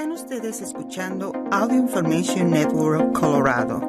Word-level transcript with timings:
Están 0.00 0.12
ustedes 0.12 0.62
escuchando 0.62 1.30
Audio 1.50 1.76
Information 1.76 2.48
Network 2.48 3.12
Colorado. 3.12 3.82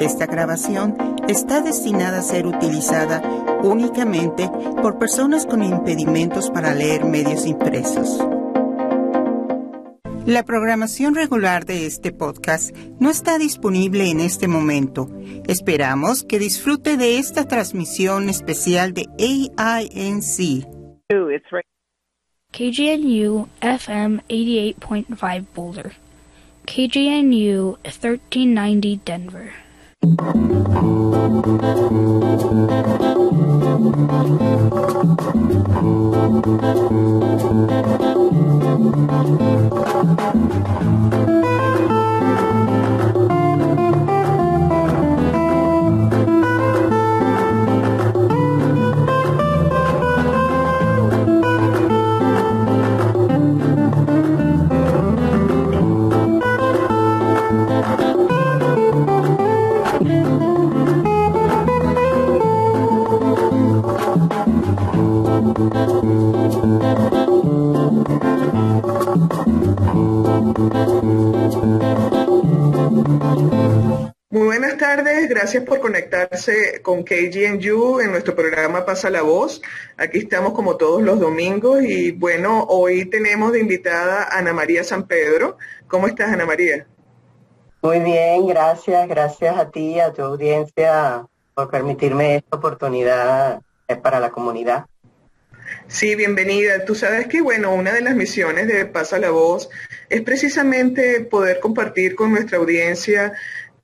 Esta 0.00 0.24
grabación 0.24 0.96
está 1.28 1.60
destinada 1.60 2.20
a 2.20 2.22
ser 2.22 2.46
utilizada 2.46 3.20
únicamente 3.62 4.48
por 4.80 4.98
personas 4.98 5.44
con 5.44 5.62
impedimentos 5.62 6.50
para 6.50 6.74
leer 6.74 7.04
medios 7.04 7.44
impresos. 7.44 8.18
La 10.24 10.42
programación 10.42 11.14
regular 11.14 11.66
de 11.66 11.84
este 11.84 12.12
podcast 12.12 12.74
no 12.98 13.10
está 13.10 13.36
disponible 13.36 14.10
en 14.10 14.20
este 14.20 14.48
momento. 14.48 15.10
Esperamos 15.46 16.24
que 16.24 16.38
disfrute 16.38 16.96
de 16.96 17.18
esta 17.18 17.44
transmisión 17.44 18.30
especial 18.30 18.94
de 18.94 19.04
AINC. 19.18 20.66
KGNU 22.52 23.48
FM 23.62 24.20
88.5 24.28 25.46
Boulder, 25.54 25.92
KGNU 26.66 27.78
1390 27.82 28.96
Denver. 29.06 29.54
Tardes, 74.96 75.26
gracias 75.26 75.64
por 75.64 75.80
conectarse 75.80 76.82
con 76.82 77.02
KGNU 77.02 78.00
en 78.00 78.10
nuestro 78.10 78.36
programa 78.36 78.84
Pasa 78.84 79.08
la 79.08 79.22
Voz. 79.22 79.62
Aquí 79.96 80.18
estamos 80.18 80.52
como 80.52 80.76
todos 80.76 81.00
los 81.00 81.18
domingos 81.18 81.82
y 81.82 82.10
bueno, 82.10 82.64
hoy 82.68 83.06
tenemos 83.06 83.52
de 83.52 83.60
invitada 83.60 84.24
a 84.24 84.36
Ana 84.36 84.52
María 84.52 84.84
San 84.84 85.06
Pedro. 85.06 85.56
¿Cómo 85.88 86.08
estás, 86.08 86.30
Ana 86.30 86.44
María? 86.44 86.86
Muy 87.80 88.00
bien, 88.00 88.46
gracias, 88.46 89.08
gracias 89.08 89.56
a 89.56 89.70
ti 89.70 89.98
a 89.98 90.12
tu 90.12 90.20
audiencia 90.20 91.26
por 91.54 91.70
permitirme 91.70 92.36
esta 92.36 92.58
oportunidad 92.58 93.62
eh, 93.88 93.96
para 93.96 94.20
la 94.20 94.28
comunidad. 94.28 94.84
Sí, 95.86 96.14
bienvenida. 96.16 96.84
Tú 96.84 96.94
sabes 96.94 97.28
que, 97.28 97.40
bueno, 97.40 97.74
una 97.74 97.92
de 97.92 98.02
las 98.02 98.14
misiones 98.14 98.66
de 98.66 98.86
Pasa 98.86 99.18
la 99.18 99.30
Voz 99.30 99.70
es 100.10 100.20
precisamente 100.22 101.20
poder 101.20 101.60
compartir 101.60 102.14
con 102.14 102.32
nuestra 102.32 102.58
audiencia 102.58 103.32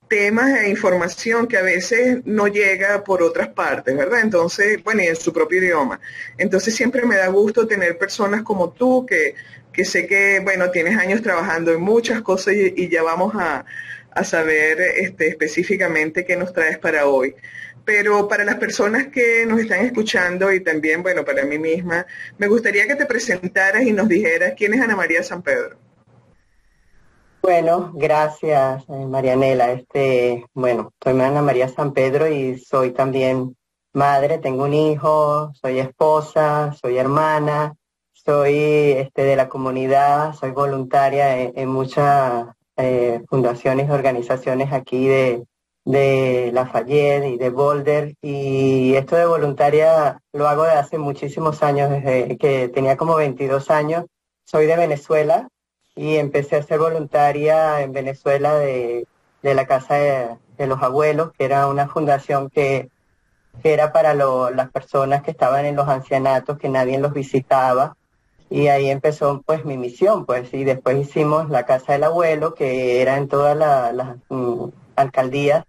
temas 0.08 0.60
e 0.60 0.70
información 0.70 1.46
que 1.46 1.56
a 1.56 1.62
veces 1.62 2.20
no 2.24 2.48
llega 2.48 3.04
por 3.04 3.22
otras 3.22 3.48
partes, 3.48 3.96
¿verdad? 3.96 4.20
Entonces, 4.20 4.82
bueno, 4.82 5.02
y 5.02 5.06
en 5.06 5.16
su 5.16 5.32
propio 5.32 5.58
idioma. 5.58 6.00
Entonces 6.38 6.74
siempre 6.74 7.04
me 7.04 7.16
da 7.16 7.28
gusto 7.28 7.66
tener 7.66 7.98
personas 7.98 8.42
como 8.42 8.70
tú 8.72 9.06
que, 9.06 9.34
que 9.72 9.84
sé 9.84 10.06
que, 10.06 10.40
bueno, 10.40 10.70
tienes 10.70 10.96
años 10.98 11.22
trabajando 11.22 11.72
en 11.72 11.80
muchas 11.80 12.22
cosas 12.22 12.54
y, 12.54 12.88
ya 12.88 13.02
vamos 13.02 13.34
a, 13.36 13.64
a 14.10 14.24
saber 14.24 14.80
este, 14.80 15.28
específicamente 15.28 16.24
qué 16.24 16.36
nos 16.36 16.52
traes 16.52 16.78
para 16.78 17.06
hoy. 17.06 17.34
Pero 17.84 18.28
para 18.28 18.44
las 18.44 18.56
personas 18.56 19.08
que 19.08 19.46
nos 19.46 19.60
están 19.60 19.84
escuchando 19.84 20.52
y 20.52 20.60
también, 20.60 21.02
bueno, 21.02 21.24
para 21.24 21.44
mí 21.44 21.58
misma, 21.58 22.06
me 22.38 22.46
gustaría 22.48 22.86
que 22.86 22.96
te 22.96 23.06
presentaras 23.06 23.82
y 23.82 23.92
nos 23.92 24.08
dijeras 24.08 24.54
quién 24.56 24.74
es 24.74 24.80
Ana 24.80 24.96
María 24.96 25.22
San 25.22 25.42
Pedro. 25.42 25.87
Bueno, 27.42 27.92
gracias, 27.94 28.84
eh, 28.88 29.06
Marianela. 29.06 29.72
Este, 29.72 30.44
bueno, 30.54 30.92
soy 31.02 31.12
Ana 31.20 31.40
María 31.40 31.68
San 31.68 31.92
Pedro 31.92 32.28
y 32.28 32.58
soy 32.58 32.92
también 32.92 33.56
madre, 33.92 34.38
tengo 34.38 34.64
un 34.64 34.74
hijo, 34.74 35.52
soy 35.54 35.78
esposa, 35.78 36.72
soy 36.80 36.98
hermana, 36.98 37.74
soy 38.12 38.56
este, 38.98 39.22
de 39.22 39.36
la 39.36 39.48
comunidad, 39.48 40.34
soy 40.34 40.50
voluntaria 40.50 41.40
en, 41.40 41.68
muchas 41.68 42.48
eh, 42.76 43.22
fundaciones 43.28 43.88
y 43.88 43.92
organizaciones 43.92 44.72
aquí 44.72 45.06
de, 45.06 45.44
de 45.84 46.50
Lafayette 46.52 47.24
y 47.26 47.38
de 47.38 47.50
Boulder. 47.50 48.14
Y 48.20 48.94
esto 48.94 49.16
de 49.16 49.26
voluntaria 49.26 50.20
lo 50.32 50.48
hago 50.48 50.64
de 50.64 50.72
hace 50.72 50.98
muchísimos 50.98 51.62
años, 51.62 51.90
desde 51.90 52.36
que 52.36 52.68
tenía 52.68 52.96
como 52.96 53.14
22 53.16 53.70
años. 53.70 54.04
Soy 54.44 54.66
de 54.66 54.76
Venezuela, 54.76 55.48
y 55.98 56.16
empecé 56.16 56.54
a 56.54 56.62
ser 56.62 56.78
voluntaria 56.78 57.82
en 57.82 57.92
Venezuela 57.92 58.54
de, 58.54 59.04
la 59.42 59.66
Casa 59.66 59.96
de, 59.96 60.66
los 60.68 60.80
Abuelos, 60.80 61.32
que 61.36 61.44
era 61.44 61.66
una 61.66 61.88
fundación 61.88 62.50
que, 62.50 62.88
era 63.64 63.92
para 63.92 64.14
las 64.14 64.70
personas 64.70 65.24
que 65.24 65.32
estaban 65.32 65.64
en 65.64 65.74
los 65.74 65.88
ancianatos, 65.88 66.56
que 66.56 66.68
nadie 66.68 67.00
los 67.00 67.12
visitaba. 67.12 67.96
Y 68.48 68.68
ahí 68.68 68.88
empezó 68.90 69.42
pues 69.44 69.64
mi 69.64 69.76
misión, 69.76 70.24
pues, 70.24 70.54
y 70.54 70.62
después 70.62 70.96
hicimos 70.98 71.50
la 71.50 71.66
Casa 71.66 71.94
del 71.94 72.04
Abuelo, 72.04 72.54
que 72.54 73.02
era 73.02 73.16
en 73.16 73.26
todas 73.26 73.56
las 73.56 74.16
mm, 74.28 74.68
alcaldías. 74.94 75.64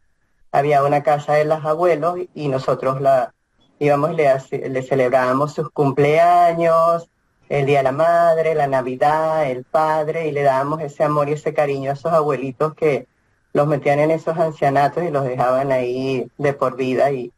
Había 0.52 0.84
una 0.84 1.02
Casa 1.02 1.34
de 1.34 1.46
los 1.46 1.66
Abuelos 1.66 2.20
y 2.36 2.50
nosotros 2.50 3.02
la 3.02 3.34
íbamos, 3.80 4.12
le 4.16 4.84
celebrábamos 4.84 5.56
sus 5.56 5.72
cumpleaños, 5.72 7.10
el 7.50 7.66
Día 7.66 7.80
de 7.80 7.84
la 7.84 7.92
Madre, 7.92 8.54
la 8.54 8.68
Navidad, 8.68 9.50
el 9.50 9.64
Padre, 9.64 10.28
y 10.28 10.32
le 10.32 10.44
dábamos 10.44 10.82
ese 10.82 11.04
amor 11.04 11.30
y 11.30 11.34
ese 11.34 11.54
cariño 11.54 11.90
a 11.90 11.96
esos 11.96 12.14
abuelitos 12.14 12.76
que 12.76 13.08
los 13.54 13.68
metían 13.68 14.00
en 14.00 14.12
esos 14.12 14.38
ancianatos 14.38 15.04
y 15.04 15.10
los 15.10 15.26
dejaban 15.26 15.72
ahí 15.72 16.28
de 16.38 16.54
por 16.54 16.78
vida. 16.78 17.12
Y, 17.12 17.34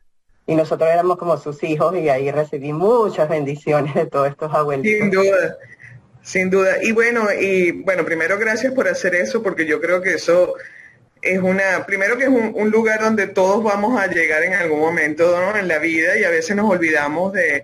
y 0.46 0.56
nosotros 0.56 0.90
éramos 0.90 1.18
como 1.18 1.38
sus 1.38 1.64
hijos 1.64 1.96
y 1.96 2.10
ahí 2.10 2.30
recibí 2.30 2.74
muchas 2.74 3.30
bendiciones 3.30 3.96
de 3.96 4.06
todos 4.06 4.28
estos 4.28 4.54
abuelitos. 4.54 5.00
Sin 5.00 5.12
duda, 5.12 5.58
sin 6.22 6.50
duda. 6.50 6.84
Y 6.84 6.92
bueno, 6.92 7.28
y 7.40 7.72
bueno, 7.72 8.04
primero 8.04 8.38
gracias 8.38 8.74
por 8.74 8.90
hacer 8.90 9.16
eso, 9.16 9.42
porque 9.42 9.66
yo 9.66 9.80
creo 9.80 10.02
que 10.02 10.16
eso 10.16 10.56
es 11.22 11.40
una, 11.40 11.86
primero 11.86 12.18
que 12.18 12.24
es 12.24 12.30
un, 12.30 12.52
un 12.54 12.70
lugar 12.70 13.00
donde 13.00 13.28
todos 13.28 13.64
vamos 13.64 13.98
a 13.98 14.08
llegar 14.08 14.44
en 14.44 14.56
algún 14.56 14.80
momento 14.80 15.56
en 15.56 15.70
la 15.70 15.78
vida 15.78 16.18
y 16.20 16.26
a 16.26 16.30
veces 16.30 16.54
nos 16.58 16.70
olvidamos 16.70 17.32
de, 17.32 17.64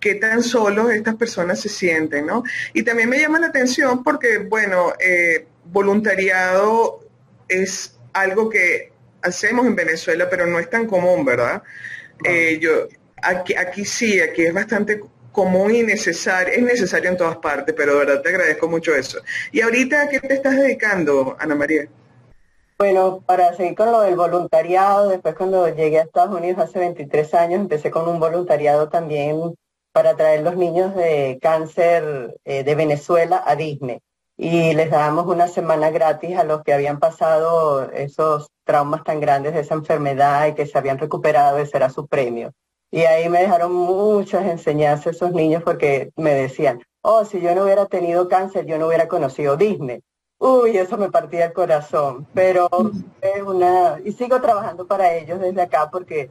qué 0.00 0.14
tan 0.14 0.42
solos 0.42 0.90
estas 0.90 1.16
personas 1.16 1.60
se 1.60 1.68
sienten, 1.68 2.26
¿no? 2.26 2.42
Y 2.72 2.82
también 2.82 3.08
me 3.08 3.18
llama 3.18 3.38
la 3.38 3.48
atención 3.48 4.02
porque, 4.02 4.38
bueno, 4.38 4.92
eh, 4.98 5.46
voluntariado 5.64 7.00
es 7.48 7.98
algo 8.12 8.48
que 8.48 8.92
hacemos 9.22 9.66
en 9.66 9.76
Venezuela, 9.76 10.28
pero 10.30 10.46
no 10.46 10.58
es 10.58 10.70
tan 10.70 10.86
común, 10.86 11.24
¿verdad? 11.24 11.62
Eh, 12.24 12.58
yo, 12.60 12.88
aquí, 13.22 13.54
aquí 13.54 13.84
sí, 13.84 14.20
aquí 14.20 14.42
es 14.42 14.54
bastante 14.54 15.00
común 15.32 15.74
y 15.74 15.82
necesario, 15.82 16.54
es 16.54 16.62
necesario 16.62 17.10
en 17.10 17.16
todas 17.16 17.36
partes, 17.36 17.74
pero 17.76 17.92
de 17.92 17.98
verdad 18.06 18.22
te 18.22 18.28
agradezco 18.30 18.68
mucho 18.68 18.94
eso. 18.94 19.20
¿Y 19.52 19.60
ahorita 19.60 20.02
a 20.02 20.08
qué 20.08 20.20
te 20.20 20.34
estás 20.34 20.56
dedicando, 20.56 21.36
Ana 21.38 21.54
María? 21.54 21.88
Bueno, 22.78 23.22
para 23.26 23.54
seguir 23.54 23.74
con 23.74 23.90
lo 23.90 24.02
del 24.02 24.14
voluntariado, 24.14 25.08
después 25.08 25.34
cuando 25.34 25.68
llegué 25.68 25.98
a 25.98 26.02
Estados 26.02 26.36
Unidos 26.36 26.60
hace 26.60 26.78
23 26.78 27.34
años, 27.34 27.60
empecé 27.60 27.90
con 27.90 28.08
un 28.08 28.20
voluntariado 28.20 28.88
también 28.88 29.56
para 29.98 30.14
traer 30.14 30.42
los 30.42 30.56
niños 30.56 30.94
de 30.94 31.40
cáncer 31.42 32.38
eh, 32.44 32.62
de 32.62 32.74
Venezuela 32.76 33.42
a 33.44 33.56
Disney. 33.56 33.98
Y 34.36 34.72
les 34.72 34.92
dábamos 34.92 35.26
una 35.26 35.48
semana 35.48 35.90
gratis 35.90 36.38
a 36.38 36.44
los 36.44 36.62
que 36.62 36.72
habían 36.72 37.00
pasado 37.00 37.90
esos 37.90 38.46
traumas 38.62 39.02
tan 39.02 39.18
grandes 39.18 39.54
de 39.54 39.60
esa 39.62 39.74
enfermedad 39.74 40.46
y 40.46 40.54
que 40.54 40.66
se 40.66 40.78
habían 40.78 40.98
recuperado, 40.98 41.58
ese 41.58 41.78
era 41.78 41.90
su 41.90 42.06
premio. 42.06 42.52
Y 42.92 43.00
ahí 43.00 43.28
me 43.28 43.40
dejaron 43.40 43.72
muchas 43.72 44.46
enseñanzas 44.46 45.16
esos 45.16 45.32
niños 45.32 45.64
porque 45.64 46.12
me 46.14 46.32
decían, 46.32 46.80
oh, 47.02 47.24
si 47.24 47.40
yo 47.40 47.52
no 47.56 47.64
hubiera 47.64 47.86
tenido 47.86 48.28
cáncer, 48.28 48.66
yo 48.66 48.78
no 48.78 48.86
hubiera 48.86 49.08
conocido 49.08 49.56
Disney. 49.56 50.00
Uy, 50.38 50.76
eso 50.76 50.96
me 50.96 51.10
partía 51.10 51.46
el 51.46 51.52
corazón, 51.52 52.24
pero 52.34 52.68
es 53.20 53.42
una, 53.42 53.98
y 54.04 54.12
sigo 54.12 54.40
trabajando 54.40 54.86
para 54.86 55.12
ellos 55.16 55.40
desde 55.40 55.60
acá 55.60 55.90
porque 55.90 56.30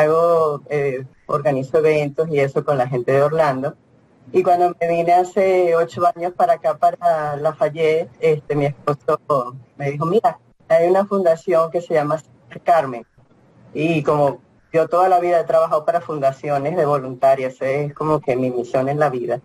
hago, 0.00 0.62
eh, 0.70 1.06
organizo 1.26 1.78
eventos 1.78 2.28
y 2.30 2.40
eso 2.40 2.64
con 2.64 2.78
la 2.78 2.88
gente 2.88 3.12
de 3.12 3.22
Orlando. 3.22 3.76
Y 4.32 4.42
cuando 4.42 4.74
me 4.80 4.88
vine 4.88 5.12
hace 5.14 5.74
ocho 5.76 6.02
años 6.14 6.32
para 6.34 6.54
acá, 6.54 6.78
para 6.78 7.36
Lafayette, 7.36 8.10
este, 8.20 8.56
mi 8.56 8.66
esposo 8.66 9.56
me 9.76 9.90
dijo, 9.90 10.06
mira, 10.06 10.40
hay 10.68 10.88
una 10.88 11.06
fundación 11.06 11.70
que 11.70 11.80
se 11.80 11.94
llama 11.94 12.22
Carmen. 12.64 13.06
Y 13.72 14.02
como 14.02 14.42
yo 14.72 14.88
toda 14.88 15.08
la 15.08 15.20
vida 15.20 15.40
he 15.40 15.44
trabajado 15.44 15.84
para 15.84 16.00
fundaciones 16.00 16.76
de 16.76 16.86
voluntarias, 16.86 17.56
es 17.62 17.94
como 17.94 18.20
que 18.20 18.36
mi 18.36 18.50
misión 18.50 18.88
en 18.88 18.98
la 18.98 19.10
vida. 19.10 19.42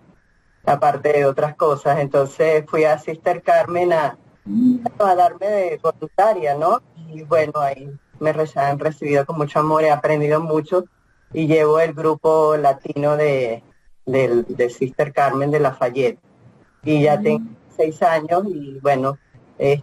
aparte 0.66 1.14
de 1.14 1.26
otras 1.26 1.56
cosas. 1.56 2.00
Entonces 2.00 2.66
fui 2.68 2.84
a 2.86 2.98
Sister 3.00 3.42
Carmen 3.44 3.94
a, 3.94 4.18
a 5.00 5.16
darme 5.16 5.48
de 5.48 5.80
voluntaria, 5.82 6.56
¿no? 6.56 6.82
Y 7.10 7.24
bueno, 7.24 7.54
ahí 7.60 7.92
me 8.24 8.34
han 8.56 8.80
recibido 8.80 9.26
con 9.26 9.38
mucho 9.38 9.60
amor, 9.60 9.84
he 9.84 9.92
aprendido 9.92 10.42
mucho 10.42 10.86
y 11.34 11.48
llevo 11.48 11.80
el 11.80 11.94
grupo 11.94 12.58
latino 12.58 13.18
de, 13.18 13.64
de, 14.06 14.70
Sister 14.70 15.12
Carmen 15.12 15.52
de 15.52 15.60
Lafayette. 15.60 16.20
Y 16.84 17.04
ya 17.04 17.20
tengo 17.20 17.46
seis 17.76 18.02
años 18.02 18.44
y 18.48 18.80
bueno, 18.82 19.18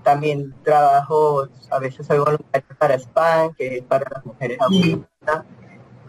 también 0.02 0.54
trabajo, 0.62 1.48
a 1.70 1.78
veces 1.78 2.06
soy 2.06 2.18
voluntario 2.18 2.68
para 2.78 2.98
SPAN, 2.98 3.54
que 3.54 3.78
es 3.78 3.84
para 3.84 4.10
las 4.10 4.24
mujeres 4.24 4.58
autistas. 4.60 5.44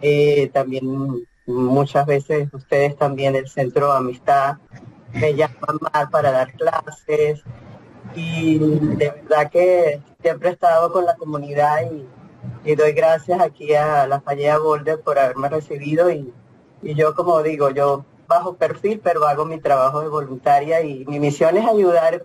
Eh, 0.01 0.49
también 0.53 1.25
muchas 1.45 2.05
veces 2.05 2.49
ustedes 2.53 2.95
también 2.97 3.35
el 3.35 3.47
Centro 3.47 3.91
de 3.91 3.97
Amistad 3.97 4.57
me 5.13 5.35
llaman 5.35 5.77
más 5.93 6.09
para 6.09 6.31
dar 6.31 6.53
clases 6.53 7.43
y 8.15 8.57
de 8.59 9.11
verdad 9.11 9.51
que 9.51 10.01
siempre 10.21 10.49
he 10.49 10.53
estado 10.53 10.91
con 10.91 11.05
la 11.05 11.15
comunidad 11.15 11.81
y, 11.91 12.05
doy 12.75 12.93
gracias 12.93 13.41
aquí 13.41 13.73
a 13.73 14.07
la 14.07 14.21
Fallea 14.21 14.57
Boulder 14.57 14.99
por 15.01 15.19
haberme 15.19 15.49
recibido 15.49 16.11
y, 16.11 16.33
y 16.81 16.95
yo 16.95 17.13
como 17.15 17.41
digo, 17.43 17.69
yo 17.69 18.05
bajo 18.27 18.55
perfil, 18.55 19.01
pero 19.03 19.27
hago 19.27 19.45
mi 19.45 19.59
trabajo 19.59 20.01
de 20.01 20.07
voluntaria 20.07 20.81
y 20.81 21.05
mi 21.05 21.19
misión 21.19 21.57
es 21.57 21.67
ayudar 21.67 22.23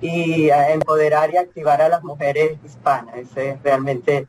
y 0.00 0.50
a 0.50 0.72
empoderar 0.72 1.32
y 1.32 1.38
activar 1.38 1.80
a 1.80 1.88
las 1.88 2.04
mujeres 2.04 2.58
hispanas. 2.64 3.16
Esa 3.16 3.42
es 3.42 3.62
realmente 3.62 4.28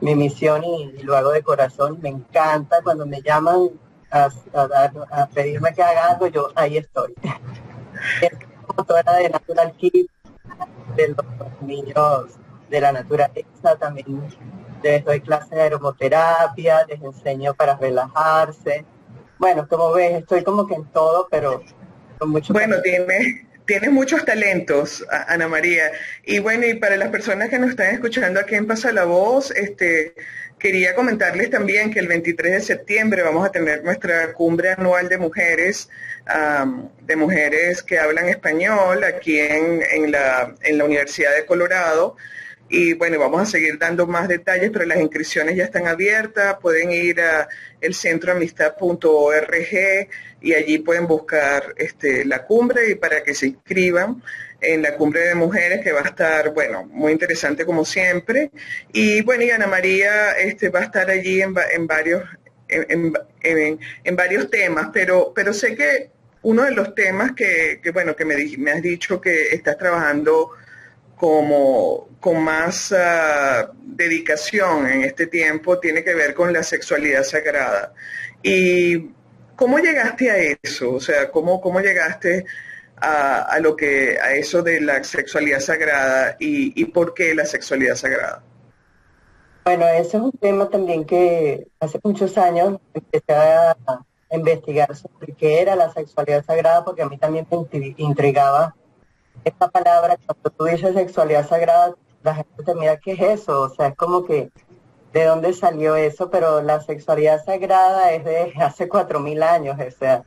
mi 0.00 0.14
misión 0.14 0.62
y, 0.64 1.02
lo 1.02 1.16
hago 1.16 1.32
de 1.32 1.42
corazón. 1.42 1.98
Me 2.00 2.10
encanta 2.10 2.80
cuando 2.82 3.06
me 3.06 3.22
llaman 3.22 3.70
a, 4.10 4.28
a, 5.10 5.26
pedirme 5.26 5.74
que 5.74 5.82
haga 5.82 6.10
algo, 6.10 6.28
yo 6.28 6.48
ahí 6.54 6.76
estoy. 6.76 7.14
de 8.82 9.28
Natural 9.28 9.72
Kids, 9.72 10.10
de 10.96 11.08
los 11.08 11.62
niños 11.62 12.38
de 12.70 12.80
la 12.80 12.92
naturaleza, 12.92 13.76
también 13.78 14.22
les 14.82 15.04
doy 15.04 15.20
clases 15.20 15.50
de 15.50 15.62
aromoterapia, 15.62 16.84
les 16.86 17.00
enseño 17.02 17.54
para 17.54 17.76
relajarse. 17.76 18.84
Bueno, 19.38 19.66
como 19.68 19.92
ves, 19.92 20.20
estoy 20.20 20.42
como 20.44 20.66
que 20.66 20.74
en 20.74 20.84
todo, 20.86 21.28
pero 21.30 21.62
con 22.18 22.30
mucho... 22.30 22.52
Bueno, 22.52 22.80
tiene 22.82 23.46
Tienes 23.64 23.92
muchos 23.92 24.24
talentos, 24.24 25.04
Ana 25.28 25.46
María. 25.46 25.92
Y 26.24 26.40
bueno, 26.40 26.66
y 26.66 26.74
para 26.74 26.96
las 26.96 27.10
personas 27.10 27.48
que 27.48 27.60
nos 27.60 27.70
están 27.70 27.94
escuchando 27.94 28.40
aquí 28.40 28.56
en 28.56 28.66
Pasa 28.66 28.90
la 28.90 29.04
Voz, 29.04 29.52
este, 29.52 30.14
quería 30.58 30.96
comentarles 30.96 31.48
también 31.48 31.92
que 31.92 32.00
el 32.00 32.08
23 32.08 32.54
de 32.54 32.60
septiembre 32.60 33.22
vamos 33.22 33.46
a 33.46 33.52
tener 33.52 33.84
nuestra 33.84 34.32
cumbre 34.32 34.70
anual 34.70 35.08
de 35.08 35.16
mujeres, 35.16 35.88
de 37.02 37.16
mujeres 37.16 37.84
que 37.84 38.00
hablan 38.00 38.28
español 38.28 39.04
aquí 39.04 39.38
en, 39.38 40.10
la, 40.10 40.54
en 40.62 40.78
la 40.78 40.84
Universidad 40.84 41.32
de 41.34 41.46
Colorado. 41.46 42.16
Y 42.74 42.94
bueno, 42.94 43.18
vamos 43.18 43.42
a 43.42 43.44
seguir 43.44 43.78
dando 43.78 44.06
más 44.06 44.28
detalles, 44.28 44.70
pero 44.72 44.86
las 44.86 44.98
inscripciones 44.98 45.56
ya 45.56 45.64
están 45.64 45.86
abiertas. 45.86 46.56
Pueden 46.58 46.90
ir 46.90 47.20
a 47.20 47.46
elcentroamistad.org 47.82 50.08
y 50.40 50.54
allí 50.54 50.78
pueden 50.78 51.06
buscar 51.06 51.74
este, 51.76 52.24
la 52.24 52.46
cumbre 52.46 52.88
y 52.88 52.94
para 52.94 53.22
que 53.22 53.34
se 53.34 53.48
inscriban 53.48 54.22
en 54.62 54.80
la 54.80 54.96
cumbre 54.96 55.20
de 55.20 55.34
mujeres 55.34 55.82
que 55.82 55.92
va 55.92 56.00
a 56.00 56.08
estar, 56.08 56.54
bueno, 56.54 56.84
muy 56.84 57.12
interesante 57.12 57.66
como 57.66 57.84
siempre. 57.84 58.50
Y 58.90 59.20
bueno, 59.20 59.44
y 59.44 59.50
Ana 59.50 59.66
María 59.66 60.32
este, 60.32 60.70
va 60.70 60.80
a 60.80 60.84
estar 60.84 61.10
allí 61.10 61.42
en, 61.42 61.52
varios, 61.86 62.22
en, 62.70 64.16
varios 64.16 64.50
temas, 64.50 64.88
pero, 64.94 65.34
pero 65.34 65.52
sé 65.52 65.76
que 65.76 66.08
uno 66.40 66.62
de 66.62 66.70
los 66.70 66.94
temas 66.94 67.32
que, 67.32 67.82
bueno, 67.92 68.16
que 68.16 68.24
me, 68.24 68.34
me 68.56 68.70
has 68.70 68.80
dicho 68.80 69.20
que 69.20 69.48
estás 69.48 69.76
trabajando 69.76 70.52
como 71.16 72.11
con 72.22 72.40
más 72.40 72.94
ah, 72.96 73.72
dedicación 73.82 74.86
en 74.86 75.02
este 75.02 75.26
tiempo 75.26 75.80
tiene 75.80 76.04
que 76.04 76.14
ver 76.14 76.34
con 76.34 76.52
la 76.52 76.62
sexualidad 76.62 77.24
sagrada. 77.24 77.92
¿Y 78.44 79.10
cómo 79.56 79.80
llegaste 79.80 80.30
a 80.30 80.36
eso? 80.62 80.92
O 80.92 81.00
sea, 81.00 81.32
¿cómo, 81.32 81.60
cómo 81.60 81.80
llegaste 81.80 82.46
a, 82.96 83.58
lo 83.60 83.74
que, 83.74 84.20
a 84.22 84.34
eso 84.34 84.62
de 84.62 84.80
la 84.80 85.02
sexualidad 85.02 85.58
sagrada 85.58 86.36
y, 86.38 86.84
por 86.86 87.12
qué 87.12 87.34
la 87.34 87.44
sexualidad 87.44 87.96
sagrada? 87.96 88.44
Bueno, 89.64 89.88
ese 89.88 90.16
es 90.16 90.22
un 90.22 90.30
tema 90.30 90.70
también 90.70 91.04
que 91.04 91.66
hace 91.80 91.98
muchos 92.04 92.38
años 92.38 92.78
empecé 92.94 93.32
a 93.32 93.76
investigar 94.30 94.94
sobre 94.94 95.32
qué 95.32 95.60
era 95.60 95.74
la 95.74 95.92
sexualidad 95.92 96.44
sagrada 96.44 96.84
porque 96.84 97.02
a 97.02 97.08
mí 97.08 97.18
también 97.18 97.48
me 97.50 97.94
intrigaba 97.96 98.76
esta 99.44 99.68
palabra, 99.68 100.16
cuando 100.24 100.50
tú 100.50 100.64
dices 100.66 100.94
sexualidad 100.94 101.48
sagrada, 101.48 101.96
la 102.22 102.34
gente 102.34 102.62
te 102.64 102.74
mira, 102.74 102.96
¿qué 102.98 103.12
es 103.12 103.20
eso? 103.20 103.62
O 103.62 103.68
sea, 103.68 103.88
es 103.88 103.96
como 103.96 104.24
que, 104.24 104.50
¿de 105.12 105.24
dónde 105.24 105.52
salió 105.52 105.96
eso? 105.96 106.30
Pero 106.30 106.62
la 106.62 106.80
sexualidad 106.80 107.44
sagrada 107.44 108.12
es 108.12 108.24
de 108.24 108.52
hace 108.62 108.88
cuatro 108.88 109.20
mil 109.20 109.42
años, 109.42 109.76
o 109.78 109.90
sea, 109.90 110.24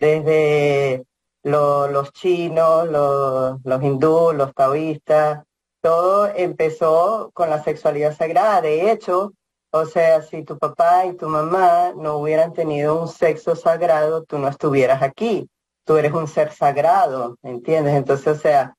desde 0.00 1.04
los 1.42 2.12
chinos, 2.12 2.88
los, 2.88 3.58
los 3.64 3.82
hindúes, 3.82 4.36
los 4.36 4.54
taoístas, 4.54 5.44
todo 5.80 6.28
empezó 6.34 7.30
con 7.34 7.50
la 7.50 7.62
sexualidad 7.62 8.16
sagrada. 8.16 8.60
De 8.62 8.90
hecho, 8.90 9.32
o 9.70 9.84
sea, 9.86 10.22
si 10.22 10.42
tu 10.44 10.58
papá 10.58 11.06
y 11.06 11.16
tu 11.16 11.28
mamá 11.28 11.92
no 11.96 12.18
hubieran 12.18 12.52
tenido 12.52 13.00
un 13.00 13.08
sexo 13.08 13.56
sagrado, 13.56 14.24
tú 14.24 14.38
no 14.38 14.48
estuvieras 14.48 15.02
aquí 15.02 15.48
tú 15.88 15.96
eres 15.96 16.12
un 16.12 16.28
ser 16.28 16.52
sagrado, 16.52 17.38
¿entiendes? 17.42 17.94
Entonces, 17.94 18.26
o 18.26 18.38
sea, 18.38 18.76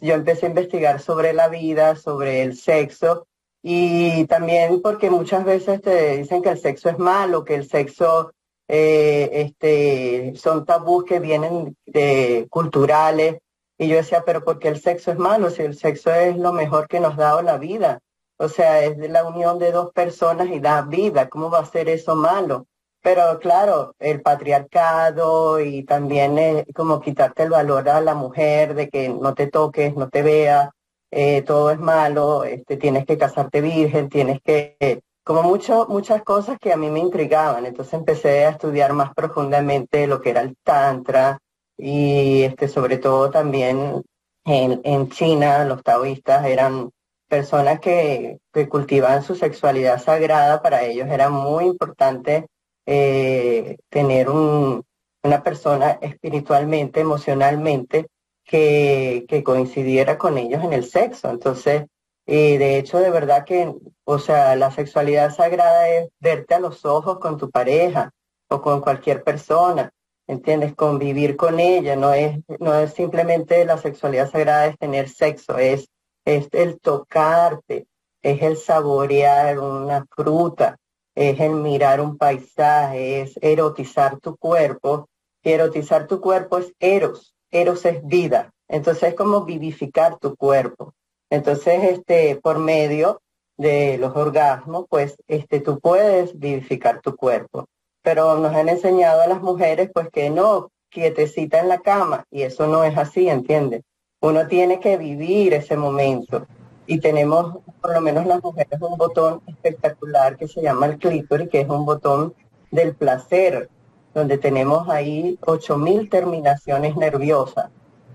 yo 0.00 0.14
empecé 0.14 0.46
a 0.46 0.50
investigar 0.50 1.00
sobre 1.00 1.32
la 1.32 1.48
vida, 1.48 1.96
sobre 1.96 2.42
el 2.42 2.56
sexo, 2.56 3.26
y 3.62 4.26
también 4.26 4.80
porque 4.80 5.10
muchas 5.10 5.44
veces 5.44 5.82
te 5.82 6.18
dicen 6.18 6.42
que 6.42 6.50
el 6.50 6.58
sexo 6.58 6.88
es 6.88 6.98
malo, 6.98 7.44
que 7.44 7.56
el 7.56 7.68
sexo 7.68 8.32
eh, 8.68 9.28
este, 9.32 10.34
son 10.36 10.64
tabús 10.64 11.04
que 11.04 11.20
vienen 11.20 11.76
de 11.86 12.46
culturales. 12.50 13.38
Y 13.78 13.88
yo 13.88 13.96
decía, 13.96 14.22
pero 14.24 14.44
¿por 14.44 14.58
qué 14.58 14.68
el 14.68 14.80
sexo 14.80 15.10
es 15.10 15.18
malo? 15.18 15.50
Si 15.50 15.62
el 15.62 15.76
sexo 15.76 16.12
es 16.12 16.36
lo 16.36 16.52
mejor 16.52 16.88
que 16.88 17.00
nos 17.00 17.14
ha 17.14 17.22
dado 17.22 17.42
la 17.42 17.58
vida. 17.58 18.00
O 18.38 18.48
sea, 18.48 18.84
es 18.84 18.96
de 18.98 19.08
la 19.08 19.24
unión 19.26 19.58
de 19.58 19.72
dos 19.72 19.92
personas 19.92 20.48
y 20.48 20.60
da 20.60 20.82
vida. 20.82 21.28
¿Cómo 21.28 21.50
va 21.50 21.60
a 21.60 21.66
ser 21.66 21.88
eso 21.88 22.14
malo? 22.14 22.66
Pero 23.06 23.38
claro, 23.38 23.94
el 24.00 24.20
patriarcado 24.20 25.60
y 25.60 25.84
también 25.84 26.38
eh, 26.38 26.66
como 26.74 27.00
quitarte 27.00 27.44
el 27.44 27.50
valor 27.50 27.88
a 27.88 28.00
la 28.00 28.14
mujer 28.16 28.74
de 28.74 28.88
que 28.88 29.08
no 29.10 29.32
te 29.32 29.46
toques, 29.46 29.94
no 29.94 30.08
te 30.08 30.22
veas, 30.22 30.70
eh, 31.12 31.42
todo 31.42 31.70
es 31.70 31.78
malo, 31.78 32.42
este, 32.42 32.76
tienes 32.76 33.06
que 33.06 33.16
casarte 33.16 33.60
virgen, 33.60 34.08
tienes 34.08 34.40
que, 34.42 35.02
como 35.22 35.44
mucho, 35.44 35.86
muchas 35.88 36.24
cosas 36.24 36.58
que 36.60 36.72
a 36.72 36.76
mí 36.76 36.90
me 36.90 36.98
intrigaban. 36.98 37.64
Entonces 37.64 37.94
empecé 37.94 38.44
a 38.44 38.50
estudiar 38.50 38.92
más 38.92 39.14
profundamente 39.14 40.08
lo 40.08 40.20
que 40.20 40.30
era 40.30 40.40
el 40.40 40.56
tantra 40.64 41.38
y 41.76 42.42
este, 42.42 42.66
sobre 42.66 42.98
todo 42.98 43.30
también 43.30 44.02
en, 44.44 44.80
en 44.82 45.10
China 45.10 45.64
los 45.64 45.84
taoístas 45.84 46.44
eran 46.46 46.90
personas 47.28 47.78
que, 47.78 48.40
que 48.52 48.68
cultivaban 48.68 49.22
su 49.22 49.36
sexualidad 49.36 50.02
sagrada, 50.02 50.60
para 50.60 50.82
ellos 50.82 51.08
era 51.08 51.28
muy 51.30 51.66
importante 51.66 52.48
eh, 52.86 53.78
tener 53.90 54.30
una 54.30 55.42
persona 55.42 55.98
espiritualmente, 56.00 57.00
emocionalmente, 57.00 58.06
que, 58.46 59.42
coincidiera 59.44 60.18
con 60.18 60.38
ellos 60.38 60.62
en 60.64 60.72
el 60.72 60.84
sexo. 60.84 61.28
Entonces, 61.30 61.84
eh, 62.26 62.58
de 62.58 62.78
hecho, 62.78 62.98
de 62.98 63.10
verdad 63.10 63.44
que, 63.44 63.72
o 64.04 64.18
sea, 64.18 64.56
la 64.56 64.70
sexualidad 64.70 65.34
sagrada 65.34 65.88
es 65.88 66.08
verte 66.20 66.54
a 66.54 66.60
los 66.60 66.84
ojos 66.84 67.18
con 67.18 67.36
tu 67.36 67.50
pareja 67.50 68.12
o 68.48 68.60
con 68.62 68.80
cualquier 68.80 69.24
persona, 69.24 69.90
¿entiendes? 70.26 70.74
Convivir 70.74 71.36
con 71.36 71.60
ella, 71.60 71.96
no 71.96 72.12
es, 72.12 72.38
no 72.60 72.74
es 72.74 72.94
simplemente 72.94 73.64
la 73.64 73.78
sexualidad 73.78 74.30
sagrada 74.30 74.66
es 74.66 74.78
tener 74.78 75.08
sexo, 75.08 75.58
es, 75.58 75.88
es 76.24 76.48
el 76.52 76.80
tocarte, 76.80 77.86
es 78.22 78.42
el 78.42 78.56
saborear 78.56 79.58
una 79.58 80.04
fruta, 80.10 80.76
es 81.16 81.40
el 81.40 81.52
mirar 81.52 82.00
un 82.00 82.18
paisaje, 82.18 83.22
es 83.22 83.38
erotizar 83.40 84.20
tu 84.20 84.36
cuerpo. 84.36 85.08
Y 85.42 85.50
erotizar 85.50 86.06
tu 86.06 86.20
cuerpo 86.20 86.58
es 86.58 86.72
eros, 86.78 87.34
eros 87.50 87.84
es 87.86 88.04
vida. 88.06 88.52
Entonces 88.68 89.10
es 89.10 89.14
como 89.14 89.44
vivificar 89.44 90.18
tu 90.18 90.36
cuerpo. 90.36 90.92
Entonces, 91.30 91.82
este, 91.84 92.36
por 92.36 92.58
medio 92.58 93.22
de 93.56 93.96
los 93.98 94.14
orgasmos, 94.14 94.84
pues, 94.88 95.16
este, 95.26 95.60
tú 95.60 95.80
puedes 95.80 96.38
vivificar 96.38 97.00
tu 97.00 97.16
cuerpo. 97.16 97.66
Pero 98.02 98.36
nos 98.36 98.54
han 98.54 98.68
enseñado 98.68 99.22
a 99.22 99.26
las 99.26 99.40
mujeres, 99.40 99.90
pues, 99.92 100.08
que 100.10 100.30
no, 100.30 100.70
quietecita 100.90 101.60
en 101.60 101.68
la 101.68 101.80
cama, 101.80 102.24
y 102.30 102.42
eso 102.42 102.66
no 102.66 102.84
es 102.84 102.96
así, 102.96 103.28
¿entiendes? 103.28 103.82
Uno 104.20 104.46
tiene 104.46 104.80
que 104.80 104.96
vivir 104.96 105.54
ese 105.54 105.76
momento 105.76 106.46
y 106.86 107.00
tenemos, 107.00 107.58
por 107.80 107.94
lo 107.94 108.00
menos 108.00 108.26
las 108.26 108.42
mujeres, 108.42 108.80
un 108.80 108.96
botón 108.96 109.42
espectacular 109.46 110.36
que 110.36 110.48
se 110.48 110.62
llama 110.62 110.86
el 110.86 110.98
clítoris, 110.98 111.48
que 111.48 111.60
es 111.60 111.68
un 111.68 111.84
botón 111.84 112.34
del 112.70 112.94
placer. 112.94 113.70
donde 114.14 114.38
tenemos 114.38 114.88
ahí 114.88 115.38
8.000 115.42 116.08
terminaciones 116.08 116.96
nerviosas. 116.96 117.68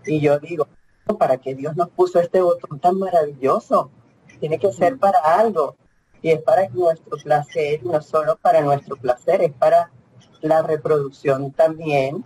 Y 0.03 0.19
yo 0.19 0.39
digo, 0.39 0.67
¿para 1.19 1.37
qué 1.37 1.53
Dios 1.53 1.75
nos 1.75 1.89
puso 1.89 2.19
este 2.19 2.41
botón 2.41 2.79
tan 2.79 2.97
maravilloso? 2.97 3.91
Tiene 4.39 4.57
que 4.57 4.71
ser 4.71 4.97
para 4.97 5.19
algo. 5.19 5.75
Y 6.23 6.31
es 6.31 6.41
para 6.41 6.67
nuestro 6.69 7.17
placer, 7.23 7.83
no 7.83 8.01
solo 8.01 8.35
para 8.41 8.61
nuestro 8.61 8.95
placer, 8.95 9.43
es 9.43 9.51
para 9.51 9.91
la 10.41 10.63
reproducción 10.63 11.51
también, 11.51 12.23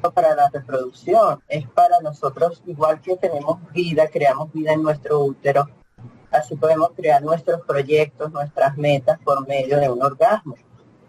para 0.00 0.34
la 0.34 0.48
reproducción, 0.48 1.42
es 1.48 1.68
para 1.68 2.00
nosotros, 2.00 2.62
igual 2.66 3.00
que 3.00 3.16
tenemos 3.16 3.58
vida, 3.72 4.08
creamos 4.08 4.52
vida 4.52 4.72
en 4.72 4.82
nuestro 4.82 5.20
útero, 5.20 5.68
así 6.30 6.56
podemos 6.56 6.90
crear 6.96 7.22
nuestros 7.22 7.62
proyectos, 7.62 8.32
nuestras 8.32 8.76
metas 8.76 9.18
por 9.24 9.46
medio 9.46 9.78
de 9.78 9.88
un 9.90 10.02
orgasmo. 10.02 10.54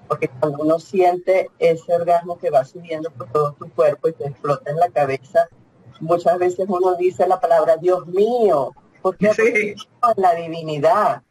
Porque 0.07 0.29
cuando 0.29 0.63
uno 0.63 0.79
siente 0.79 1.49
ese 1.59 1.93
orgasmo 1.93 2.37
que 2.37 2.49
va 2.49 2.63
subiendo 2.63 3.11
por 3.11 3.29
todo 3.31 3.53
tu 3.53 3.69
cuerpo 3.71 4.07
y 4.07 4.13
te 4.13 4.27
explota 4.27 4.71
en 4.71 4.77
la 4.77 4.89
cabeza, 4.89 5.49
muchas 5.99 6.37
veces 6.39 6.65
uno 6.67 6.95
dice 6.95 7.27
la 7.27 7.39
palabra 7.39 7.77
Dios 7.77 8.07
mío, 8.07 8.73
porque 9.01 9.33
sí. 9.33 9.75
la 10.15 10.33
divinidad. 10.35 11.23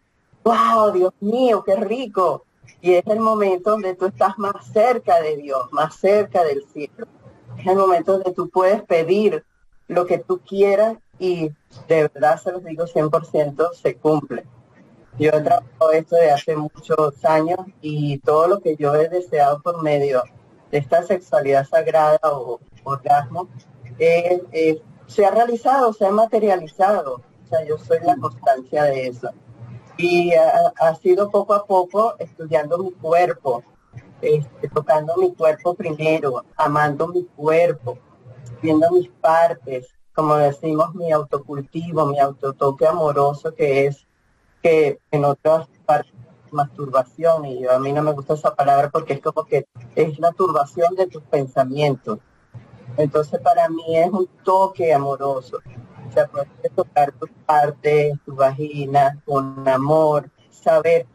¡Wow! 0.45 0.93
Dios 0.93 1.13
mío, 1.21 1.65
qué 1.65 1.77
rico. 1.77 2.45
Y 2.81 2.95
es 2.95 3.07
el 3.07 3.21
momento 3.21 3.71
donde 3.71 3.95
tú 3.95 4.07
estás 4.07 4.39
más 4.39 4.67
cerca 4.73 5.21
de 5.21 5.37
Dios, 5.37 5.73
más 5.73 5.97
cerca 5.97 6.45
del 6.45 6.65
cielo. 6.67 7.07
Es 7.67 7.73
el 7.73 7.79
momento 7.79 8.13
donde 8.13 8.33
tú 8.33 8.49
puedes 8.49 8.81
pedir 8.85 9.45
lo 9.89 10.07
que 10.07 10.19
tú 10.19 10.39
quieras 10.39 10.99
y 11.19 11.51
de 11.89 12.09
verdad 12.15 12.41
se 12.41 12.53
los 12.53 12.63
digo 12.63 12.85
100% 12.85 13.73
se 13.75 13.97
cumple. 13.97 14.45
Yo 15.19 15.31
he 15.31 15.41
trabajado 15.41 15.91
esto 15.91 16.15
de 16.15 16.31
hace 16.31 16.55
muchos 16.55 17.25
años 17.25 17.59
y 17.81 18.19
todo 18.19 18.47
lo 18.47 18.61
que 18.61 18.77
yo 18.77 18.95
he 18.95 19.09
deseado 19.09 19.61
por 19.63 19.83
medio 19.83 20.23
de 20.71 20.79
esta 20.79 21.03
sexualidad 21.03 21.67
sagrada 21.67 22.21
o 22.23 22.61
orgasmo 22.85 23.49
se 25.09 25.27
ha 25.27 25.31
realizado, 25.33 25.93
se 25.93 26.07
ha 26.07 26.13
materializado. 26.13 27.15
O 27.15 27.49
sea, 27.49 27.67
yo 27.67 27.79
soy 27.79 27.99
la 28.05 28.17
constancia 28.17 28.85
de 28.85 29.09
eso. 29.09 29.31
Y 29.97 30.35
ha, 30.35 30.95
sido 31.03 31.33
poco 31.33 31.53
a 31.53 31.67
poco 31.67 32.15
estudiando 32.21 32.79
mi 32.79 32.93
cuerpo, 32.93 33.65
este, 34.21 34.69
tocando 34.69 35.17
mi 35.17 35.35
cuerpo 35.35 35.75
primero, 35.75 36.45
amando 36.57 37.09
mi 37.09 37.25
cuerpo, 37.25 37.99
viendo 38.63 38.91
mis 38.91 39.09
partes, 39.09 39.89
como 40.15 40.37
decimos, 40.37 40.95
mi 40.95 41.13
autocultivo, 41.13 42.07
mi 42.07 42.19
autotoque 42.19 42.87
amoroso, 42.87 43.55
que 43.55 43.87
es 43.87 44.07
que 44.63 44.99
en 45.11 45.25
otras 45.25 45.69
partes 45.85 46.15
masturbación, 46.51 47.45
y 47.45 47.63
yo, 47.63 47.73
a 47.73 47.79
mí 47.79 47.93
no 47.93 48.03
me 48.03 48.13
gusta 48.13 48.35
esa 48.35 48.55
palabra 48.55 48.91
porque 48.91 49.15
es 49.15 49.21
como 49.21 49.45
que 49.45 49.67
es 49.95 50.19
la 50.19 50.33
turbación 50.33 50.95
de 50.95 51.07
tus 51.07 51.23
pensamientos. 51.25 52.19
Entonces 52.97 53.41
para 53.41 53.69
mí 53.69 53.97
es 53.97 54.11
un 54.11 54.27
toque 54.45 54.93
amoroso. 54.93 55.59
O 56.09 56.13
sea, 56.13 56.27
puedes 56.29 56.49
tocar 56.75 57.13
tus 57.13 57.31
partes, 57.45 58.15
tu 58.25 58.35
vagina, 58.35 59.21
con 59.27 59.69
amor, 59.69 60.31
saber 60.51 61.07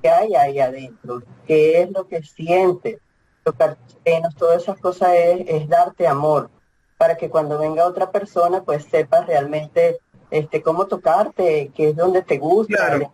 qué, 0.00 0.08
hay 0.08 0.34
ahí 0.34 0.58
adentro, 0.60 1.22
qué 1.46 1.82
es 1.82 1.90
lo 1.90 2.06
que 2.06 2.22
sientes, 2.22 2.98
tocar 3.44 3.76
tus 3.76 3.96
senos, 4.04 4.34
todas 4.34 4.62
esas 4.62 4.78
cosas 4.78 5.10
es, 5.14 5.68
darte 5.68 6.06
amor, 6.06 6.50
para 6.98 7.16
que 7.16 7.30
cuando 7.30 7.58
venga 7.58 7.86
otra 7.86 8.10
persona, 8.10 8.62
pues 8.62 8.84
sepas 8.84 9.26
realmente 9.26 9.98
este 10.30 10.62
cómo 10.62 10.86
tocarte, 10.86 11.70
qué 11.74 11.90
es 11.90 11.96
donde 11.96 12.22
te 12.22 12.38
gusta. 12.38 13.10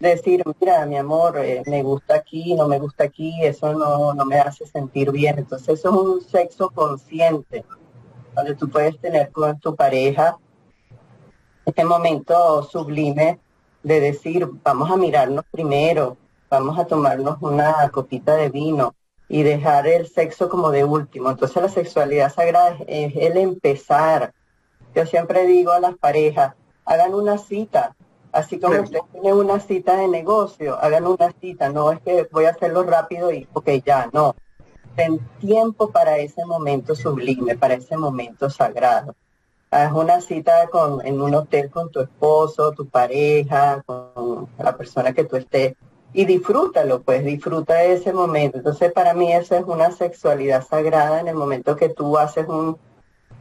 Decir, 0.00 0.42
mira, 0.60 0.84
mi 0.84 0.96
amor, 0.96 1.38
eh, 1.38 1.62
me 1.66 1.84
gusta 1.84 2.16
aquí, 2.16 2.54
no 2.56 2.66
me 2.66 2.80
gusta 2.80 3.04
aquí, 3.04 3.36
eso 3.44 3.72
no, 3.72 4.12
no 4.12 4.24
me 4.24 4.40
hace 4.40 4.66
sentir 4.66 5.12
bien. 5.12 5.38
Entonces 5.38 5.78
eso 5.78 5.90
es 5.90 5.94
un 5.94 6.20
sexo 6.22 6.70
consciente 6.70 7.64
donde 8.34 8.56
tú 8.56 8.68
puedes 8.68 8.98
tener 8.98 9.30
con 9.30 9.60
tu 9.60 9.76
pareja 9.76 10.36
este 11.64 11.84
momento 11.84 12.62
sublime 12.64 13.38
de 13.82 14.00
decir, 14.00 14.48
vamos 14.62 14.90
a 14.90 14.96
mirarnos 14.96 15.44
primero, 15.50 16.16
vamos 16.50 16.78
a 16.78 16.86
tomarnos 16.86 17.38
una 17.40 17.88
copita 17.90 18.36
de 18.36 18.48
vino 18.48 18.94
y 19.28 19.42
dejar 19.42 19.86
el 19.86 20.06
sexo 20.06 20.48
como 20.48 20.70
de 20.70 20.84
último. 20.84 21.30
Entonces 21.30 21.62
la 21.62 21.68
sexualidad 21.68 22.32
sagrada 22.32 22.76
es, 22.86 23.12
el 23.16 23.36
empezar. 23.36 24.32
Yo 24.94 25.06
siempre 25.06 25.46
digo 25.46 25.72
a 25.72 25.80
las 25.80 25.96
parejas, 25.96 26.54
hagan 26.84 27.14
una 27.14 27.38
cita, 27.38 27.96
así 28.30 28.58
como 28.58 28.80
ustedes 28.80 29.04
tienen 29.12 29.34
una 29.34 29.60
cita 29.60 29.96
de 29.96 30.08
negocio, 30.08 30.78
hagan 30.80 31.06
una 31.06 31.32
cita, 31.40 31.70
no 31.70 31.92
es 31.92 32.00
que 32.00 32.28
voy 32.30 32.44
a 32.44 32.50
hacerlo 32.50 32.82
rápido 32.82 33.32
y 33.32 33.48
ok, 33.52 33.68
ya, 33.84 34.10
no 34.12 34.34
ten 34.94 35.18
tiempo 35.40 35.90
para 35.90 36.18
ese 36.18 36.44
momento 36.44 36.94
sublime, 36.94 37.56
para 37.56 37.74
ese 37.74 37.96
momento 37.96 38.50
sagrado. 38.50 39.14
Haz 39.72 39.92
una 39.92 40.20
cita 40.20 40.68
con, 40.70 41.04
en 41.06 41.20
un 41.20 41.34
hotel 41.34 41.70
con 41.70 41.90
tu 41.90 42.00
esposo, 42.02 42.72
tu 42.72 42.86
pareja, 42.86 43.82
con 43.86 44.46
la 44.58 44.76
persona 44.76 45.14
que 45.14 45.24
tú 45.24 45.36
estés 45.36 45.74
y 46.12 46.26
disfrútalo, 46.26 47.00
pues 47.00 47.24
disfruta 47.24 47.74
de 47.74 47.94
ese 47.94 48.12
momento. 48.12 48.58
Entonces 48.58 48.92
para 48.92 49.14
mí 49.14 49.32
eso 49.32 49.56
es 49.56 49.64
una 49.64 49.90
sexualidad 49.90 50.62
sagrada 50.66 51.20
en 51.20 51.28
el 51.28 51.34
momento 51.34 51.74
que 51.74 51.88
tú 51.88 52.18
haces 52.18 52.46
un, 52.48 52.76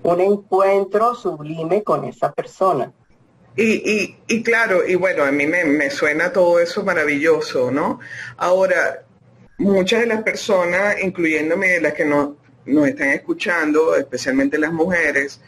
un 0.03 0.21
encuentro 0.21 1.15
sublime 1.15 1.83
con 1.83 2.05
esa 2.05 2.31
persona. 2.31 2.93
Y, 3.57 3.91
y, 3.91 4.17
y, 4.29 4.43
claro, 4.43 4.87
y 4.87 4.95
bueno, 4.95 5.25
a 5.25 5.31
mí 5.33 5.45
me, 5.45 5.65
me, 5.65 5.89
suena 5.89 6.31
todo 6.31 6.61
eso 6.61 6.85
maravilloso, 6.85 7.69
¿no? 7.69 7.99
Ahora, 8.37 9.03
muchas 9.57 9.99
de 9.99 10.05
las 10.05 10.23
personas, 10.23 10.95
incluyéndome 11.03 11.81
las 11.81 11.93
que 11.93 12.05
no, 12.05 12.37
nos 12.65 12.87
están 12.87 13.09
escuchando, 13.09 13.93
especialmente 13.95 14.57
las 14.57 14.71
mujeres, 14.71 15.41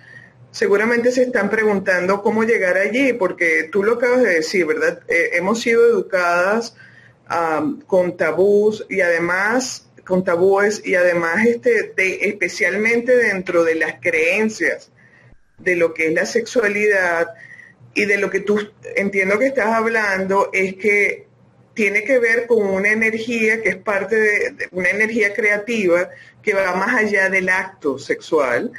seguramente 0.53 1.12
se 1.12 1.24
están 1.24 1.50
preguntando 1.50 2.22
cómo 2.22 2.43
llegar 2.43 2.77
allí, 2.77 3.12
porque 3.12 3.67
tú 3.72 3.83
lo 3.83 3.95
acabas 3.95 4.22
de 4.22 4.36
decir, 4.36 4.65
¿verdad? 4.65 5.01
Eh, 5.10 5.31
hemos 5.33 5.60
sido 5.60 5.86
educadas 5.86 6.75
con 7.88 8.15
tabús 8.15 8.86
y 8.89 9.01
además 9.01 9.88
con 10.05 10.24
tabúes 10.24 10.86
y 10.86 10.93
además 10.93 11.48
este, 11.48 11.93
especialmente 12.29 13.17
dentro 13.17 13.63
de 13.63 13.75
las 13.75 13.95
creencias 14.00 14.91
de 15.57 15.75
lo 15.75 15.95
que 15.95 16.07
es 16.07 16.13
la 16.13 16.27
sexualidad 16.27 17.29
y 17.95 18.05
de 18.05 18.17
lo 18.17 18.29
que 18.29 18.41
tú 18.41 18.60
entiendo 18.95 19.39
que 19.39 19.48
estás 19.48 19.67
hablando 19.67 20.51
es 20.53 20.75
que 20.75 21.25
tiene 21.74 22.03
que 22.03 22.19
ver 22.19 22.45
con 22.45 22.67
una 22.67 22.89
energía 22.89 23.63
que 23.63 23.69
es 23.69 23.77
parte 23.77 24.15
de, 24.15 24.67
una 24.72 24.89
energía 24.89 25.33
creativa 25.33 26.10
que 26.43 26.53
va 26.53 26.75
más 26.75 26.95
allá 26.95 27.29
del 27.29 27.50
acto 27.50 27.98
sexual. 27.98 28.72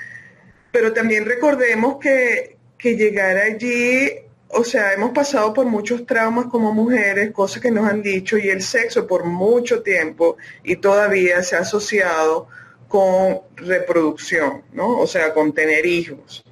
Pero 0.74 0.92
también 0.92 1.24
recordemos 1.24 1.98
que, 2.00 2.56
que 2.76 2.96
llegar 2.96 3.36
allí, 3.36 4.10
o 4.48 4.64
sea, 4.64 4.92
hemos 4.92 5.12
pasado 5.12 5.54
por 5.54 5.66
muchos 5.66 6.04
traumas 6.04 6.46
como 6.46 6.72
mujeres, 6.72 7.30
cosas 7.30 7.62
que 7.62 7.70
nos 7.70 7.88
han 7.88 8.02
dicho, 8.02 8.36
y 8.36 8.48
el 8.48 8.60
sexo 8.60 9.06
por 9.06 9.24
mucho 9.24 9.84
tiempo 9.84 10.36
y 10.64 10.74
todavía 10.74 11.44
se 11.44 11.54
ha 11.54 11.60
asociado 11.60 12.48
con 12.88 13.42
reproducción, 13.54 14.64
¿no? 14.72 14.98
O 14.98 15.06
sea, 15.06 15.32
con 15.32 15.54
tener 15.54 15.86
hijos. 15.86 16.44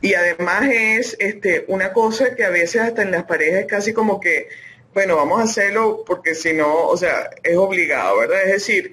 Y 0.00 0.14
además 0.14 0.68
es 0.70 1.16
este, 1.18 1.64
una 1.66 1.92
cosa 1.92 2.36
que 2.36 2.44
a 2.44 2.50
veces 2.50 2.80
hasta 2.80 3.02
en 3.02 3.10
las 3.10 3.24
parejas 3.24 3.62
es 3.62 3.66
casi 3.66 3.92
como 3.92 4.20
que 4.20 4.46
bueno, 4.94 5.16
vamos 5.16 5.40
a 5.40 5.44
hacerlo 5.44 6.04
porque 6.06 6.34
si 6.34 6.52
no, 6.52 6.86
o 6.86 6.96
sea, 6.96 7.30
es 7.42 7.56
obligado, 7.56 8.18
¿verdad? 8.18 8.42
Es 8.42 8.52
decir, 8.52 8.92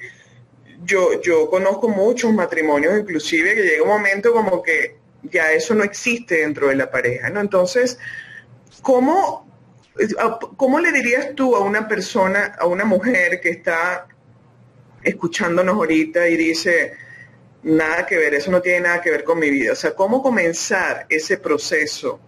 yo, 0.83 1.21
yo 1.21 1.49
conozco 1.49 1.89
muchos 1.89 2.33
matrimonios 2.33 2.99
inclusive 2.99 3.55
que 3.55 3.63
llega 3.63 3.83
un 3.83 3.89
momento 3.89 4.31
como 4.31 4.61
que 4.61 4.97
ya 5.23 5.51
eso 5.51 5.75
no 5.75 5.83
existe 5.83 6.37
dentro 6.37 6.69
de 6.69 6.75
la 6.75 6.89
pareja, 6.89 7.29
¿no? 7.29 7.41
Entonces, 7.41 7.99
¿cómo, 8.81 9.47
cómo 10.55 10.79
le 10.79 10.91
dirías 10.91 11.35
tú 11.35 11.55
a 11.55 11.59
una 11.59 11.87
persona, 11.87 12.55
a 12.57 12.65
una 12.65 12.85
mujer 12.85 13.41
que 13.41 13.49
está 13.49 14.07
escuchándonos 15.03 15.75
ahorita 15.75 16.27
y 16.27 16.37
dice, 16.37 16.93
nada 17.63 18.05
que 18.05 18.17
ver, 18.17 18.33
eso 18.33 18.51
no 18.51 18.61
tiene 18.61 18.81
nada 18.81 19.01
que 19.01 19.11
ver 19.11 19.23
con 19.23 19.39
mi 19.39 19.49
vida? 19.49 19.73
O 19.73 19.75
sea, 19.75 19.93
¿cómo 19.93 20.21
comenzar 20.23 21.05
ese 21.09 21.37
proceso? 21.37 22.21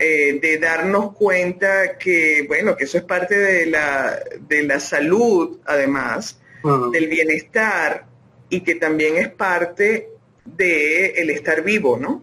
Eh, 0.00 0.38
de 0.40 0.58
darnos 0.58 1.12
cuenta 1.12 1.98
que, 1.98 2.44
bueno, 2.46 2.76
que 2.76 2.84
eso 2.84 2.98
es 2.98 3.04
parte 3.04 3.36
de 3.36 3.66
la, 3.66 4.20
de 4.40 4.62
la 4.62 4.78
salud, 4.78 5.58
además, 5.64 6.38
del 6.62 7.08
bienestar, 7.08 8.06
y 8.48 8.60
que 8.62 8.74
también 8.74 9.16
es 9.16 9.30
parte 9.30 10.10
del 10.44 11.12
el 11.16 11.30
estar 11.30 11.62
vivo, 11.62 11.98
¿no? 11.98 12.22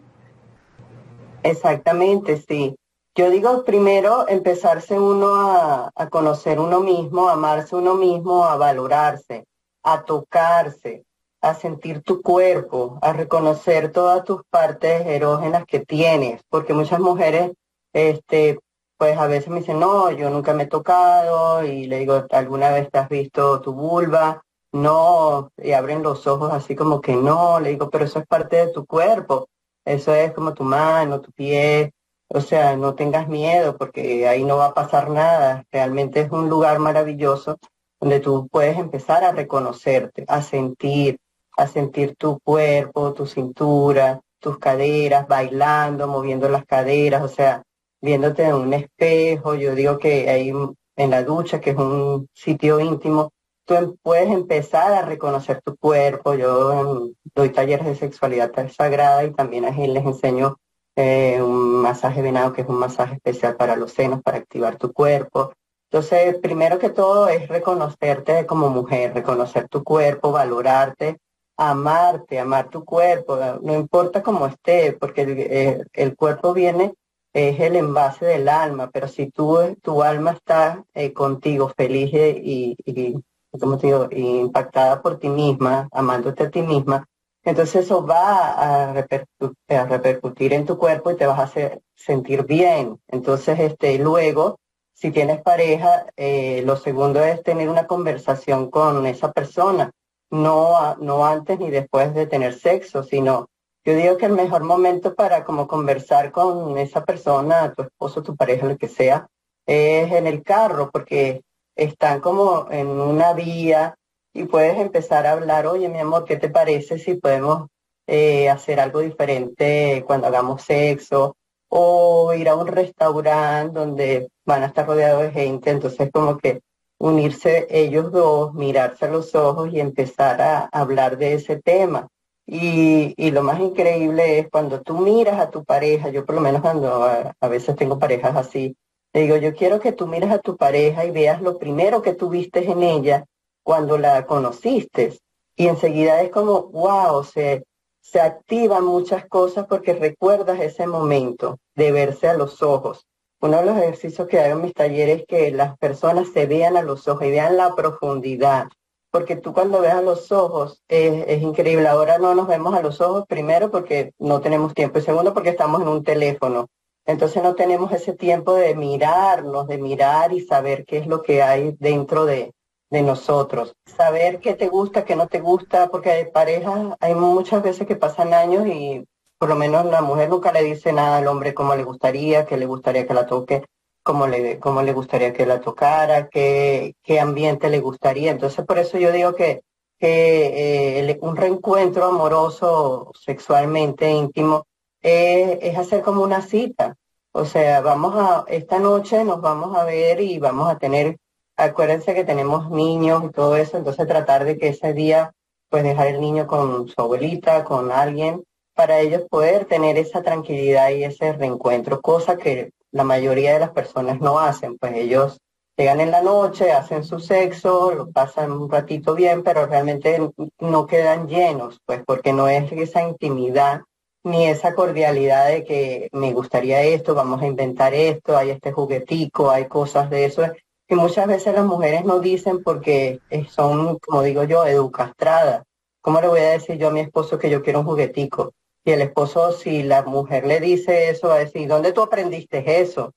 Exactamente, 1.43 2.37
sí. 2.37 2.75
Yo 3.15 3.29
digo 3.29 3.63
primero 3.63 4.27
empezarse 4.27 4.99
uno 4.99 5.35
a, 5.35 5.91
a 5.95 6.09
conocer 6.09 6.59
uno 6.59 6.81
mismo, 6.81 7.29
a 7.29 7.33
amarse 7.33 7.75
uno 7.75 7.95
mismo, 7.95 8.45
a 8.45 8.57
valorarse, 8.57 9.45
a 9.83 10.03
tocarse, 10.03 11.03
a 11.41 11.53
sentir 11.53 12.01
tu 12.01 12.21
cuerpo, 12.21 12.97
a 13.01 13.13
reconocer 13.13 13.91
todas 13.91 14.23
tus 14.23 14.41
partes 14.49 15.05
erógenas 15.05 15.65
que 15.65 15.79
tienes, 15.79 16.41
porque 16.49 16.73
muchas 16.73 16.99
mujeres 16.99 17.51
este, 17.93 18.59
pues 18.97 19.17
a 19.17 19.27
veces 19.27 19.49
me 19.49 19.59
dicen, 19.59 19.79
no, 19.79 20.11
yo 20.11 20.29
nunca 20.29 20.53
me 20.53 20.63
he 20.63 20.67
tocado 20.67 21.63
y 21.63 21.87
le 21.87 21.99
digo, 21.99 22.25
¿alguna 22.31 22.71
vez 22.71 22.89
te 22.91 22.97
has 22.99 23.09
visto 23.09 23.61
tu 23.61 23.73
vulva? 23.73 24.45
no, 24.75 25.51
y 25.57 25.71
abren 25.71 26.03
los 26.03 26.27
ojos 26.27 26.51
así 26.51 26.75
como 26.75 26.99
que 27.01 27.15
no, 27.15 27.59
le 27.61 27.69
digo, 27.71 27.89
pero 27.89 28.05
eso 28.05 28.19
es 28.19 28.27
parte 28.27 28.57
de 28.57 28.73
tu 28.73 28.85
cuerpo, 28.85 29.47
eso 29.85 30.13
es 30.13 30.33
como 30.33 30.53
tu 30.53 30.63
mano, 30.63 31.21
tu 31.21 31.31
pie, 31.31 31.93
o 32.27 32.41
sea, 32.41 32.75
no 32.75 32.93
tengas 32.93 33.29
miedo 33.29 33.77
porque 33.77 34.27
ahí 34.27 34.43
no 34.43 34.57
va 34.57 34.67
a 34.67 34.73
pasar 34.73 35.09
nada, 35.09 35.63
realmente 35.71 36.19
es 36.19 36.31
un 36.31 36.49
lugar 36.49 36.79
maravilloso 36.79 37.57
donde 38.01 38.19
tú 38.19 38.49
puedes 38.51 38.77
empezar 38.77 39.23
a 39.23 39.31
reconocerte, 39.31 40.25
a 40.27 40.41
sentir, 40.41 41.19
a 41.55 41.67
sentir 41.67 42.15
tu 42.17 42.39
cuerpo, 42.41 43.13
tu 43.13 43.25
cintura, 43.25 44.19
tus 44.39 44.59
caderas, 44.59 45.25
bailando, 45.27 46.07
moviendo 46.07 46.49
las 46.49 46.65
caderas, 46.65 47.23
o 47.23 47.29
sea, 47.29 47.63
viéndote 48.05 48.43
en 48.43 48.55
un 48.55 48.73
espejo, 48.73 49.55
yo 49.55 49.75
digo 49.75 49.97
que 49.97 50.29
ahí 50.29 50.53
en 50.95 51.09
la 51.09 51.23
ducha, 51.23 51.59
que 51.59 51.71
es 51.71 51.77
un 51.77 52.29
sitio 52.33 52.79
íntimo, 52.79 53.33
tú 53.65 53.73
em, 53.75 53.97
puedes 54.01 54.29
empezar 54.29 54.93
a 54.93 55.01
reconocer 55.01 55.61
tu 55.61 55.75
cuerpo. 55.77 56.35
Yo 56.35 57.09
doy 57.33 57.49
talleres 57.49 57.85
de 57.85 57.95
sexualidad 57.95 58.51
sagrada 58.71 59.23
y 59.25 59.31
también 59.33 59.65
a 59.65 59.71
les 59.71 60.05
enseño 60.05 60.57
eh, 60.95 61.41
un 61.41 61.81
masaje 61.81 62.21
venado, 62.21 62.53
que 62.53 62.61
es 62.61 62.69
un 62.69 62.77
masaje 62.79 63.15
especial 63.15 63.57
para 63.57 63.75
los 63.75 63.91
senos, 63.91 64.21
para 64.23 64.37
activar 64.37 64.77
tu 64.77 64.93
cuerpo. 64.93 65.53
Entonces, 65.91 66.37
primero 66.41 66.79
que 66.79 66.89
todo 66.89 67.27
es 67.27 67.47
reconocerte 67.47 68.45
como 68.45 68.69
mujer, 68.69 69.13
reconocer 69.13 69.67
tu 69.67 69.83
cuerpo, 69.83 70.31
valorarte, 70.31 71.19
amarte, 71.57 72.39
amar 72.39 72.69
tu 72.69 72.83
cuerpo, 72.83 73.37
no 73.61 73.73
importa 73.73 74.21
cómo 74.21 74.45
esté, 74.47 74.93
porque 74.93 75.21
el, 75.21 75.87
eh, 75.93 76.15
cuerpo 76.15 76.53
viene, 76.53 76.93
es 77.35 77.59
el 77.59 77.75
envase 77.75 78.25
del 78.25 78.47
alma, 78.47 78.89
pero 78.93 79.09
si 79.09 79.29
tú, 79.29 79.57
tu 79.81 80.01
alma 80.01 80.31
está 80.31 80.85
eh, 80.93 81.11
contigo 81.11 81.69
feliz 81.75 82.09
y, 82.13 82.77
y, 82.85 83.15
como 83.59 83.77
te 83.77 83.87
digo, 83.87 84.07
impactada 84.09 85.01
por 85.01 85.19
ti 85.19 85.27
misma, 85.27 85.89
amándote 85.91 86.43
a 86.43 86.49
ti 86.49 86.61
misma, 86.61 87.05
entonces 87.43 87.83
eso 87.83 88.05
va 88.05 88.87
a 88.87 88.93
repercutir, 88.93 90.53
en 90.53 90.65
tu 90.65 90.77
cuerpo 90.77 91.11
y 91.11 91.17
te 91.17 91.27
vas 91.27 91.57
a 91.57 91.71
sentir 91.93 92.45
bien. 92.45 93.01
Entonces, 93.09 93.59
este, 93.59 93.99
luego, 93.99 94.57
si 94.93 95.11
tienes 95.11 95.41
pareja, 95.41 96.05
eh, 96.15 96.63
lo 96.65 96.77
segundo 96.77 97.21
es 97.21 97.43
tener 97.43 97.67
una 97.67 97.85
conversación 97.85 98.71
con 98.71 99.05
esa 99.05 99.33
persona, 99.33 99.91
no, 100.31 100.95
no 101.01 101.25
antes 101.25 101.59
ni 101.59 101.69
después 101.69 102.13
de 102.15 102.27
tener 102.27 102.53
sexo, 102.53 103.03
sino 103.03 103.49
yo 103.85 103.95
digo 103.95 104.17
que 104.17 104.25
el 104.25 104.33
mejor 104.33 104.63
momento 104.63 105.13
para 105.13 105.45
como 105.45 105.67
conversar 105.67 106.31
con 106.31 106.77
esa 106.79 107.05
persona, 107.05 107.73
tu 107.75 107.83
esposo, 107.83 108.23
tu 108.23 108.35
pareja, 108.35 108.65
lo 108.65 108.77
que 108.77 108.87
sea, 108.87 109.27
es 109.67 110.11
en 110.11 110.25
el 110.25 110.41
carro, 110.43 110.89
porque 110.91 111.43
están 111.75 112.19
como 112.19 112.67
en 112.71 112.87
una 112.87 113.33
vía 113.33 113.95
y 114.33 114.45
puedes 114.45 114.79
empezar 114.79 115.27
a 115.27 115.33
hablar, 115.33 115.67
oye 115.67 115.87
mi 115.87 115.99
amor, 115.99 116.25
¿qué 116.25 116.37
te 116.37 116.49
parece 116.49 116.97
si 116.97 117.15
podemos 117.15 117.67
eh, 118.07 118.49
hacer 118.49 118.79
algo 118.79 119.01
diferente 119.01 120.03
cuando 120.07 120.27
hagamos 120.27 120.63
sexo? 120.63 121.37
O 121.69 122.33
ir 122.33 122.49
a 122.49 122.55
un 122.55 122.67
restaurante 122.67 123.77
donde 123.77 124.29
van 124.45 124.63
a 124.63 124.67
estar 124.67 124.87
rodeados 124.87 125.21
de 125.23 125.31
gente, 125.31 125.69
entonces 125.69 126.09
como 126.11 126.37
que 126.37 126.61
unirse 126.97 127.67
ellos 127.69 128.11
dos, 128.11 128.53
mirarse 128.53 129.05
a 129.05 129.11
los 129.11 129.35
ojos 129.35 129.71
y 129.71 129.79
empezar 129.79 130.41
a 130.41 130.65
hablar 130.71 131.17
de 131.17 131.33
ese 131.35 131.61
tema. 131.61 132.07
Y, 132.47 133.31
lo 133.31 133.41
más 133.41 133.59
increíble 133.59 134.39
es 134.39 134.49
cuando 134.51 134.81
tú 134.81 134.97
miras 134.97 135.39
a 135.39 135.49
tu 135.49 135.63
pareja, 135.63 136.09
yo 136.09 136.25
por 136.25 136.35
lo 136.35 136.41
menos 136.41 136.61
cuando 136.61 137.03
a 137.03 137.47
veces 137.47 137.75
tengo 137.75 137.97
parejas 137.97 138.35
así, 138.35 138.77
le 139.13 139.21
digo, 139.21 139.37
yo 139.37 139.55
quiero 139.55 139.79
que 139.79 139.93
tú 139.93 140.07
mires 140.07 140.29
a 140.29 140.39
tu 140.39 140.57
pareja 140.57 141.05
y 141.05 141.11
veas 141.11 141.41
lo 141.41 141.57
primero 141.57 142.01
que 142.01 142.13
tuviste 142.13 142.69
en 142.69 142.83
ella 142.83 143.25
cuando 143.63 143.97
la 143.97 144.25
conociste. 144.25 145.17
Y 145.55 145.67
enseguida 145.67 146.21
es 146.21 146.31
como, 146.31 146.63
wow, 146.63 147.23
se, 147.23 147.63
se 148.01 148.19
activan 148.19 148.83
muchas 148.83 149.25
cosas 149.25 149.67
porque 149.67 149.93
recuerdas 149.93 150.59
ese 150.59 150.85
momento 150.85 151.59
de 151.75 151.91
verse 151.91 152.27
a 152.27 152.33
los 152.33 152.61
ojos. 152.61 153.07
Uno 153.39 153.57
de 153.57 153.65
los 153.65 153.77
ejercicios 153.77 154.27
que 154.27 154.39
hago 154.39 154.57
en 154.57 154.63
mis 154.63 154.73
talleres 154.73 155.21
es 155.21 155.27
que 155.27 155.51
las 155.51 155.77
personas 155.77 156.27
se 156.33 156.45
vean 156.45 156.77
a 156.77 156.81
los 156.81 157.07
ojos 157.07 157.25
y 157.25 157.31
vean 157.31 157.57
la 157.57 157.73
profundidad. 157.73 158.67
Porque 159.15 159.37
tú 159.37 159.53
cuando 159.53 159.79
ves 159.79 159.93
a 159.93 160.01
los 160.01 160.29
ojos 160.33 160.83
es, 160.89 161.41
increíble. 161.41 161.87
Ahora 161.87 162.17
no 162.17 162.35
nos 162.35 162.47
vemos 162.47 162.75
a 162.75 162.81
los 162.81 162.99
ojos, 162.99 163.23
primero 163.25 163.71
porque 163.71 164.11
no 164.19 164.41
tenemos 164.41 164.73
tiempo 164.73 164.99
y 164.99 165.03
segundo 165.03 165.33
porque 165.33 165.51
estamos 165.51 165.81
en 165.81 165.87
un 165.87 166.03
teléfono. 166.03 166.67
Entonces 167.05 167.41
no 167.41 167.55
tenemos 167.55 167.93
ese 167.93 168.11
tiempo 168.11 168.55
de 168.55 168.75
mirarnos, 168.75 169.67
de 169.67 169.77
mirar 169.77 170.33
y 170.33 170.41
saber 170.41 170.83
qué 170.83 170.97
es 170.97 171.07
lo 171.07 171.21
que 171.21 171.41
hay 171.41 171.77
dentro 171.79 172.25
de, 172.25 172.51
de 172.89 173.01
nosotros. 173.03 173.71
Saber 173.85 174.41
qué 174.41 174.53
te 174.53 174.67
gusta, 174.67 175.05
qué 175.05 175.15
no 175.15 175.27
te 175.27 175.39
gusta, 175.39 175.87
porque 175.87 176.11
hay 176.11 176.25
parejas, 176.25 176.97
hay 176.99 177.15
muchas 177.15 177.63
veces 177.63 177.87
que 177.87 177.95
pasan 177.95 178.33
años 178.33 178.67
y 178.67 179.07
por 179.37 179.47
lo 179.47 179.55
menos 179.55 179.85
la 179.85 180.01
mujer 180.01 180.27
nunca 180.27 180.51
le 180.51 180.61
dice 180.61 180.91
nada 180.91 181.19
al 181.19 181.27
hombre 181.27 181.53
cómo 181.53 181.73
le 181.73 181.85
gustaría, 181.85 182.45
qué 182.45 182.57
le 182.57 182.65
gustaría 182.65 183.07
que 183.07 183.13
la 183.13 183.27
toque, 183.27 183.63
cómo 184.05 184.27
le, 184.27 184.59
cómo 184.59 184.83
le 184.83 184.93
gustaría 184.93 185.33
que 185.33 185.47
la 185.47 185.61
tocara, 185.61 186.29
qué, 186.29 186.95
qué 187.03 187.19
ambiente 187.19 187.69
le 187.69 187.79
gustaría. 187.79 188.31
Entonces 188.31 188.63
por 188.65 188.77
eso 188.77 188.99
yo 188.99 189.11
digo 189.11 189.33
que, 189.33 189.63
que 189.99 190.99
eh, 191.09 191.17
un 191.21 191.35
reencuentro 191.35 192.05
amoroso, 192.05 193.11
sexualmente 193.19 194.11
íntimo, 194.11 194.67
es 195.01 195.77
hacer 195.77 196.01
como 196.03 196.21
una 196.21 196.41
cita. 196.41 196.95
O 197.31 197.45
sea, 197.45 197.81
vamos 197.81 198.13
a, 198.15 198.45
esta 198.47 198.79
noche 198.79 199.23
nos 199.23 199.41
vamos 199.41 199.75
a 199.75 199.83
ver 199.85 200.21
y 200.21 200.37
vamos 200.39 200.69
a 200.69 200.77
tener, 200.77 201.17
acuérdense 201.57 202.13
que 202.13 202.23
tenemos 202.23 202.69
niños 202.69 203.23
y 203.25 203.29
todo 203.31 203.55
eso, 203.57 203.77
entonces 203.77 204.07
tratar 204.07 204.45
de 204.45 204.57
que 204.57 204.69
ese 204.69 204.93
día, 204.93 205.33
pues 205.69 205.83
dejar 205.83 206.07
el 206.07 206.21
niño 206.21 206.45
con 206.45 206.87
su 206.87 207.01
abuelita, 207.01 207.63
con 207.63 207.91
alguien, 207.91 208.43
para 208.75 208.99
ellos 208.99 209.23
poder 209.29 209.65
tener 209.65 209.97
esa 209.97 210.21
tranquilidad 210.21 210.89
y 210.91 211.03
ese 211.05 211.33
reencuentro, 211.33 212.01
cosa 212.01 212.37
que 212.37 212.71
la 212.95 213.03
mayoría 213.03 213.53
de 213.53 213.59
las 213.59 213.71
personas 213.71 214.21
no 214.21 214.39
hacen, 214.39 214.77
pues 214.77 214.95
ellos 214.95 215.37
llegan 215.75 215.99
en 215.99 216.11
la 216.11 216.21
noche, 216.21 216.71
hacen 216.71 217.03
su 217.03 217.19
sexo, 217.19 217.91
lo 217.93 218.09
pasan 218.09 218.53
un 218.53 218.71
ratito 218.71 219.15
bien, 219.15 219.43
pero 219.43 219.65
realmente 219.65 220.17
no 220.59 220.87
quedan 220.87 221.27
llenos, 221.27 221.81
pues 221.85 222.01
porque 222.07 222.31
no 222.31 222.47
es 222.47 222.71
esa 222.71 223.01
intimidad 223.01 223.81
ni 224.23 224.47
esa 224.47 224.73
cordialidad 224.75 225.49
de 225.49 225.65
que 225.65 226.07
me 226.13 226.31
gustaría 226.31 226.83
esto, 226.83 227.13
vamos 227.13 227.41
a 227.41 227.47
inventar 227.47 227.93
esto, 227.93 228.37
hay 228.37 228.51
este 228.51 228.71
juguetico, 228.71 229.51
hay 229.51 229.67
cosas 229.67 230.09
de 230.09 230.23
eso, 230.23 230.43
que 230.87 230.95
muchas 230.95 231.27
veces 231.27 231.53
las 231.53 231.65
mujeres 231.65 232.05
no 232.05 232.21
dicen 232.21 232.63
porque 232.63 233.19
son, 233.49 233.99
como 233.99 234.23
digo 234.23 234.45
yo, 234.45 234.65
educastradas. 234.65 235.63
¿Cómo 235.99 236.21
le 236.21 236.29
voy 236.29 236.39
a 236.39 236.51
decir 236.51 236.77
yo 236.77 236.87
a 236.87 236.91
mi 236.91 237.01
esposo 237.01 237.37
que 237.37 237.49
yo 237.49 237.61
quiero 237.61 237.81
un 237.81 237.87
juguetico? 237.87 238.53
Y 238.85 238.91
el 238.91 239.01
esposo, 239.01 239.51
si 239.51 239.81
la 239.81 240.03
mujer 240.03 240.45
le 240.45 240.59
dice 240.59 241.09
eso, 241.09 241.29
va 241.29 241.35
a 241.35 241.39
decir, 241.39 241.67
¿dónde 241.67 241.91
tú 241.91 242.03
aprendiste 242.03 242.81
eso? 242.81 243.15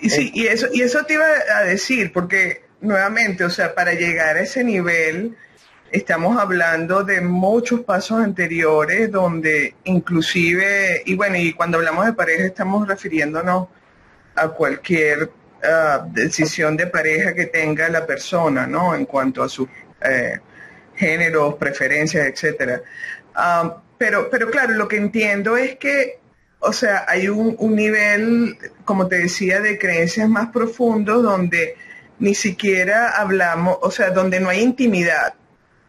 Y 0.00 0.08
sí, 0.08 0.30
y 0.34 0.46
eso, 0.46 0.66
y 0.72 0.80
eso 0.80 1.04
te 1.04 1.14
iba 1.14 1.26
a 1.54 1.62
decir, 1.62 2.10
porque 2.10 2.64
nuevamente, 2.80 3.44
o 3.44 3.50
sea, 3.50 3.74
para 3.74 3.92
llegar 3.92 4.36
a 4.36 4.40
ese 4.40 4.64
nivel, 4.64 5.36
estamos 5.92 6.38
hablando 6.38 7.04
de 7.04 7.20
muchos 7.20 7.80
pasos 7.82 8.20
anteriores 8.20 9.12
donde 9.12 9.74
inclusive, 9.84 11.02
y 11.04 11.14
bueno, 11.16 11.36
y 11.36 11.52
cuando 11.52 11.76
hablamos 11.76 12.06
de 12.06 12.14
pareja 12.14 12.46
estamos 12.46 12.88
refiriéndonos 12.88 13.68
a 14.34 14.48
cualquier 14.48 15.30
ah, 15.62 16.06
decisión 16.10 16.78
de 16.78 16.86
pareja 16.86 17.34
que 17.34 17.44
tenga 17.46 17.90
la 17.90 18.06
persona, 18.06 18.66
¿no? 18.66 18.94
En 18.94 19.04
cuanto 19.04 19.42
a 19.42 19.50
sus 19.50 19.68
eh, 20.00 20.40
géneros, 20.96 21.56
preferencias, 21.56 22.26
etcétera. 22.26 22.82
Ah, 23.34 23.82
pero, 23.98 24.30
pero 24.30 24.50
claro, 24.50 24.74
lo 24.74 24.88
que 24.88 24.96
entiendo 24.96 25.56
es 25.56 25.76
que, 25.76 26.18
o 26.60 26.72
sea, 26.72 27.04
hay 27.08 27.28
un, 27.28 27.56
un 27.58 27.76
nivel, 27.76 28.56
como 28.84 29.08
te 29.08 29.18
decía, 29.18 29.60
de 29.60 29.78
creencias 29.78 30.28
más 30.28 30.48
profundos 30.50 31.22
donde 31.22 31.76
ni 32.18 32.34
siquiera 32.34 33.10
hablamos, 33.10 33.78
o 33.82 33.90
sea, 33.90 34.10
donde 34.10 34.40
no 34.40 34.48
hay 34.48 34.60
intimidad 34.60 35.34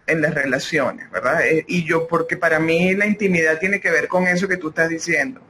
en 0.08 0.22
las 0.22 0.34
relaciones, 0.34 1.10
¿verdad? 1.12 1.46
Eh, 1.48 1.66
y 1.68 1.84
yo, 1.84 2.08
porque 2.08 2.38
para 2.38 2.60
mí 2.60 2.94
la 2.94 3.06
intimidad 3.06 3.60
tiene 3.60 3.80
que 3.80 3.92
ver 3.92 4.08
con 4.08 4.28
eso 4.28 4.48
que 4.48 4.58
tú 4.58 4.70
estás 4.70 4.90
diciendo, 4.90 5.42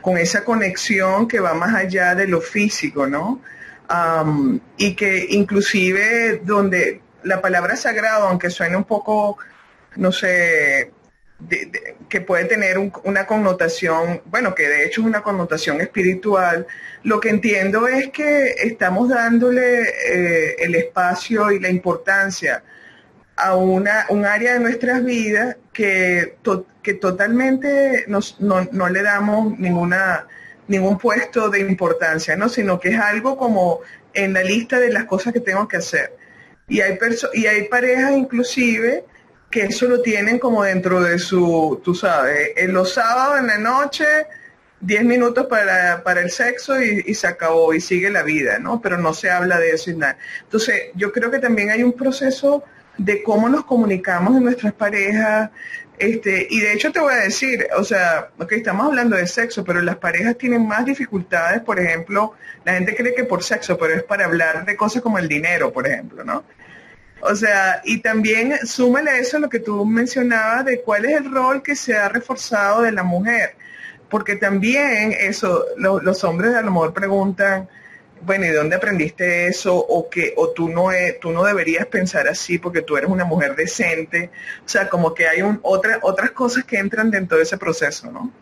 con 0.00 0.16
esa 0.16 0.44
conexión 0.44 1.28
que 1.28 1.40
va 1.40 1.54
más 1.54 1.74
allá 1.74 2.14
de 2.14 2.26
lo 2.26 2.40
físico, 2.40 3.06
¿no? 3.06 3.42
y 4.76 4.94
que 4.94 5.28
inclusive 5.30 6.42
donde 6.44 7.00
la 7.22 7.40
palabra 7.40 7.74
sagrado, 7.74 8.28
aunque 8.28 8.50
suene 8.50 8.76
un 8.76 8.84
poco, 8.84 9.38
no 9.96 10.12
sé, 10.12 10.92
que 12.08 12.20
puede 12.20 12.46
tener 12.46 12.78
una 13.04 13.26
connotación, 13.26 14.22
bueno, 14.26 14.54
que 14.54 14.68
de 14.68 14.84
hecho 14.84 15.02
es 15.02 15.06
una 15.06 15.22
connotación 15.22 15.80
espiritual, 15.80 16.66
lo 17.04 17.20
que 17.20 17.28
entiendo 17.28 17.86
es 17.86 18.08
que 18.10 18.54
estamos 18.58 19.08
dándole 19.08 19.82
eh, 19.82 20.56
el 20.58 20.74
espacio 20.74 21.52
y 21.52 21.60
la 21.60 21.68
importancia 21.68 22.64
a 23.36 23.54
una, 23.54 24.06
un 24.08 24.26
área 24.26 24.54
de 24.54 24.60
nuestras 24.60 25.04
vidas 25.04 25.56
que, 25.72 26.36
que 26.82 26.94
totalmente 26.94 28.04
nos, 28.08 28.40
no, 28.40 28.66
no, 28.72 28.88
le 28.88 29.02
damos 29.02 29.56
ninguna, 29.60 30.26
ningún 30.66 30.98
puesto 30.98 31.48
de 31.50 31.60
importancia, 31.60 32.34
¿no? 32.34 32.48
sino 32.48 32.80
que 32.80 32.88
es 32.88 32.98
algo 32.98 33.38
como 33.38 33.80
en 34.12 34.32
la 34.32 34.42
lista 34.42 34.80
de 34.80 34.92
las 34.92 35.04
cosas 35.04 35.32
que 35.32 35.40
tengo 35.40 35.68
que 35.68 35.76
hacer. 35.76 36.16
Y 36.66 36.80
hay, 36.80 36.98
y 37.32 37.46
hay 37.46 37.68
parejas 37.68 38.12
inclusive 38.12 39.04
que 39.50 39.62
eso 39.62 39.86
lo 39.86 40.02
tienen 40.02 40.38
como 40.38 40.62
dentro 40.62 41.00
de 41.00 41.18
su, 41.18 41.80
tú 41.82 41.94
sabes, 41.94 42.50
en 42.56 42.72
los 42.72 42.92
sábados 42.94 43.38
en 43.38 43.46
la 43.46 43.58
noche, 43.58 44.04
10 44.80 45.04
minutos 45.04 45.46
para, 45.46 46.02
para 46.04 46.20
el 46.20 46.30
sexo 46.30 46.80
y, 46.80 47.14
se 47.14 47.26
acabó 47.26 47.74
y 47.74 47.80
sigue 47.80 48.10
la 48.10 48.22
vida, 48.22 48.58
¿no? 48.58 48.80
Pero 48.80 48.98
no 48.98 49.12
se 49.14 49.30
habla 49.30 49.58
de 49.58 49.70
eso 49.70 49.90
y 49.90 49.96
nada. 49.96 50.18
Entonces, 50.42 50.90
yo 50.94 51.12
creo 51.12 51.30
que 51.30 51.38
también 51.38 51.70
hay 51.70 51.82
un 51.82 51.92
proceso 51.92 52.62
de 52.96 53.22
cómo 53.22 53.48
nos 53.48 53.64
comunicamos 53.64 54.36
en 54.36 54.44
nuestras 54.44 54.72
parejas, 54.72 55.50
este, 55.98 56.46
y 56.48 56.60
de 56.60 56.74
hecho 56.74 56.92
te 56.92 57.00
voy 57.00 57.12
a 57.12 57.18
decir, 57.18 57.66
o 57.76 57.82
sea, 57.82 58.30
ok, 58.38 58.52
estamos 58.52 58.86
hablando 58.86 59.16
de 59.16 59.26
sexo, 59.26 59.64
pero 59.64 59.80
las 59.82 59.96
parejas 59.96 60.38
tienen 60.38 60.66
más 60.66 60.84
dificultades, 60.84 61.60
por 61.62 61.80
ejemplo, 61.80 62.34
la 62.64 62.74
gente 62.74 62.94
cree 62.94 63.14
que 63.14 63.24
por 63.24 63.42
sexo, 63.42 63.76
pero 63.76 63.94
es 63.94 64.04
para 64.04 64.26
hablar 64.26 64.64
de 64.64 64.76
cosas 64.76 65.02
como 65.02 65.18
el 65.18 65.26
dinero, 65.26 65.72
por 65.72 65.88
ejemplo, 65.88 66.22
¿no? 66.22 66.44
O 67.20 67.34
sea, 67.34 67.80
y 67.84 68.00
también 68.00 68.58
súmale 68.66 69.10
a 69.10 69.18
eso 69.18 69.38
lo 69.38 69.48
que 69.48 69.58
tú 69.58 69.84
mencionabas 69.84 70.64
de 70.64 70.82
cuál 70.82 71.04
es 71.04 71.16
el 71.16 71.32
rol 71.32 71.62
que 71.62 71.74
se 71.74 71.96
ha 71.96 72.08
reforzado 72.08 72.82
de 72.82 72.92
la 72.92 73.02
mujer. 73.02 73.56
Porque 74.08 74.36
también 74.36 75.12
eso, 75.12 75.64
los 75.76 76.24
hombres 76.24 76.54
a 76.54 76.62
lo 76.62 76.70
mejor 76.70 76.94
preguntan, 76.94 77.68
bueno, 78.22 78.46
¿y 78.46 78.50
dónde 78.50 78.76
aprendiste 78.76 79.46
eso? 79.46 79.76
O 79.76 80.08
que, 80.08 80.32
o 80.36 80.50
tú 80.50 80.68
no, 80.68 80.88
tú 81.20 81.30
no 81.30 81.44
deberías 81.44 81.86
pensar 81.86 82.28
así 82.28 82.58
porque 82.58 82.82
tú 82.82 82.96
eres 82.96 83.10
una 83.10 83.24
mujer 83.24 83.54
decente. 83.54 84.30
O 84.64 84.68
sea, 84.68 84.88
como 84.88 85.14
que 85.14 85.28
hay 85.28 85.42
un, 85.42 85.60
otra, 85.62 85.98
otras 86.02 86.30
cosas 86.30 86.64
que 86.64 86.78
entran 86.78 87.10
dentro 87.10 87.36
de 87.36 87.44
ese 87.44 87.58
proceso, 87.58 88.10
¿no? 88.10 88.32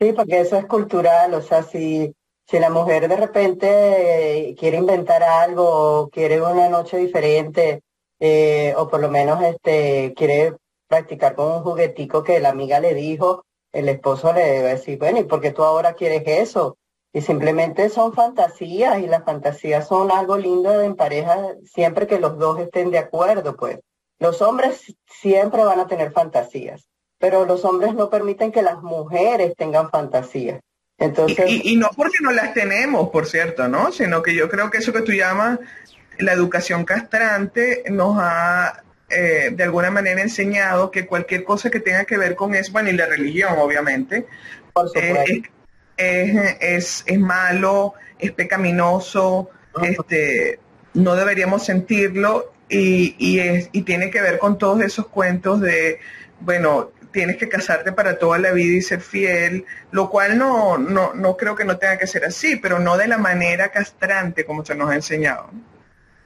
Sí, 0.00 0.12
porque 0.12 0.40
eso 0.40 0.58
es 0.58 0.66
cultural. 0.66 1.34
O 1.34 1.42
sea, 1.42 1.62
si, 1.62 2.14
si 2.46 2.58
la 2.58 2.70
mujer 2.70 3.08
de 3.08 3.16
repente 3.16 4.54
quiere 4.58 4.78
inventar 4.78 5.22
algo, 5.22 6.10
quiere 6.12 6.40
una 6.40 6.68
noche 6.68 6.98
diferente, 6.98 7.82
eh, 8.20 8.74
o 8.76 8.88
por 8.88 9.00
lo 9.00 9.10
menos 9.10 9.42
este 9.42 10.12
quiere 10.14 10.54
practicar 10.86 11.34
con 11.34 11.52
un 11.52 11.62
juguetico 11.62 12.22
que 12.22 12.40
la 12.40 12.50
amiga 12.50 12.80
le 12.80 12.94
dijo, 12.94 13.44
el 13.72 13.88
esposo 13.88 14.32
le 14.32 14.42
debe 14.42 14.68
decir, 14.70 14.98
bueno, 14.98 15.20
¿y 15.20 15.24
por 15.24 15.40
qué 15.40 15.52
tú 15.52 15.64
ahora 15.64 15.94
quieres 15.94 16.22
eso? 16.26 16.76
Y 17.12 17.22
simplemente 17.22 17.88
son 17.88 18.12
fantasías 18.12 19.00
y 19.00 19.06
las 19.06 19.24
fantasías 19.24 19.88
son 19.88 20.10
algo 20.10 20.36
lindo 20.36 20.80
en 20.80 20.94
pareja 20.94 21.54
siempre 21.64 22.06
que 22.06 22.20
los 22.20 22.38
dos 22.38 22.60
estén 22.60 22.90
de 22.90 22.98
acuerdo, 22.98 23.56
pues. 23.56 23.78
Los 24.18 24.42
hombres 24.42 24.94
siempre 25.06 25.64
van 25.64 25.80
a 25.80 25.86
tener 25.86 26.12
fantasías, 26.12 26.88
pero 27.18 27.46
los 27.46 27.64
hombres 27.64 27.94
no 27.94 28.10
permiten 28.10 28.52
que 28.52 28.62
las 28.62 28.82
mujeres 28.82 29.54
tengan 29.56 29.90
fantasías. 29.90 30.60
Entonces, 30.98 31.50
y, 31.50 31.72
y, 31.72 31.76
no 31.76 31.88
porque 31.96 32.18
no 32.20 32.30
las 32.30 32.52
tenemos, 32.52 33.08
por 33.08 33.26
cierto, 33.26 33.66
¿no? 33.68 33.90
Sino 33.90 34.22
que 34.22 34.34
yo 34.34 34.50
creo 34.50 34.70
que 34.70 34.78
eso 34.78 34.92
que 34.92 35.00
tú 35.00 35.12
llamas 35.12 35.58
la 36.20 36.32
educación 36.32 36.84
castrante 36.84 37.84
nos 37.88 38.16
ha 38.18 38.82
eh, 39.08 39.50
de 39.52 39.64
alguna 39.64 39.90
manera 39.90 40.22
enseñado 40.22 40.92
que 40.92 41.06
cualquier 41.06 41.42
cosa 41.42 41.68
que 41.68 41.80
tenga 41.80 42.04
que 42.04 42.16
ver 42.16 42.36
con 42.36 42.54
eso, 42.54 42.70
bueno, 42.70 42.90
y 42.90 42.92
la 42.92 43.06
religión, 43.06 43.54
obviamente, 43.58 44.26
eh, 45.96 46.56
es, 46.60 47.02
es, 47.04 47.18
malo, 47.18 47.94
es 48.20 48.30
pecaminoso, 48.30 49.50
este, 49.82 50.60
no 50.94 51.16
deberíamos 51.16 51.64
sentirlo 51.64 52.52
y, 52.68 53.16
y, 53.18 53.40
es, 53.40 53.68
y 53.72 53.82
tiene 53.82 54.10
que 54.10 54.22
ver 54.22 54.38
con 54.38 54.58
todos 54.58 54.80
esos 54.80 55.08
cuentos 55.08 55.60
de, 55.60 55.98
bueno, 56.38 56.92
tienes 57.10 57.36
que 57.36 57.48
casarte 57.48 57.90
para 57.90 58.18
toda 58.18 58.38
la 58.38 58.52
vida 58.52 58.76
y 58.76 58.82
ser 58.82 59.00
fiel, 59.00 59.64
lo 59.90 60.08
cual 60.08 60.38
no, 60.38 60.78
no, 60.78 61.14
no 61.14 61.36
creo 61.36 61.56
que 61.56 61.64
no 61.64 61.78
tenga 61.78 61.98
que 61.98 62.06
ser 62.06 62.24
así, 62.24 62.56
pero 62.56 62.78
no 62.78 62.96
de 62.96 63.08
la 63.08 63.18
manera 63.18 63.70
castrante 63.70 64.44
como 64.44 64.64
se 64.64 64.74
nos 64.76 64.90
ha 64.90 64.94
enseñado. 64.94 65.50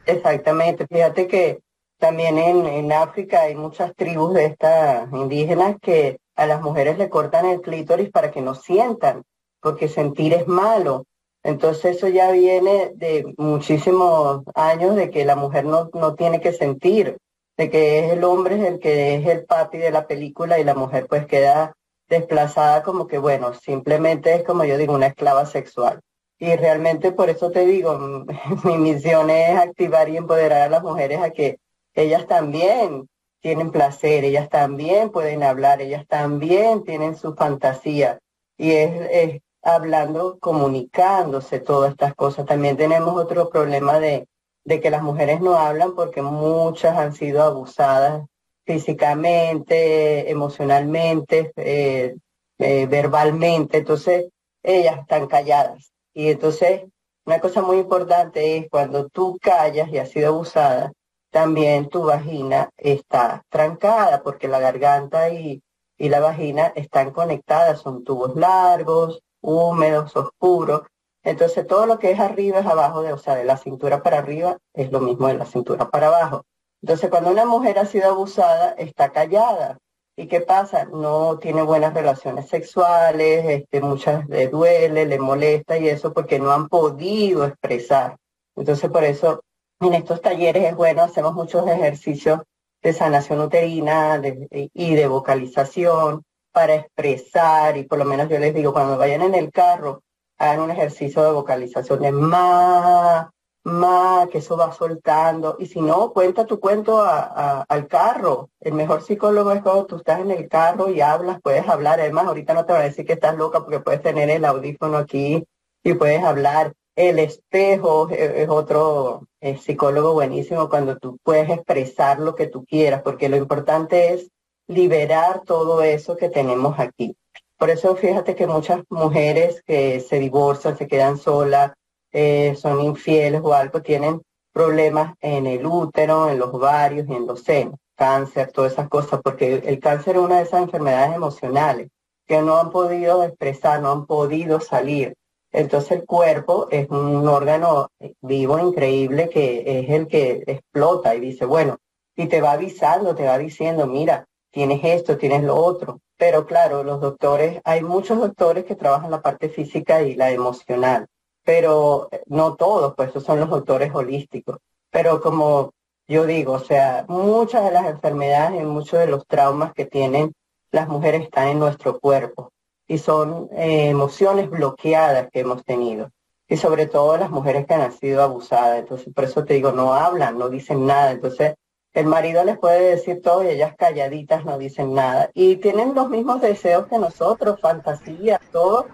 Exactamente, 0.07 0.87
fíjate 0.87 1.27
que 1.27 1.61
también 1.99 2.37
en, 2.39 2.67
en 2.67 2.93
África 2.93 3.43
hay 3.43 3.55
muchas 3.55 3.95
tribus 3.95 4.35
de 4.35 4.47
estas 4.47 5.11
indígenas 5.13 5.77
que 5.81 6.19
a 6.37 6.47
las 6.47 6.61
mujeres 6.61 6.99
le 6.99 7.09
cortan 7.09 7.47
el 7.47 7.61
clítoris 7.61 8.11
para 8.11 8.31
que 8.31 8.43
no 8.43 8.55
sientan, 8.55 9.23
porque 9.61 9.89
sentir 9.89 10.35
es 10.35 10.47
malo. 10.47 11.07
Entonces 11.43 11.97
eso 11.97 12.09
ya 12.09 12.31
viene 12.33 12.93
de 12.95 13.35
muchísimos 13.37 14.43
años 14.55 14.97
de 14.97 15.11
que 15.11 15.25
la 15.25 15.37
mujer 15.37 15.65
no, 15.65 15.91
no 15.93 16.15
tiene 16.15 16.41
que 16.41 16.53
sentir, 16.53 17.19
de 17.57 17.71
que 17.71 18.01
es 18.01 18.13
el 18.13 18.25
hombre 18.25 18.67
el 18.67 18.79
que 18.79 19.15
es 19.15 19.27
el 19.27 19.45
papi 19.45 19.79
de 19.79 19.91
la 19.91 20.07
película 20.07 20.59
y 20.59 20.65
la 20.65 20.75
mujer 20.75 21.07
pues 21.09 21.27
queda 21.27 21.75
desplazada 22.09 22.83
como 22.83 23.07
que 23.07 23.19
bueno, 23.19 23.55
simplemente 23.55 24.35
es 24.35 24.43
como 24.43 24.65
yo 24.65 24.77
digo, 24.77 24.95
una 24.95 25.07
esclava 25.07 25.47
sexual. 25.47 26.01
Y 26.45 26.57
realmente 26.57 27.11
por 27.11 27.31
eso 27.31 27.51
te 27.51 27.65
digo, 27.65 27.99
mi 28.65 28.77
misión 28.77 29.31
es 29.31 29.57
activar 29.59 30.11
y 30.11 30.19
empoderar 30.19 30.61
a 30.61 30.69
las 30.69 30.83
mujeres 30.83 31.21
a 31.21 31.31
que 31.31 31.59
ellas 31.95 32.27
también 32.27 33.09
tienen 33.41 33.71
placer, 33.71 34.25
ellas 34.25 34.51
también 34.51 35.11
pueden 35.11 35.43
hablar, 35.43 35.81
ellas 35.81 36.07
también 36.07 36.85
tienen 36.85 37.17
su 37.17 37.35
fantasía. 37.35 38.19
Y 38.59 38.73
es, 38.73 39.41
hablando, 39.63 40.39
comunicándose 40.39 41.61
todas 41.61 41.93
estas 41.93 42.15
cosas. 42.15 42.45
También 42.45 42.77
tenemos 42.77 43.17
otro 43.17 43.49
problema 43.49 43.99
de, 43.99 44.29
de 44.65 44.81
que 44.83 44.91
las 44.91 45.03
mujeres 45.03 45.41
no 45.41 45.57
hablan 45.57 45.95
porque 45.95 46.21
muchas 46.21 46.99
han 46.99 47.15
sido 47.15 47.43
abusadas 47.43 48.27
físicamente, 48.67 50.31
emocionalmente, 50.31 51.53
eh, 51.57 52.17
eh, 52.59 52.87
verbalmente. 52.87 53.79
Entonces, 53.79 54.27
ellas 54.63 54.99
están 55.01 55.27
calladas. 55.27 55.94
Y 56.15 56.31
entonces, 56.31 56.85
una 57.27 57.41
cosa 57.41 57.61
muy 57.63 57.79
importante 57.79 58.57
es 58.57 58.69
cuando 58.71 59.09
tú 59.09 59.39
callas 59.43 59.89
y 59.91 59.99
has 59.99 60.11
sido 60.11 60.29
abusada, 60.29 60.93
también 61.31 61.89
tu 61.89 62.05
vagina 62.05 62.71
está 62.77 63.43
trancada 63.49 64.23
porque 64.23 64.47
la 64.47 64.61
garganta 64.61 65.31
y, 65.31 65.63
y 65.99 66.09
la 66.09 66.21
vagina 66.21 66.73
están 66.77 67.11
conectadas, 67.11 67.81
son 67.81 68.05
tubos 68.05 68.37
largos, 68.37 69.21
húmedos, 69.41 70.15
oscuros. 70.17 70.83
Entonces 71.25 71.67
todo 71.67 71.87
lo 71.87 71.99
que 71.99 72.13
es 72.13 72.21
arriba 72.21 72.61
es 72.61 72.67
abajo, 72.67 73.03
de, 73.03 73.13
o 73.13 73.19
sea, 73.19 73.35
de 73.35 73.45
la 73.45 73.57
cintura 73.57 74.03
para 74.03 74.19
arriba 74.19 74.59
es 74.73 74.93
lo 74.93 75.01
mismo 75.01 75.27
de 75.27 75.35
la 75.35 75.47
cintura 75.47 75.91
para 75.91 76.07
abajo. 76.09 76.45
Entonces 76.83 77.11
cuando 77.11 77.31
una 77.31 77.47
mujer 77.47 77.79
ha 77.79 77.87
sido 77.87 78.11
abusada, 78.11 78.75
está 78.79 79.11
callada, 79.11 79.79
¿Y 80.17 80.29
qué 80.29 80.41
pasa? 80.41 80.85
No 80.85 81.39
tiene 81.39 81.63
buenas 81.63 81.93
relaciones 81.93 82.49
sexuales, 82.49 83.45
este, 83.47 83.81
muchas 83.81 84.29
le 84.29 84.47
duele, 84.49 85.07
le 85.07 85.19
molesta 85.19 85.77
y 85.77 85.89
eso 85.89 86.13
porque 86.13 86.39
no 86.39 86.53
han 86.53 86.69
podido 86.69 87.45
expresar. 87.45 88.17
Entonces, 88.55 88.91
por 88.91 89.03
eso 89.03 89.43
en 89.81 89.95
estos 89.95 90.21
talleres 90.21 90.65
es 90.65 90.77
bueno, 90.77 91.03
hacemos 91.03 91.35
muchos 91.35 91.67
ejercicios 91.67 92.41
de 92.83 92.93
sanación 92.93 93.41
uterina 93.41 94.21
y 94.53 94.95
de 94.95 95.07
vocalización 95.09 96.23
para 96.53 96.77
expresar 96.77 97.77
y 97.77 97.83
por 97.83 97.99
lo 97.99 98.05
menos 98.05 98.29
yo 98.29 98.39
les 98.39 98.55
digo, 98.55 98.73
cuando 98.73 98.97
vayan 98.97 99.23
en 99.23 99.35
el 99.35 99.51
carro, 99.51 100.03
hagan 100.39 100.61
un 100.61 100.71
ejercicio 100.71 101.25
de 101.25 101.33
vocalización 101.33 102.01
de 102.01 102.13
más, 102.13 103.27
más, 103.65 104.29
que 104.29 104.39
eso 104.39 104.57
va 104.57 104.73
soltando. 104.73 105.57
Y 105.59 105.67
si 105.67 105.81
no, 105.81 106.13
cuenta 106.13 106.47
tu 106.47 106.61
cuento 106.61 107.03
al 107.03 107.89
carro. 107.89 108.51
El 108.61 108.75
mejor 108.75 109.03
psicólogo 109.03 109.53
es 109.53 109.63
cuando 109.63 109.87
tú 109.87 109.97
estás 109.97 110.21
en 110.21 110.31
el 110.31 110.49
carro 110.49 110.91
y 110.91 111.01
hablas, 111.01 111.41
puedes 111.43 111.69
hablar. 111.69 112.01
Además, 112.01 112.27
ahorita 112.27 112.55
no 112.55 112.65
te 112.65 112.73
va 112.73 112.81
a 112.81 112.85
decir 112.85 113.07
que 113.07 113.15
estás 113.15 113.37
loca 113.37 113.61
porque 113.61 113.81
puedes 113.81 114.03
tener 114.03 114.31
el 114.31 114.45
audífono 114.45 114.99
aquí 114.99 115.45
y 115.83 115.95
puedes 115.95 116.23
hablar. 116.23 116.73
El 116.97 117.19
espejo 117.19 118.09
es, 118.11 118.49
otro 118.49 119.27
psicólogo 119.61 120.13
buenísimo 120.13 120.69
cuando 120.69 120.97
tú 120.97 121.19
puedes 121.23 121.51
expresar 121.51 122.21
lo 122.21 122.35
que 122.35 122.47
tú 122.47 122.65
quieras, 122.65 123.03
porque 123.03 123.29
lo 123.29 123.37
importante 123.37 124.15
es 124.15 124.31
liberar 124.69 125.43
todo 125.45 125.83
eso 125.83 126.17
que 126.17 126.29
tenemos 126.29 126.79
aquí. 126.79 127.17
Por 127.59 127.71
eso 127.71 127.97
fíjate 127.97 128.35
que 128.35 128.47
muchas 128.47 128.83
mujeres 128.91 129.63
que 129.67 130.01
se 130.01 130.19
divorcian, 130.19 130.77
se 130.77 130.87
quedan 130.87 131.19
solas, 131.19 131.73
eh, 132.15 132.55
son 132.55 132.81
infieles 132.81 133.41
o 133.43 133.53
algo, 133.53 133.83
tienen 133.83 134.23
problemas 134.53 135.15
en 135.21 135.49
el 135.49 135.67
útero, 135.67 136.31
en 136.31 136.39
los 136.39 136.55
ovarios 136.55 137.09
y 137.09 137.13
en 137.13 137.27
los 137.27 137.43
senos, 137.43 137.75
cáncer, 137.97 138.53
todas 138.53 138.73
esas 138.73 138.89
cosas, 138.89 139.21
porque 139.23 139.55
el 139.55 139.81
cáncer 139.81 140.15
es 140.15 140.23
una 140.23 140.37
de 140.37 140.45
esas 140.45 140.63
enfermedades 140.63 141.17
emocionales 141.17 141.89
que 142.25 142.41
no 142.41 142.57
han 142.59 142.71
podido 142.71 143.25
expresar, 143.25 143.83
no 143.83 143.91
han 143.91 144.07
podido 144.07 144.61
salir. 144.61 145.15
Entonces 145.51 145.91
el 145.91 146.07
cuerpo 146.07 146.69
es 146.71 146.89
un 146.89 147.27
órgano 147.27 147.89
vivo, 148.23 148.61
increíble, 148.61 149.29
que 149.29 149.81
es 149.81 149.91
el 149.91 150.07
que 150.07 150.45
explota 150.47 151.17
y 151.17 151.21
dice, 151.21 151.47
bueno, 151.47 151.79
y 152.15 152.27
te 152.27 152.41
va 152.41 152.53
avisando, 152.53 153.17
te 153.17 153.27
va 153.27 153.39
diciendo, 153.39 153.89
mira, 153.89 154.25
tienes 154.53 154.81
esto, 154.85 155.19
tienes 155.19 155.43
lo 155.43 155.57
otro. 155.57 156.01
Pero 156.17 156.47
claro, 156.47 156.85
los 156.85 157.01
doctores, 157.01 157.61
hay 157.65 157.83
muchos 157.83 158.21
doctores 158.21 158.65
que 158.65 158.77
trabajan 158.77 159.11
la 159.11 159.21
parte 159.21 159.49
física 159.49 160.03
y 160.03 160.15
la 160.15 160.31
emocional 160.31 161.09
pero 161.45 162.09
no 162.27 162.57
todos, 162.57 162.95
pues 162.97 163.11
esos 163.11 163.25
son 163.25 163.41
los 163.41 163.51
doctores 163.51 163.95
holísticos. 163.95 164.59
Pero 164.91 165.21
como 165.21 165.73
yo 166.09 166.27
digo, 166.27 166.55
o 166.55 166.59
sea, 166.59 167.05
muchas 167.09 167.65
de 167.65 167.73
las 167.73 167.87
enfermedades 167.87 168.61
y 168.61 168.65
muchos 168.65 169.01
de 169.01 169.07
los 169.07 169.27
traumas 169.27 169.73
que 169.73 169.87
tienen 169.87 170.33
las 170.71 170.89
mujeres 170.89 171.23
están 171.23 171.49
en 171.49 171.59
nuestro 171.59 171.99
cuerpo 172.01 172.51
y 172.87 172.99
son 172.99 173.49
eh, 173.53 173.89
emociones 173.89 174.51
bloqueadas 174.51 175.29
que 175.31 175.41
hemos 175.41 175.65
tenido. 175.65 176.11
y 176.47 176.57
sobre 176.59 176.87
todo 176.87 177.17
las 177.17 177.31
mujeres 177.31 177.67
que 177.67 177.75
han 177.75 177.91
sido 177.93 178.23
abusadas. 178.23 178.81
Entonces, 178.81 179.13
por 179.15 179.25
eso 179.25 179.45
te 179.45 179.55
digo, 179.55 179.73
no 179.73 179.95
hablan, 179.95 180.39
no 180.39 180.51
dicen 180.51 180.87
nada. 180.87 181.13
Entonces, 181.13 181.55
el 181.95 182.07
marido 182.07 182.45
les 182.45 182.59
puede 182.59 182.91
decir 182.91 183.23
todo 183.23 183.45
y 183.45 183.49
ellas 183.49 183.75
calladitas 183.79 184.45
no 184.45 184.59
dicen 184.59 184.95
nada. 184.95 185.31
Y 185.33 185.57
tienen 185.57 185.95
los 185.95 186.11
mismos 186.11 186.43
deseos 186.43 186.87
que 186.89 186.99
nosotros, 186.99 187.61
fantasías, 187.61 188.41
todo. 188.53 188.87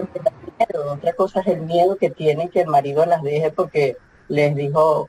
Miedo. 0.00 0.92
Otra 0.92 1.12
cosa 1.14 1.40
es 1.40 1.48
el 1.48 1.62
miedo 1.62 1.96
que 1.96 2.10
tienen 2.10 2.48
que 2.48 2.60
el 2.60 2.68
marido 2.68 3.04
las 3.06 3.22
deje 3.22 3.50
porque 3.50 3.96
les 4.28 4.54
dijo, 4.54 5.08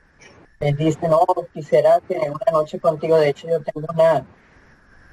les 0.60 0.76
dice, 0.76 1.08
no, 1.08 1.24
quisiera 1.52 2.00
tener 2.00 2.30
una 2.30 2.52
noche 2.52 2.78
contigo. 2.80 3.18
De 3.18 3.30
hecho, 3.30 3.48
yo 3.48 3.62
tengo 3.62 3.86
una 3.92 4.26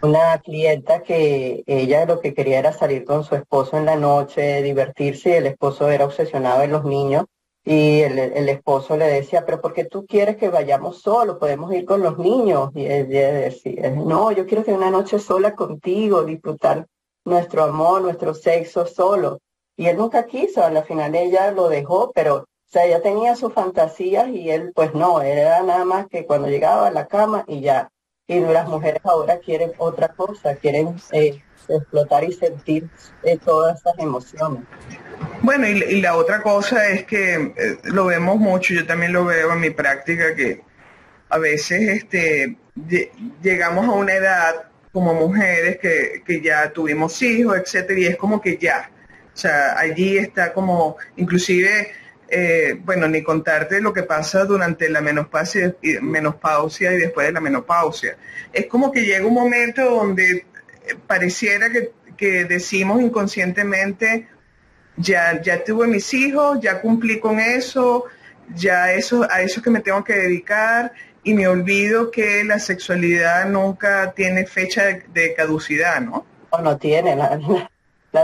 una 0.02 0.38
clienta 0.40 1.02
que 1.02 1.64
ella 1.68 2.06
lo 2.06 2.20
que 2.20 2.34
quería 2.34 2.60
era 2.60 2.74
salir 2.74 3.06
con 3.06 3.24
su 3.24 3.36
esposo 3.36 3.78
en 3.78 3.86
la 3.86 3.96
noche, 3.96 4.62
divertirse, 4.62 5.30
y 5.32 5.34
el 5.34 5.48
esposo 5.48 5.90
era 5.90 6.06
obsesionado 6.06 6.64
en 6.64 6.72
los 6.72 6.84
niños, 6.86 7.26
y 7.64 8.02
el, 8.02 8.48
esposo 8.50 8.96
le 8.96 9.08
decía, 9.08 9.44
pero 9.44 9.60
¿por 9.60 9.74
qué 9.74 9.86
tú 9.86 10.06
quieres 10.06 10.38
que 10.38 10.50
vayamos 10.50 11.02
solo? 11.02 11.40
Podemos 11.40 11.74
ir 11.74 11.84
con 11.86 12.04
los 12.04 12.20
niños. 12.20 12.70
Y 12.76 12.86
ella 12.86 13.34
decía, 13.34 13.90
no, 13.90 14.32
yo 14.32 14.46
quiero 14.46 14.64
tener 14.64 14.80
una 14.80 14.92
noche 14.92 15.18
sola 15.18 15.56
contigo, 15.56 16.24
disfrutar 16.24 16.86
nuestro 17.26 17.64
amor, 17.64 18.04
nuestro 18.04 18.36
sexo 18.36 18.86
solo. 18.86 19.40
Y 19.78 19.88
él 19.88 19.98
nunca 19.98 20.26
quiso, 20.26 20.64
a 20.64 20.70
la 20.70 20.84
final 20.84 21.16
ella 21.16 21.52
lo 21.52 21.70
dejó, 21.70 22.12
pero 22.14 22.36
o 22.38 22.68
sea, 22.68 22.86
ella 22.86 23.02
tenía 23.02 23.36
sus 23.36 23.54
fantasías 23.54 24.30
y 24.30 24.50
él 24.50 24.72
pues 24.74 24.94
no, 24.94 25.22
era 25.22 25.62
nada 25.64 25.86
más 25.86 26.08
que 26.08 26.26
cuando 26.26 26.48
llegaba 26.48 26.88
a 26.88 26.92
la 26.92 27.08
cama 27.08 27.46
y 27.48 27.62
ya 27.62 27.90
y 28.28 28.40
las 28.40 28.68
mujeres 28.68 29.02
ahora 29.04 29.38
quieren 29.38 29.72
otra 29.78 30.10
cosa, 30.10 30.56
quieren 30.56 30.96
eh, 31.12 31.42
explotar 31.70 32.24
y 32.24 32.34
sentir 32.34 32.90
eh, 33.24 33.38
todas 33.44 33.80
esas 33.80 33.94
emociones. 34.00 34.64
Bueno, 35.42 35.68
y, 35.68 36.02
la 36.02 36.16
otra 36.16 36.42
cosa 36.42 36.90
es 36.90 37.06
que 37.06 37.36
eh, 37.36 37.78
lo 37.84 38.06
vemos 38.06 38.38
mucho, 38.38 38.74
yo 38.74 38.86
también 38.86 39.14
lo 39.14 39.26
veo 39.26 39.54
en 39.54 39.60
mi 39.60 39.70
práctica, 39.70 40.36
que 40.36 40.62
a 41.30 41.38
veces 41.38 41.82
este, 41.82 42.58
llegamos 43.42 43.88
a 43.88 43.92
una 43.92 44.14
edad 44.14 44.70
como 44.92 45.14
mujeres 45.14 45.78
que, 45.78 46.24
que 46.26 46.42
ya 46.42 46.72
tuvimos 46.72 47.22
hijos, 47.22 47.58
etcétera, 47.58 48.00
y 48.00 48.06
es 48.06 48.18
como 48.18 48.42
que 48.42 48.58
ya, 48.58 48.90
o 49.36 49.38
sea, 49.38 49.78
allí 49.78 50.18
está 50.18 50.54
como, 50.54 50.96
inclusive 51.18 51.92
eh, 52.28 52.80
bueno, 52.84 53.08
ni 53.08 53.22
contarte 53.22 53.82
lo 53.82 53.94
que 53.94 54.04
pasa 54.04 54.46
durante 54.46 54.90
la 54.90 55.02
menopausia 55.02 55.76
y, 55.82 55.94
menopausia 56.00 56.94
y 56.94 56.98
después 56.98 57.28
de 57.28 57.34
la 57.34 57.42
menopausia. 57.42 58.18
Es 58.52 58.66
como 58.68 58.92
que 58.92 59.02
llega 59.02 59.26
un 59.26 59.34
momento 59.34 59.84
donde 59.84 60.38
eh, 60.88 60.96
pareciera 61.06 61.70
que, 61.70 61.92
decimos 62.46 63.02
inconscientemente, 63.02 64.30
ya, 64.96 65.42
ya 65.42 65.64
tuve 65.66 65.86
mis 65.86 66.14
hijos, 66.14 66.60
ya 66.62 66.80
cumplí 66.80 67.20
con 67.20 67.42
eso, 67.42 68.06
ya 68.56 68.94
eso, 68.94 69.28
a 69.30 69.42
eso 69.42 69.62
que 69.62 69.70
me 69.70 69.82
tengo 69.82 70.02
que 70.04 70.14
dedicar 70.14 70.94
y 71.24 71.34
me 71.34 71.46
olvido 71.48 72.10
que 72.10 72.44
la 72.46 72.58
sexualidad 72.58 73.50
nunca 73.50 74.14
tiene 74.14 74.46
fecha 74.46 74.86
de, 74.86 75.34
caducidad, 75.36 76.00
¿no? 76.00 76.26
No, 76.54 76.62
no 76.62 76.78
tiene, 76.78 77.18
la 77.18 77.38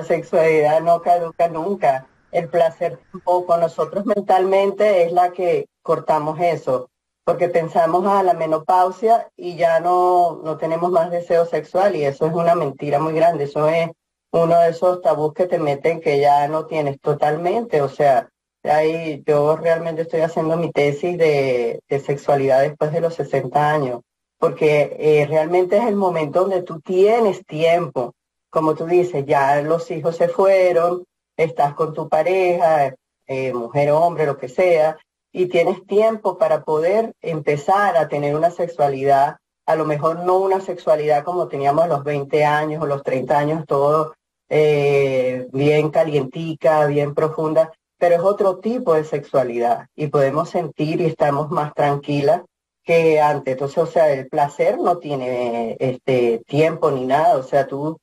sexualidad 0.04 0.82
no 0.82 1.02
caduca 1.02 1.48
nunca 1.48 2.08
el 2.32 2.50
placer 2.50 3.00
tampoco. 3.12 3.58
Nosotros 3.58 4.06
mentalmente 4.06 5.04
es 5.04 5.12
la 5.12 5.32
que 5.32 5.68
cortamos 5.82 6.40
eso, 6.40 6.90
porque 7.26 7.50
pensamos 7.50 8.06
a 8.08 8.24
la 8.24 8.34
menopausia 8.34 9.30
y 9.36 9.56
ya 9.56 9.80
no, 9.80 10.42
no 10.44 10.58
tenemos 10.58 10.92
más 10.92 11.12
deseo 11.12 11.46
sexual 11.46 11.96
y 11.96 12.06
eso 12.06 12.26
es 12.26 12.34
una 12.34 12.56
mentira 12.56 13.00
muy 13.00 13.14
grande. 13.14 13.46
Eso 13.46 13.68
es 13.68 13.90
uno 14.32 14.60
de 14.60 14.70
esos 14.70 15.02
tabús 15.02 15.34
que 15.34 15.48
te 15.48 15.60
meten 15.60 16.02
que 16.02 16.20
ya 16.20 16.48
no 16.48 16.66
tienes 16.66 17.00
totalmente. 17.00 17.82
O 17.82 17.90
sea, 17.90 18.30
ahí 18.64 19.24
yo 19.26 19.56
realmente 19.58 20.04
estoy 20.04 20.22
haciendo 20.22 20.58
mi 20.58 20.72
tesis 20.72 21.18
de, 21.18 21.82
sexualidad 22.06 22.62
después 22.62 22.92
de 22.92 23.02
los 23.02 23.16
60 23.16 23.72
años, 23.72 24.02
porque 24.38 24.96
eh, 25.00 25.26
realmente 25.28 25.78
es 25.78 25.86
el 25.86 25.96
momento 25.96 26.42
donde 26.42 26.64
tú 26.64 26.80
tienes 26.80 27.46
tiempo. 27.46 28.14
Como 28.52 28.76
tú 28.76 28.86
dices, 28.86 29.26
ya 29.26 29.62
los 29.62 29.90
hijos 29.90 30.18
se 30.18 30.28
fueron, 30.28 31.06
estás 31.38 31.74
con 31.74 31.94
tu 31.94 32.08
pareja, 32.08 32.94
eh, 33.26 33.54
mujer 33.54 33.92
o 33.92 34.00
hombre, 34.02 34.26
lo 34.26 34.38
que 34.38 34.50
sea, 34.50 34.98
y 35.32 35.48
tienes 35.48 35.86
tiempo 35.86 36.38
para 36.38 36.64
poder 36.64 37.14
empezar 37.22 37.98
a 37.98 38.10
tener 38.10 38.36
una 38.36 38.52
sexualidad, 38.52 39.38
a 39.66 39.76
lo 39.76 39.86
mejor 39.86 40.26
no 40.26 40.38
una 40.38 40.60
sexualidad 40.60 41.24
como 41.24 41.48
teníamos 41.48 41.86
a 41.86 41.88
los 41.88 42.04
20 42.04 42.44
años 42.44 42.84
o 42.84 42.86
los 42.86 43.04
30 43.04 43.40
años, 43.40 43.66
todo 43.66 44.14
eh, 44.50 45.48
bien 45.54 45.90
calientica, 45.90 46.86
bien 46.88 47.16
profunda, 47.16 47.72
pero 47.98 48.16
es 48.16 48.22
otro 48.22 48.58
tipo 48.58 48.96
de 48.96 49.06
sexualidad 49.06 49.88
y 49.96 50.08
podemos 50.08 50.50
sentir 50.50 51.00
y 51.00 51.06
estamos 51.06 51.50
más 51.52 51.74
tranquilas 51.74 52.42
que 52.84 53.22
antes. 53.22 53.54
Entonces, 53.54 53.78
o 53.78 53.86
sea, 53.86 54.12
el 54.12 54.28
placer 54.28 54.78
no 54.78 54.98
tiene 54.98 55.78
este 55.80 56.42
tiempo 56.48 56.92
ni 56.92 57.06
nada, 57.06 57.38
o 57.38 57.44
sea, 57.44 57.68
tú 57.68 57.98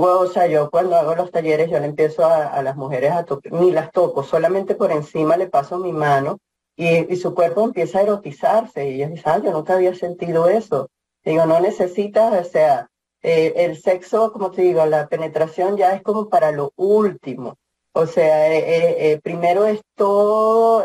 o 0.00 0.26
sea, 0.26 0.46
yo 0.46 0.70
cuando 0.70 0.96
hago 0.96 1.14
los 1.14 1.30
talleres, 1.30 1.70
yo 1.70 1.78
le 1.80 1.86
empiezo 1.86 2.24
a, 2.24 2.62
las 2.62 2.76
mujeres 2.76 3.12
a 3.12 3.24
tocar, 3.24 3.52
ni 3.52 3.70
las 3.70 3.90
toco, 3.92 4.22
solamente 4.22 4.74
por 4.74 4.92
encima 4.92 5.36
le 5.36 5.48
paso 5.48 5.78
mi 5.78 5.92
mano 5.92 6.38
y, 6.76 7.16
su 7.16 7.34
cuerpo 7.34 7.64
empieza 7.64 7.98
a 7.98 8.02
erotizarse 8.02 8.88
y 8.88 8.94
ellas 8.94 9.10
dicen, 9.10 9.32
ah, 9.32 9.40
yo 9.44 9.52
nunca 9.52 9.74
había 9.74 9.94
sentido 9.94 10.48
eso. 10.48 10.88
Digo, 11.24 11.46
no 11.46 11.60
necesitas, 11.60 12.46
o 12.46 12.48
sea, 12.48 12.88
eh, 13.22 13.52
el 13.56 13.80
sexo, 13.80 14.32
como 14.32 14.50
te 14.50 14.62
digo, 14.62 14.84
la 14.86 15.08
penetración 15.08 15.76
ya 15.76 15.92
es 15.94 16.02
como 16.02 16.28
para 16.28 16.50
lo 16.52 16.72
último. 16.76 17.56
O 17.92 18.06
sea, 18.06 18.52
eh, 18.52 19.12
eh, 19.12 19.20
primero 19.22 19.66
es 19.66 19.80
todo 19.94 20.84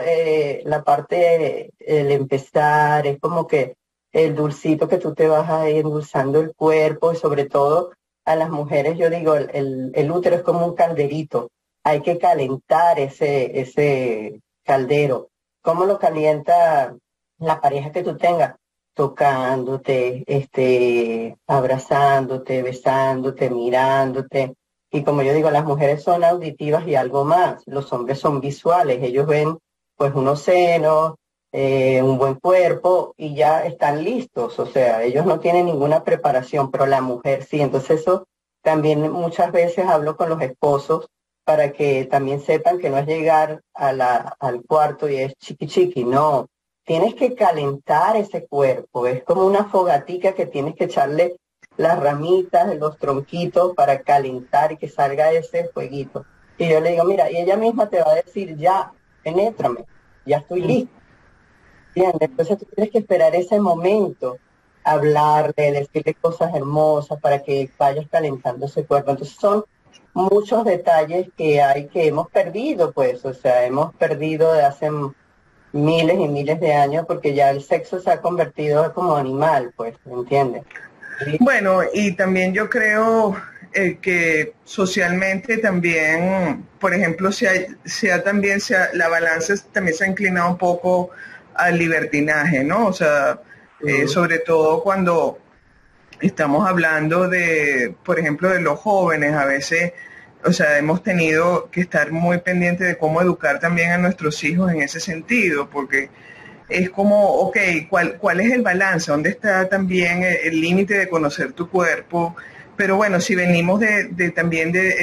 la 0.65 0.83
parte 0.83 1.71
del 1.79 2.11
empezar, 2.11 3.07
es 3.07 3.19
como 3.19 3.47
que 3.47 3.75
el 4.11 4.35
dulcito 4.35 4.87
que 4.87 4.97
tú 4.97 5.13
te 5.13 5.27
vas 5.27 5.49
a 5.49 5.69
ir 5.69 5.77
endulzando 5.85 6.39
el 6.39 6.53
cuerpo 6.55 7.13
y 7.13 7.15
sobre 7.15 7.45
todo 7.45 7.91
a 8.27 8.35
las 8.35 8.49
mujeres, 8.49 8.97
yo 8.97 9.09
digo, 9.09 9.35
el, 9.35 9.93
el, 9.95 10.11
útero 10.11 10.35
es 10.35 10.41
como 10.41 10.65
un 10.65 10.75
calderito, 10.75 11.49
hay 11.81 12.01
que 12.01 12.17
calentar 12.17 12.99
ese, 12.99 13.57
ese 13.57 14.41
caldero. 14.65 15.29
¿Cómo 15.61 15.85
lo 15.85 15.97
calienta 15.97 16.93
la 17.37 17.61
pareja 17.61 17.93
que 17.93 18.03
tú 18.03 18.17
tengas? 18.17 18.55
Tocándote, 18.93 20.25
este, 20.27 21.37
abrazándote, 21.47 22.63
besándote, 22.63 23.49
mirándote. 23.49 24.55
Y 24.91 25.03
como 25.03 25.21
yo 25.21 25.33
digo, 25.33 25.49
las 25.49 25.63
mujeres 25.63 26.03
son 26.03 26.25
auditivas 26.25 26.85
y 26.85 26.95
algo 26.95 27.23
más. 27.23 27.63
Los 27.65 27.93
hombres 27.93 28.19
son 28.19 28.41
visuales. 28.41 29.01
Ellos 29.01 29.25
ven 29.25 29.57
pues 29.95 30.13
unos 30.13 30.41
senos, 30.41 31.13
eh, 31.51 32.01
un 32.01 32.17
buen 32.17 32.35
cuerpo 32.35 33.13
y 33.17 33.35
ya 33.35 33.65
están 33.65 34.03
listos, 34.03 34.59
o 34.59 34.65
sea, 34.65 35.03
ellos 35.03 35.25
no 35.25 35.39
tienen 35.39 35.65
ninguna 35.65 36.03
preparación, 36.03 36.71
pero 36.71 36.85
la 36.85 37.01
mujer 37.01 37.43
sí, 37.43 37.61
entonces 37.61 38.01
eso 38.01 38.27
también 38.61 39.09
muchas 39.11 39.51
veces 39.51 39.85
hablo 39.85 40.17
con 40.17 40.29
los 40.29 40.41
esposos 40.41 41.07
para 41.45 41.71
que 41.71 42.05
también 42.05 42.41
sepan 42.41 42.79
que 42.79 42.89
no 42.89 42.97
es 42.97 43.07
llegar 43.07 43.61
a 43.73 43.93
la, 43.93 44.35
al 44.39 44.63
cuarto 44.63 45.07
y 45.07 45.17
es 45.17 45.35
chiqui 45.37 45.67
chiqui, 45.67 46.03
no, 46.03 46.47
tienes 46.83 47.15
que 47.15 47.33
calentar 47.35 48.17
ese 48.17 48.45
cuerpo, 48.45 49.07
es 49.07 49.23
como 49.23 49.45
una 49.45 49.65
fogatica 49.65 50.33
que 50.33 50.45
tienes 50.45 50.75
que 50.75 50.85
echarle 50.85 51.37
las 51.77 51.99
ramitas, 51.99 52.75
los 52.75 52.97
tronquitos 52.97 53.73
para 53.75 54.01
calentar 54.01 54.73
y 54.73 54.77
que 54.77 54.89
salga 54.89 55.31
ese 55.31 55.69
fueguito. 55.69 56.25
Y 56.57 56.67
yo 56.67 56.81
le 56.81 56.91
digo, 56.91 57.03
mira, 57.03 57.31
y 57.31 57.37
ella 57.37 57.55
misma 57.55 57.87
te 57.87 58.01
va 58.01 58.11
a 58.11 58.15
decir, 58.15 58.57
ya, 58.57 58.91
penétrame, 59.23 59.85
ya 60.25 60.37
estoy 60.37 60.61
mm. 60.61 60.65
Lista 61.97 62.25
entonces 62.25 62.57
tú 62.57 62.65
tienes 62.73 62.91
que 62.91 62.99
esperar 62.99 63.35
ese 63.35 63.59
momento, 63.59 64.37
hablarle, 64.83 65.71
decirle 65.71 66.15
cosas 66.15 66.53
hermosas 66.55 67.19
para 67.19 67.43
que 67.43 67.69
vayas 67.77 68.07
calentando 68.09 68.65
ese 68.65 68.85
cuerpo. 68.85 69.11
Entonces 69.11 69.35
son 69.35 69.65
muchos 70.13 70.65
detalles 70.65 71.27
que 71.37 71.61
hay 71.61 71.87
que 71.87 72.07
hemos 72.07 72.29
perdido, 72.29 72.91
pues, 72.91 73.23
o 73.25 73.33
sea, 73.33 73.65
hemos 73.65 73.93
perdido 73.95 74.53
de 74.53 74.63
hace 74.63 74.89
miles 75.73 76.17
y 76.19 76.27
miles 76.27 76.59
de 76.59 76.73
años 76.73 77.05
porque 77.07 77.33
ya 77.33 77.49
el 77.49 77.61
sexo 77.61 77.99
se 77.99 78.11
ha 78.11 78.21
convertido 78.21 78.93
como 78.93 79.15
animal, 79.15 79.73
pues, 79.75 79.95
¿me 80.05 80.13
entiendes? 80.13 80.63
Bueno, 81.39 81.81
y 81.93 82.15
también 82.15 82.53
yo 82.53 82.69
creo 82.69 83.35
eh, 83.73 83.97
que 84.01 84.53
socialmente 84.63 85.57
también, 85.57 86.65
por 86.79 86.93
ejemplo, 86.93 87.31
se 87.31 88.11
ha, 88.11 88.23
también 88.23 88.59
la 88.93 89.07
balanza 89.07 89.53
también 89.71 89.95
se 89.95 90.05
ha 90.05 90.07
inclinado 90.07 90.51
un 90.51 90.57
poco 90.57 91.09
al 91.57 91.77
libertinaje, 91.77 92.63
¿no? 92.63 92.87
O 92.87 92.93
sea, 92.93 93.41
eh, 93.85 94.07
sobre 94.07 94.39
todo 94.39 94.83
cuando 94.83 95.39
estamos 96.21 96.67
hablando 96.67 97.27
de, 97.27 97.95
por 98.03 98.19
ejemplo, 98.19 98.49
de 98.49 98.61
los 98.61 98.79
jóvenes, 98.79 99.33
a 99.33 99.45
veces, 99.45 99.93
o 100.43 100.51
sea, 100.53 100.77
hemos 100.77 101.03
tenido 101.03 101.69
que 101.71 101.81
estar 101.81 102.11
muy 102.11 102.39
pendientes 102.39 102.87
de 102.87 102.97
cómo 102.97 103.21
educar 103.21 103.59
también 103.59 103.91
a 103.91 103.97
nuestros 103.97 104.43
hijos 104.43 104.71
en 104.71 104.81
ese 104.81 104.99
sentido, 104.99 105.69
porque 105.69 106.09
es 106.69 106.89
como, 106.89 107.23
ok, 107.23 107.57
¿cuál, 107.89 108.17
cuál 108.17 108.39
es 108.41 108.51
el 108.51 108.61
balance? 108.61 109.11
¿Dónde 109.11 109.29
está 109.29 109.69
también 109.69 110.23
el 110.23 110.59
límite 110.59 110.95
de 110.97 111.09
conocer 111.09 111.53
tu 111.53 111.69
cuerpo? 111.69 112.35
pero 112.77 112.95
bueno, 112.95 113.19
si 113.19 113.35
venimos 113.35 113.79
de, 113.79 114.31
también 114.35 114.71
de, 114.71 114.95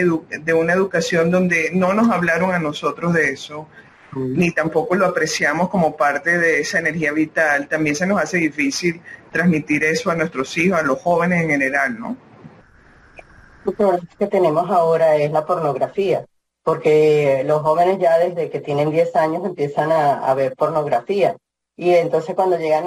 de, 0.44 0.54
una 0.54 0.72
educación 0.72 1.30
donde 1.30 1.70
no 1.74 1.92
nos 1.92 2.08
hablaron 2.08 2.52
a 2.52 2.60
nosotros 2.60 3.12
de 3.12 3.30
eso, 3.30 3.68
ni 4.16 4.50
tampoco 4.52 4.94
lo 4.94 5.06
apreciamos 5.06 5.68
como 5.68 5.96
parte 5.96 6.38
de 6.38 6.60
esa 6.60 6.78
energía 6.78 7.12
vital, 7.12 7.68
también 7.68 7.96
se 7.96 8.06
nos 8.06 8.20
hace 8.20 8.38
difícil 8.38 9.00
transmitir 9.30 9.84
eso 9.84 10.10
a 10.10 10.14
nuestros 10.14 10.56
hijos, 10.58 10.78
a 10.78 10.82
los 10.82 11.00
jóvenes 11.00 11.42
en 11.42 11.50
general, 11.50 11.98
¿no? 11.98 12.16
El 13.66 13.72
problema 13.72 14.08
que 14.18 14.26
tenemos 14.26 14.70
ahora 14.70 15.16
es 15.16 15.32
la 15.32 15.46
pornografía, 15.46 16.26
porque 16.62 17.42
los 17.46 17.62
jóvenes 17.62 17.98
ya 17.98 18.18
desde 18.18 18.50
que 18.50 18.60
tienen 18.60 18.90
10 18.90 19.16
años 19.16 19.44
empiezan 19.44 19.90
a, 19.90 20.32
ver 20.34 20.54
pornografía. 20.54 21.36
Y 21.76 21.90
entonces 21.94 22.34
cuando 22.34 22.58
llegan 22.58 22.86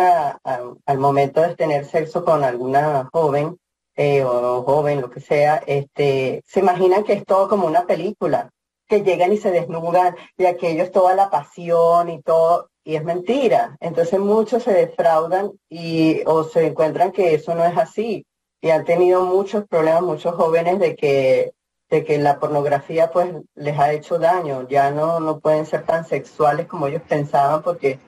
al 0.85 0.97
momento 0.97 1.41
de 1.41 1.55
tener 1.55 1.85
sexo 1.85 2.23
con 2.23 2.43
alguna 2.43 3.09
joven, 3.11 3.57
eh, 3.95 4.23
o 4.23 4.61
joven, 4.63 5.01
lo 5.01 5.09
que 5.09 5.19
sea, 5.19 5.63
este, 5.65 6.43
se 6.45 6.59
imaginan 6.59 7.03
que 7.03 7.13
es 7.13 7.25
todo 7.25 7.49
como 7.49 7.65
una 7.65 7.85
película, 7.87 8.51
que 8.87 9.03
llegan 9.03 9.33
y 9.33 9.37
se 9.37 9.51
desnudan 9.51 10.15
y 10.37 10.45
aquello 10.45 10.83
es 10.83 10.91
toda 10.91 11.13
la 11.13 11.29
pasión 11.29 12.09
y 12.09 12.21
todo, 12.21 12.69
y 12.83 12.95
es 12.95 13.03
mentira. 13.03 13.77
Entonces 13.79 14.19
muchos 14.19 14.63
se 14.63 14.73
defraudan 14.73 15.51
y 15.69 16.21
o 16.25 16.43
se 16.43 16.67
encuentran 16.67 17.11
que 17.11 17.33
eso 17.33 17.53
no 17.55 17.65
es 17.65 17.77
así. 17.77 18.25
Y 18.61 18.69
han 18.69 18.85
tenido 18.85 19.23
muchos 19.23 19.65
problemas 19.67 20.01
muchos 20.01 20.35
jóvenes 20.35 20.79
de 20.79 20.95
que 20.95 21.53
de 21.89 22.03
que 22.03 22.17
la 22.17 22.37
pornografía 22.39 23.11
pues 23.11 23.33
les 23.55 23.79
ha 23.79 23.93
hecho 23.93 24.19
daño, 24.19 24.67
ya 24.67 24.91
no 24.91 25.19
no 25.19 25.39
pueden 25.39 25.65
ser 25.65 25.85
tan 25.85 26.05
sexuales 26.05 26.67
como 26.67 26.87
ellos 26.87 27.01
pensaban 27.07 27.61
porque 27.61 27.99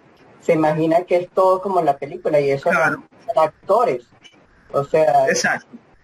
se 0.41 0.53
imagina 0.53 1.03
que 1.03 1.17
es 1.17 1.29
todo 1.29 1.61
como 1.61 1.81
la 1.81 1.97
película 1.97 2.39
y 2.39 2.51
eso 2.51 2.71
son 2.71 3.05
actores. 3.35 4.05
O 4.71 4.83
sea, 4.83 5.27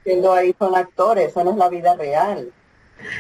siendo 0.04 0.34
ahí 0.34 0.56
son 0.58 0.76
actores, 0.76 1.30
eso 1.30 1.44
no 1.44 1.52
es 1.52 1.58
la 1.58 1.70
vida 1.70 1.96
real. 1.96 2.52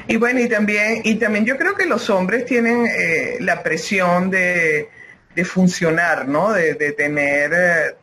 Y 0.07 0.17
bueno, 0.17 0.39
y 0.39 0.49
también, 0.49 1.01
y 1.03 1.15
también 1.15 1.45
yo 1.45 1.57
creo 1.57 1.75
que 1.75 1.85
los 1.85 2.09
hombres 2.09 2.45
tienen 2.45 2.85
eh, 2.87 3.37
la 3.39 3.63
presión 3.63 4.29
de, 4.29 4.89
de, 5.35 5.45
funcionar, 5.45 6.27
¿no? 6.27 6.53
De, 6.53 6.73
de 6.75 6.91
tener, 6.91 7.51
eh, 7.53 7.95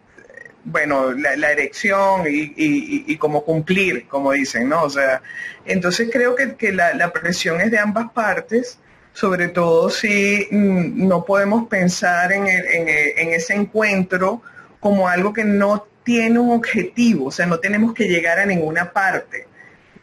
bueno, 0.65 1.13
la, 1.13 1.51
erección 1.51 2.27
y, 2.27 2.53
y, 2.57 3.05
y, 3.07 3.17
como 3.17 3.45
cumplir, 3.45 4.07
como 4.09 4.33
dicen, 4.33 4.69
¿no? 4.69 4.83
O 4.83 4.91
sea, 4.91 5.23
entonces 5.65 6.09
creo 6.13 6.35
que, 6.35 6.55
que 6.57 6.73
la, 6.73 6.95
la, 6.95 7.13
presión 7.13 7.61
es 7.61 7.71
de 7.71 7.79
ambas 7.79 8.11
partes, 8.13 8.79
sobre 9.13 9.49
todo 9.49 9.91
si 9.91 10.49
mm, 10.51 11.07
no 11.07 11.25
podemos 11.25 11.69
pensar 11.69 12.33
en, 12.33 12.47
en, 12.47 12.89
en 12.89 13.33
ese 13.33 13.55
encuentro 13.55 14.43
como 14.81 15.09
algo 15.09 15.33
que 15.33 15.45
no 15.45 15.87
tiene 16.05 16.39
un 16.39 16.51
objetivo, 16.51 17.27
o 17.27 17.31
sea, 17.31 17.47
no 17.47 17.61
tenemos 17.61 17.95
que 17.95 18.09
llegar 18.09 18.39
a 18.39 18.47
ninguna 18.47 18.93
parte. 18.93 19.47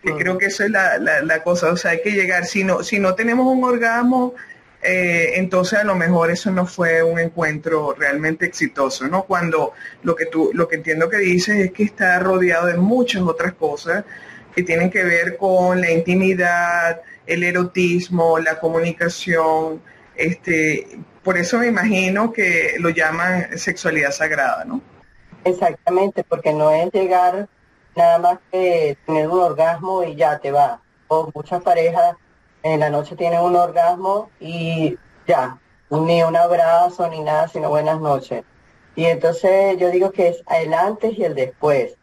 Que 0.02 0.14
creo 0.14 0.38
que 0.38 0.46
eso 0.46 0.64
es 0.64 0.72
la, 0.72 0.98
la, 0.98 1.44
cosa, 1.44 1.72
o 1.74 1.76
sea, 1.76 1.92
hay 1.92 2.02
que 2.02 2.12
llegar, 2.12 2.46
si 2.46 2.64
no, 2.64 2.84
si 2.84 3.00
no 3.00 3.16
tenemos 3.16 3.46
un 3.48 3.64
orgasmo, 3.66 4.34
eh, 4.82 5.32
entonces 5.36 5.80
a 5.80 5.84
lo 5.84 5.94
mejor 5.96 6.32
eso 6.32 6.52
no 6.52 6.66
fue 6.66 7.04
un 7.04 7.20
encuentro 7.20 7.94
realmente 7.98 8.46
exitoso, 8.46 9.08
¿no? 9.08 9.24
Cuando 9.24 9.74
lo 10.04 10.16
que 10.16 10.26
tú, 10.26 10.52
lo 10.54 10.70
que 10.70 10.78
entiendo 10.78 11.10
que 11.10 11.18
dices 11.18 11.58
es 11.58 11.72
que 11.74 11.84
está 11.84 12.18
rodeado 12.20 12.68
de 12.68 12.78
muchas 12.78 13.24
otras 13.24 13.54
cosas 13.56 14.06
que 14.56 14.64
tienen 14.64 14.90
que 14.90 15.04
ver 15.04 15.36
con 15.36 15.82
la 15.82 15.92
intimidad, 15.92 17.02
el 17.28 17.44
erotismo, 17.44 18.40
la 18.40 18.58
comunicación, 18.58 19.82
este, 20.16 20.88
por 21.24 21.38
eso 21.38 21.60
me 21.60 21.68
imagino 21.68 22.32
que 22.32 22.76
lo 22.80 22.90
llaman 22.90 23.58
sexualidad 23.58 24.12
sagrada, 24.12 24.66
¿no? 24.66 24.82
Exactamente, 25.44 26.24
porque 26.24 26.54
no 26.54 26.72
es 26.72 26.92
llegar 26.92 27.48
nada 28.00 28.18
más 28.18 28.40
que 28.52 28.98
tener 29.06 29.28
un 29.28 29.40
orgasmo 29.40 30.04
y 30.04 30.16
ya 30.16 30.40
te 30.40 30.52
va. 30.52 30.82
O 31.08 31.30
muchas 31.36 31.62
parejas 31.62 32.16
en 32.64 32.80
la 32.80 32.90
noche 32.90 33.16
tienen 33.16 33.42
un 33.42 33.56
orgasmo 33.56 34.30
y 34.40 34.98
ya, 35.28 35.60
ni 35.90 36.24
un 36.24 36.36
abrazo 36.36 37.08
ni 37.10 37.22
nada, 37.22 37.48
sino 37.48 37.70
buenas 37.70 38.00
noches. 38.00 38.44
Y 38.96 39.06
entonces 39.06 39.78
yo 39.78 39.92
digo 39.92 40.12
que 40.12 40.30
es 40.30 40.44
el 40.50 40.74
antes 40.74 41.18
y 41.18 41.24
el 41.24 41.36
después. 41.36 41.96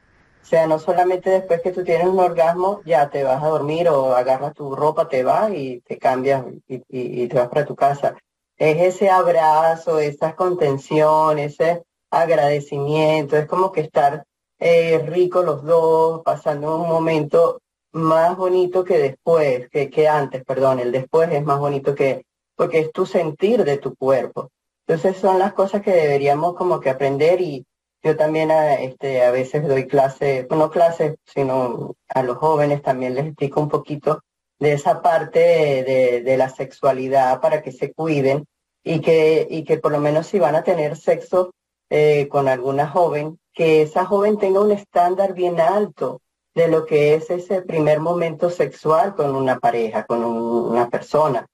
O 0.42 0.48
sea, 0.48 0.66
no 0.66 0.78
solamente 0.78 1.30
después 1.30 1.60
que 1.60 1.72
tú 1.72 1.82
tienes 1.82 2.06
un 2.06 2.20
orgasmo, 2.20 2.80
ya 2.84 3.10
te 3.10 3.24
vas 3.24 3.42
a 3.42 3.48
dormir 3.48 3.88
o 3.88 4.14
agarras 4.14 4.54
tu 4.54 4.76
ropa, 4.76 5.08
te 5.08 5.24
vas 5.24 5.50
y 5.52 5.80
te 5.80 5.98
cambias 5.98 6.44
y, 6.68 6.82
y 6.88 7.26
te 7.28 7.36
vas 7.36 7.48
para 7.48 7.66
tu 7.66 7.74
casa. 7.74 8.14
Es 8.56 8.94
ese 8.94 9.10
abrazo, 9.10 9.98
esa 9.98 10.34
contención, 10.36 11.38
ese 11.38 11.82
agradecimiento, 12.10 13.36
es 13.36 13.46
como 13.46 13.72
que 13.72 13.80
estar 13.80 14.24
eh, 14.58 14.98
ricos 15.06 15.44
los 15.44 15.62
dos, 15.64 16.22
pasando 16.24 16.76
un 16.76 16.88
momento 16.88 17.60
más 17.92 18.36
bonito 18.36 18.84
que 18.84 18.98
después, 18.98 19.68
que, 19.70 19.90
que 19.90 20.08
antes, 20.08 20.44
perdón, 20.44 20.80
el 20.80 20.92
después 20.92 21.30
es 21.32 21.44
más 21.44 21.58
bonito 21.58 21.94
que, 21.94 22.24
porque 22.54 22.80
es 22.80 22.92
tu 22.92 23.06
sentir 23.06 23.64
de 23.64 23.78
tu 23.78 23.94
cuerpo. 23.96 24.50
Entonces 24.86 25.16
son 25.16 25.38
las 25.38 25.52
cosas 25.52 25.82
que 25.82 25.92
deberíamos 25.92 26.54
como 26.54 26.80
que 26.80 26.90
aprender 26.90 27.40
y 27.40 27.66
yo 28.02 28.16
también 28.16 28.50
a, 28.50 28.74
este, 28.74 29.22
a 29.22 29.30
veces 29.30 29.66
doy 29.66 29.86
clases, 29.86 30.46
no 30.50 30.70
clases, 30.70 31.16
sino 31.24 31.96
a 32.08 32.22
los 32.22 32.36
jóvenes 32.36 32.82
también 32.82 33.14
les 33.14 33.26
explico 33.26 33.60
un 33.60 33.68
poquito 33.68 34.22
de 34.58 34.72
esa 34.72 35.02
parte 35.02 35.40
de, 35.40 36.22
de, 36.22 36.36
la 36.36 36.48
sexualidad 36.48 37.40
para 37.40 37.62
que 37.62 37.72
se 37.72 37.92
cuiden 37.92 38.46
y 38.84 39.00
que, 39.00 39.46
y 39.50 39.64
que 39.64 39.78
por 39.78 39.92
lo 39.92 39.98
menos 39.98 40.28
si 40.28 40.38
van 40.38 40.54
a 40.54 40.62
tener 40.62 40.96
sexo, 40.96 41.52
eh, 41.90 42.26
con 42.28 42.48
alguna 42.48 42.88
joven, 42.88 43.38
que 43.56 43.82
esa 43.82 44.04
joven 44.04 44.38
tenga 44.38 44.60
un 44.60 44.70
estándar 44.70 45.32
bien 45.32 45.58
alto 45.58 46.20
de 46.54 46.68
lo 46.68 46.84
que 46.84 47.14
es 47.14 47.30
ese 47.30 47.62
primer 47.62 48.00
momento 48.00 48.50
sexual 48.50 49.16
con 49.16 49.34
una 49.34 49.58
pareja, 49.58 50.04
con 50.04 50.22
una 50.24 50.88
persona. 50.90 51.46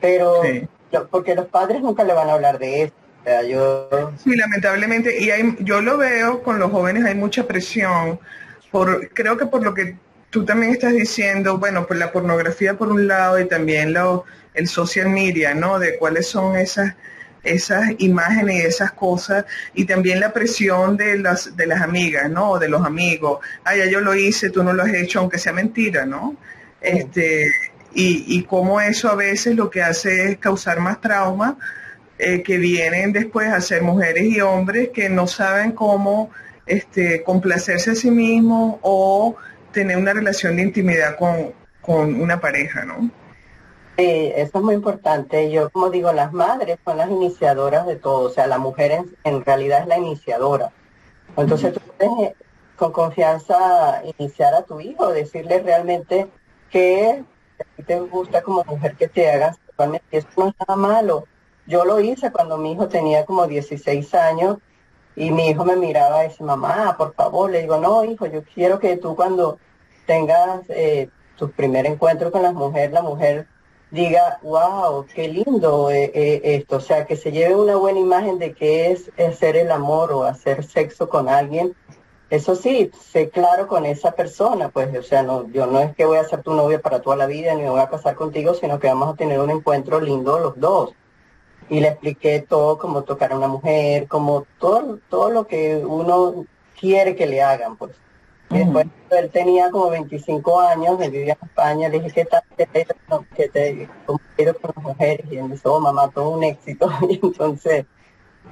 Pero, 0.00 0.42
porque 1.10 1.36
los 1.36 1.46
padres 1.46 1.82
nunca 1.82 2.02
le 2.02 2.12
van 2.14 2.28
a 2.28 2.34
hablar 2.34 2.58
de 2.58 2.82
eso. 2.82 2.94
yo... 3.48 3.88
Sí, 4.18 4.36
lamentablemente, 4.36 5.22
y 5.22 5.30
hay, 5.30 5.56
yo 5.60 5.80
lo 5.80 5.96
veo 5.96 6.42
con 6.42 6.58
los 6.58 6.70
jóvenes, 6.72 7.04
hay 7.04 7.14
mucha 7.14 7.46
presión, 7.46 8.18
por, 8.72 9.08
creo 9.10 9.36
que 9.36 9.46
por 9.46 9.62
lo 9.62 9.72
que 9.72 9.96
tú 10.30 10.44
también 10.44 10.72
estás 10.72 10.94
diciendo, 10.94 11.58
bueno, 11.58 11.86
por 11.86 11.96
la 11.96 12.12
pornografía 12.12 12.76
por 12.76 12.88
un 12.88 13.06
lado 13.06 13.38
y 13.38 13.46
también 13.46 13.92
lo, 13.92 14.24
el 14.54 14.66
social 14.66 15.08
media, 15.10 15.54
¿no? 15.54 15.78
De 15.78 15.96
cuáles 15.96 16.26
son 16.26 16.56
esas 16.56 16.96
esas 17.46 17.90
imágenes 17.98 18.56
y 18.56 18.66
esas 18.66 18.92
cosas 18.92 19.44
y 19.74 19.84
también 19.84 20.20
la 20.20 20.32
presión 20.32 20.96
de 20.96 21.18
las 21.18 21.56
de 21.56 21.66
las 21.66 21.80
amigas, 21.82 22.30
¿no? 22.30 22.58
De 22.58 22.68
los 22.68 22.84
amigos. 22.84 23.40
Ah, 23.64 23.76
ya 23.76 23.86
yo 23.86 24.00
lo 24.00 24.14
hice, 24.14 24.50
tú 24.50 24.62
no 24.62 24.72
lo 24.72 24.82
has 24.82 24.94
hecho, 24.94 25.20
aunque 25.20 25.38
sea 25.38 25.52
mentira, 25.52 26.06
¿no? 26.06 26.36
Este 26.80 27.50
y, 27.94 28.24
y 28.28 28.44
cómo 28.44 28.80
eso 28.80 29.08
a 29.08 29.14
veces 29.14 29.56
lo 29.56 29.70
que 29.70 29.82
hace 29.82 30.30
es 30.30 30.38
causar 30.38 30.80
más 30.80 31.00
trauma 31.00 31.56
eh, 32.18 32.42
que 32.42 32.56
vienen 32.58 33.12
después 33.12 33.48
a 33.48 33.60
ser 33.60 33.82
mujeres 33.82 34.24
y 34.24 34.40
hombres 34.40 34.88
que 34.88 35.08
no 35.10 35.26
saben 35.26 35.72
cómo 35.72 36.30
este, 36.66 37.22
complacerse 37.22 37.90
a 37.90 37.94
sí 37.94 38.10
mismos 38.10 38.78
o 38.82 39.36
tener 39.70 39.98
una 39.98 40.14
relación 40.14 40.56
de 40.56 40.62
intimidad 40.62 41.16
con, 41.16 41.52
con 41.82 42.18
una 42.20 42.40
pareja, 42.40 42.84
¿no? 42.86 43.10
Sí, 43.98 44.30
eso 44.34 44.58
es 44.58 44.64
muy 44.64 44.74
importante. 44.74 45.50
Yo, 45.50 45.70
como 45.70 45.88
digo, 45.88 46.12
las 46.12 46.32
madres 46.32 46.78
son 46.84 46.98
las 46.98 47.10
iniciadoras 47.10 47.86
de 47.86 47.96
todo. 47.96 48.26
O 48.26 48.30
sea, 48.30 48.46
la 48.46 48.58
mujer 48.58 49.04
en, 49.24 49.44
realidad 49.44 49.80
es 49.80 49.86
la 49.86 49.96
iniciadora. 49.96 50.70
Entonces, 51.34 51.72
tú 51.72 51.80
puedes 51.80 52.30
eh, 52.30 52.36
con 52.76 52.92
confianza 52.92 54.02
iniciar 54.18 54.54
a 54.54 54.64
tu 54.64 54.80
hijo, 54.80 55.12
decirle 55.12 55.60
realmente 55.60 56.28
que 56.70 57.24
te 57.86 58.00
gusta 58.00 58.42
como 58.42 58.64
mujer 58.64 58.96
que 58.96 59.08
te 59.08 59.30
hagas 59.30 59.56
sexualmente. 59.64 60.06
Eso 60.10 60.28
no 60.36 60.48
es 60.48 60.54
nada 60.60 60.76
malo. 60.76 61.24
Yo 61.66 61.86
lo 61.86 61.98
hice 62.00 62.30
cuando 62.30 62.58
mi 62.58 62.72
hijo 62.72 62.88
tenía 62.88 63.24
como 63.24 63.46
16 63.46 64.14
años 64.14 64.58
y 65.16 65.30
mi 65.30 65.48
hijo 65.48 65.64
me 65.64 65.76
miraba 65.76 66.24
y 66.24 66.28
dice, 66.28 66.44
mamá, 66.44 66.96
por 66.98 67.14
favor. 67.14 67.50
Le 67.50 67.62
digo, 67.62 67.78
no, 67.78 68.04
hijo, 68.04 68.26
yo 68.26 68.42
quiero 68.44 68.78
que 68.78 68.98
tú 68.98 69.16
cuando 69.16 69.58
tengas 70.04 70.68
eh, 70.68 71.08
tu 71.36 71.50
primer 71.50 71.86
encuentro 71.86 72.30
con 72.30 72.42
la 72.42 72.52
mujer, 72.52 72.92
la 72.92 73.00
mujer 73.00 73.48
diga, 73.96 74.38
wow, 74.42 75.06
qué 75.12 75.26
lindo 75.28 75.90
eh, 75.90 76.12
eh, 76.14 76.40
esto, 76.44 76.76
o 76.76 76.80
sea, 76.80 77.06
que 77.06 77.16
se 77.16 77.32
lleve 77.32 77.56
una 77.56 77.76
buena 77.76 77.98
imagen 77.98 78.38
de 78.38 78.52
que 78.52 78.92
es 78.92 79.10
hacer 79.18 79.56
el 79.56 79.72
amor 79.72 80.12
o 80.12 80.24
hacer 80.24 80.62
sexo 80.64 81.08
con 81.08 81.28
alguien. 81.28 81.74
Eso 82.28 82.54
sí, 82.56 82.90
sé 83.00 83.30
claro 83.30 83.66
con 83.66 83.86
esa 83.86 84.12
persona, 84.12 84.68
pues, 84.68 84.96
o 84.96 85.02
sea, 85.02 85.22
no, 85.22 85.48
yo 85.50 85.66
no 85.66 85.80
es 85.80 85.94
que 85.96 86.04
voy 86.04 86.18
a 86.18 86.24
ser 86.24 86.42
tu 86.42 86.54
novia 86.54 86.80
para 86.80 87.00
toda 87.00 87.16
la 87.16 87.26
vida 87.26 87.54
ni 87.54 87.62
me 87.62 87.70
voy 87.70 87.80
a 87.80 87.88
casar 87.88 88.14
contigo, 88.16 88.54
sino 88.54 88.78
que 88.78 88.88
vamos 88.88 89.14
a 89.14 89.16
tener 89.16 89.40
un 89.40 89.50
encuentro 89.50 90.00
lindo 90.00 90.38
los 90.38 90.58
dos. 90.60 90.92
Y 91.68 91.80
le 91.80 91.88
expliqué 91.88 92.40
todo, 92.48 92.78
como 92.78 93.02
tocar 93.02 93.32
a 93.32 93.36
una 93.36 93.48
mujer, 93.48 94.06
como 94.08 94.46
todo, 94.60 94.98
todo 95.08 95.30
lo 95.30 95.46
que 95.46 95.76
uno 95.84 96.46
quiere 96.78 97.16
que 97.16 97.26
le 97.26 97.42
hagan, 97.42 97.76
pues. 97.76 97.92
Y 98.50 98.58
después 98.58 98.86
él 99.10 99.30
tenía 99.30 99.70
como 99.70 99.90
25 99.90 100.60
años, 100.60 100.98
me 100.98 101.10
vivía 101.10 101.36
en 101.40 101.48
España, 101.48 101.88
le 101.88 102.00
dije, 102.00 102.12
¿qué 102.14 102.24
tal 102.24 102.42
te 102.56 102.66
que 103.36 103.48
te 103.48 103.88
con 104.06 104.72
las 104.74 104.84
mujeres? 104.84 105.26
Y 105.30 105.36
él 105.36 105.44
me 105.44 105.54
dice, 105.54 105.68
oh 105.68 105.80
mamá, 105.80 106.08
todo 106.10 106.30
un 106.30 106.44
éxito. 106.44 106.88
Y 107.08 107.20
entonces 107.22 107.86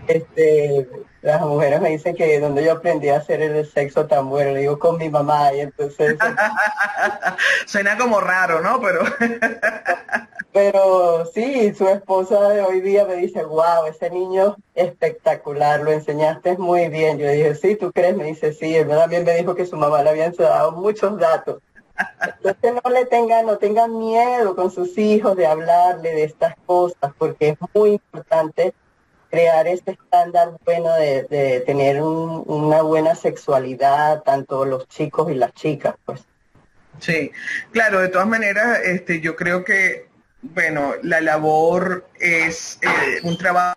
este, 0.06 0.88
las 1.22 1.40
mujeres 1.42 1.80
me 1.80 1.90
dicen 1.90 2.14
que 2.14 2.38
donde 2.40 2.64
yo 2.64 2.72
aprendí 2.72 3.08
a 3.08 3.16
hacer 3.16 3.40
el 3.40 3.66
sexo 3.66 4.06
tan 4.06 4.28
bueno, 4.28 4.52
le 4.52 4.60
digo 4.60 4.78
con 4.78 4.98
mi 4.98 5.08
mamá 5.08 5.52
y 5.54 5.60
entonces... 5.60 6.16
Suena 7.66 7.96
como 7.96 8.20
raro, 8.20 8.60
¿no? 8.60 8.80
Pero... 8.80 9.00
Pero 10.54 11.26
sí, 11.34 11.74
su 11.74 11.88
esposa 11.88 12.48
de 12.50 12.62
hoy 12.62 12.80
día 12.80 13.04
me 13.04 13.16
dice, 13.16 13.42
wow, 13.42 13.86
ese 13.88 14.08
niño 14.08 14.56
espectacular, 14.76 15.80
lo 15.80 15.90
enseñaste 15.90 16.56
muy 16.58 16.88
bien. 16.88 17.18
Yo 17.18 17.28
dije, 17.28 17.56
sí, 17.56 17.74
¿tú 17.74 17.90
crees? 17.90 18.16
Me 18.16 18.22
dice, 18.22 18.52
sí, 18.52 18.76
él 18.76 18.86
también 18.86 19.24
me 19.24 19.34
dijo 19.34 19.56
que 19.56 19.66
su 19.66 19.76
mamá 19.76 20.04
le 20.04 20.10
había 20.10 20.30
dado 20.30 20.70
muchos 20.70 21.18
datos. 21.18 21.60
Entonces 22.20 22.72
no 22.84 22.88
le 22.88 23.04
tengan, 23.06 23.46
no 23.46 23.58
tengan 23.58 23.98
miedo 23.98 24.54
con 24.54 24.70
sus 24.70 24.96
hijos 24.96 25.36
de 25.36 25.44
hablarle 25.44 26.12
de 26.12 26.22
estas 26.22 26.54
cosas, 26.66 27.12
porque 27.18 27.48
es 27.48 27.58
muy 27.74 27.94
importante 27.94 28.74
crear 29.34 29.66
este 29.66 29.92
estándar 29.92 30.56
bueno 30.64 30.94
de, 30.94 31.62
tener 31.66 32.00
una 32.00 32.82
buena 32.82 33.14
sexualidad, 33.14 34.22
tanto 34.22 34.64
los 34.64 34.86
chicos 34.88 35.30
y 35.30 35.34
las 35.34 35.52
chicas, 35.54 35.96
pues. 36.04 36.24
Sí, 37.00 37.32
claro, 37.72 38.00
de 38.00 38.08
todas 38.08 38.28
maneras, 38.28 38.78
este, 38.84 39.20
yo 39.20 39.34
creo 39.34 39.64
que, 39.64 40.06
bueno, 40.42 40.92
la 41.02 41.20
labor 41.20 42.06
es 42.20 42.78
eh, 42.82 43.20
un 43.24 43.36
trabajo 43.36 43.74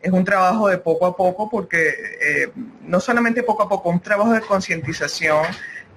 es 0.00 0.12
un 0.12 0.24
trabajo 0.24 0.68
de 0.68 0.78
poco 0.78 1.04
a 1.04 1.14
poco 1.14 1.50
porque 1.50 1.88
eh, 2.22 2.50
no 2.82 3.00
solamente 3.00 3.42
poco 3.42 3.64
a 3.64 3.68
poco, 3.68 3.90
un 3.90 4.00
trabajo 4.00 4.32
de 4.32 4.40
concientización 4.40 5.44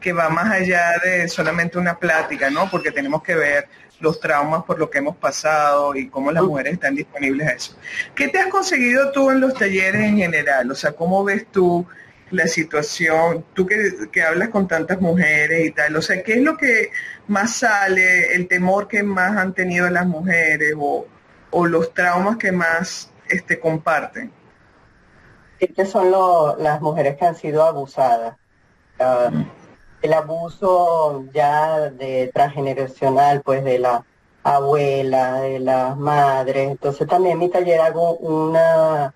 que 0.02 0.12
va 0.12 0.28
más 0.28 0.52
allá 0.52 0.92
de 1.02 1.30
solamente 1.30 1.78
una 1.78 1.98
plática, 1.98 2.50
¿no? 2.50 2.70
Porque 2.70 2.92
tenemos 2.92 3.24
que 3.24 3.36
ver 3.36 3.70
los 4.02 4.20
traumas 4.20 4.64
por 4.64 4.80
lo 4.80 4.90
que 4.90 5.00
hemos 5.00 5.16
pasado 5.16 5.96
y 5.96 6.08
cómo 6.10 6.32
las 6.32 6.44
mujeres 6.44 6.74
están 6.74 6.96
disponibles 6.96 7.48
a 7.48 7.52
eso. 7.52 7.78
¿Qué 8.16 8.28
te 8.28 8.40
has 8.40 8.48
conseguido 8.48 9.12
tú 9.12 9.32
en 9.32 9.40
los 9.40 9.54
talleres 9.54 10.02
en 10.02 10.18
general? 10.18 10.70
O 10.72 10.76
sea, 10.76 10.94
¿cómo 10.94 11.24
ves 11.24 11.48
tú 11.52 11.86
la 12.32 12.48
situación? 12.48 13.46
Tú 13.54 13.68
que, 13.68 14.22
hablas 14.22 14.50
con 14.50 14.68
tantas 14.68 15.00
mujeres 15.00 15.66
y 15.66 15.72
tal, 15.72 15.96
o 15.96 16.02
sea, 16.02 16.24
¿qué 16.24 16.34
es 16.34 16.42
lo 16.42 16.58
que 16.58 16.92
más 17.28 17.56
sale, 17.56 18.34
el 18.34 18.48
temor 18.48 18.88
que 18.88 19.04
más 19.04 19.38
han 19.38 19.54
tenido 19.54 19.90
las 19.90 20.06
mujeres 20.06 20.74
o, 20.78 21.06
los 21.68 21.94
traumas 21.94 22.38
que 22.38 22.52
más 22.52 23.12
este, 23.30 23.60
comparten? 23.60 24.32
Estas 25.60 25.90
son 25.90 26.12
las 26.58 26.82
mujeres 26.82 27.18
que 27.18 27.26
han 27.26 27.36
sido 27.36 27.64
abusadas. 27.64 28.36
Ah, 29.00 29.30
el 30.02 30.14
abuso 30.14 31.26
ya 31.34 31.90
de 31.92 32.32
transgeneracional, 32.34 33.42
pues 33.44 33.64
de 33.64 33.80
la 33.80 34.06
abuela, 34.44 35.42
de 35.42 35.60
las 35.60 35.98
madres. 35.98 36.70
Entonces 36.70 37.08
también 37.08 37.38
mi 37.38 37.50
taller 37.50 37.82
hago 37.82 38.16
una, 38.18 39.14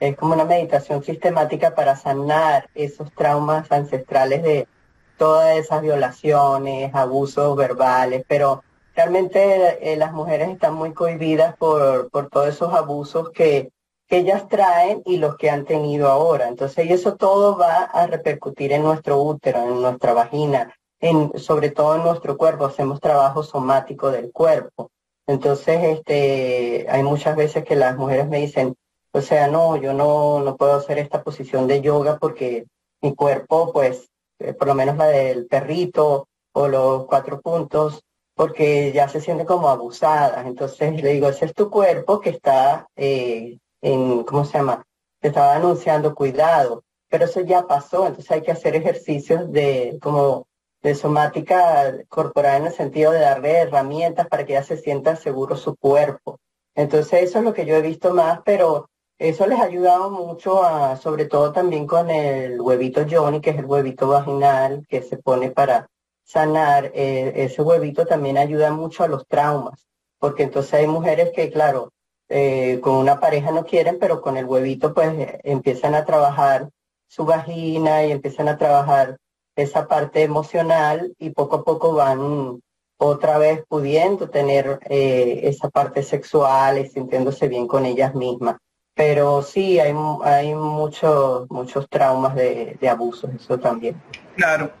es 0.00 0.16
como 0.16 0.34
una 0.34 0.44
meditación 0.44 1.02
sistemática 1.02 1.74
para 1.74 1.96
sanar 1.96 2.68
esos 2.74 3.12
traumas 3.12 3.70
ancestrales 3.72 4.42
de 4.42 4.68
todas 5.16 5.56
esas 5.56 5.82
violaciones, 5.82 6.94
abusos 6.94 7.56
verbales, 7.56 8.24
pero 8.28 8.62
realmente 8.94 9.92
eh, 9.92 9.96
las 9.96 10.12
mujeres 10.12 10.48
están 10.50 10.74
muy 10.74 10.92
cohibidas 10.92 11.56
por, 11.56 12.08
por 12.10 12.28
todos 12.28 12.48
esos 12.48 12.72
abusos 12.72 13.30
que 13.30 13.72
que 14.08 14.18
ellas 14.18 14.48
traen 14.48 15.02
y 15.04 15.18
los 15.18 15.36
que 15.36 15.50
han 15.50 15.64
tenido 15.64 16.08
ahora. 16.08 16.48
Entonces, 16.48 16.86
y 16.86 16.92
eso 16.92 17.16
todo 17.16 17.58
va 17.58 17.84
a 17.84 18.06
repercutir 18.06 18.72
en 18.72 18.82
nuestro 18.82 19.22
útero, 19.22 19.62
en 19.62 19.82
nuestra 19.82 20.14
vagina, 20.14 20.74
en, 21.00 21.38
sobre 21.38 21.70
todo 21.70 21.96
en 21.96 22.02
nuestro 22.02 22.36
cuerpo. 22.38 22.64
Hacemos 22.64 23.00
trabajo 23.00 23.42
somático 23.42 24.10
del 24.10 24.32
cuerpo. 24.32 24.90
Entonces, 25.26 25.84
este, 25.84 26.86
hay 26.88 27.02
muchas 27.02 27.36
veces 27.36 27.64
que 27.64 27.76
las 27.76 27.96
mujeres 27.98 28.26
me 28.28 28.38
dicen, 28.38 28.74
o 29.12 29.20
sea, 29.20 29.46
no, 29.48 29.76
yo 29.76 29.92
no, 29.92 30.40
no 30.40 30.56
puedo 30.56 30.74
hacer 30.74 30.98
esta 30.98 31.22
posición 31.22 31.66
de 31.66 31.82
yoga 31.82 32.18
porque 32.18 32.66
mi 33.02 33.14
cuerpo, 33.14 33.72
pues, 33.72 34.08
eh, 34.38 34.54
por 34.54 34.68
lo 34.68 34.74
menos 34.74 34.96
la 34.96 35.06
del 35.08 35.46
perrito 35.46 36.28
o 36.52 36.68
los 36.68 37.06
cuatro 37.06 37.40
puntos, 37.42 38.02
porque 38.34 38.92
ya 38.92 39.08
se 39.08 39.20
siente 39.20 39.44
como 39.44 39.68
abusada. 39.68 40.46
Entonces 40.46 41.02
le 41.02 41.12
digo, 41.12 41.28
ese 41.28 41.44
es 41.44 41.54
tu 41.54 41.70
cuerpo 41.70 42.20
que 42.20 42.30
está 42.30 42.86
eh, 42.96 43.58
en, 43.82 44.24
¿cómo 44.24 44.44
se 44.44 44.58
llama? 44.58 44.84
Se 45.20 45.28
estaba 45.28 45.56
anunciando 45.56 46.14
cuidado, 46.14 46.84
pero 47.08 47.24
eso 47.24 47.40
ya 47.40 47.66
pasó, 47.66 48.06
entonces 48.06 48.30
hay 48.30 48.42
que 48.42 48.52
hacer 48.52 48.76
ejercicios 48.76 49.50
de 49.50 49.98
como 50.00 50.46
de 50.82 50.94
somática 50.94 51.94
corporal 52.08 52.60
en 52.60 52.66
el 52.68 52.72
sentido 52.72 53.12
de 53.12 53.20
darle 53.20 53.58
herramientas 53.58 54.28
para 54.28 54.44
que 54.44 54.52
ella 54.52 54.62
se 54.62 54.76
sienta 54.76 55.16
seguro 55.16 55.56
su 55.56 55.76
cuerpo. 55.76 56.38
Entonces 56.74 57.24
eso 57.24 57.38
es 57.38 57.44
lo 57.44 57.52
que 57.52 57.66
yo 57.66 57.74
he 57.74 57.82
visto 57.82 58.14
más, 58.14 58.40
pero 58.44 58.88
eso 59.18 59.46
les 59.48 59.58
ha 59.58 59.64
ayudado 59.64 60.10
mucho 60.10 60.62
a, 60.62 60.96
sobre 60.96 61.24
todo 61.24 61.52
también 61.52 61.86
con 61.88 62.08
el 62.08 62.60
huevito 62.60 63.04
Johnny, 63.10 63.40
que 63.40 63.50
es 63.50 63.58
el 63.58 63.66
huevito 63.66 64.08
vaginal 64.08 64.86
que 64.88 65.02
se 65.02 65.16
pone 65.16 65.50
para 65.50 65.88
sanar. 66.22 66.92
Eh, 66.94 67.32
ese 67.34 67.62
huevito 67.62 68.06
también 68.06 68.38
ayuda 68.38 68.70
mucho 68.70 69.02
a 69.02 69.08
los 69.08 69.26
traumas, 69.26 69.88
porque 70.20 70.44
entonces 70.44 70.74
hay 70.74 70.86
mujeres 70.86 71.32
que, 71.34 71.50
claro, 71.50 71.92
eh, 72.28 72.80
con 72.82 72.94
una 72.96 73.20
pareja 73.20 73.50
no 73.50 73.64
quieren, 73.64 73.98
pero 73.98 74.20
con 74.20 74.36
el 74.36 74.44
huevito 74.44 74.92
pues 74.92 75.10
empiezan 75.44 75.94
a 75.94 76.04
trabajar 76.04 76.68
su 77.06 77.24
vagina 77.24 78.04
y 78.04 78.12
empiezan 78.12 78.48
a 78.48 78.58
trabajar 78.58 79.16
esa 79.56 79.88
parte 79.88 80.22
emocional 80.22 81.14
y 81.18 81.30
poco 81.30 81.56
a 81.56 81.64
poco 81.64 81.94
van 81.94 82.60
otra 82.98 83.38
vez 83.38 83.64
pudiendo 83.68 84.28
tener 84.28 84.78
eh, 84.88 85.40
esa 85.44 85.70
parte 85.70 86.02
sexual 86.02 86.78
y 86.78 86.88
sintiéndose 86.88 87.48
bien 87.48 87.66
con 87.66 87.86
ellas 87.86 88.14
mismas. 88.14 88.56
Pero 88.94 89.42
sí, 89.42 89.78
hay, 89.78 89.94
hay 90.24 90.54
muchos 90.54 91.48
muchos 91.50 91.88
traumas 91.88 92.34
de, 92.34 92.76
de 92.80 92.88
abusos, 92.88 93.30
eso 93.34 93.58
también. 93.58 94.00
Claro. 94.36 94.72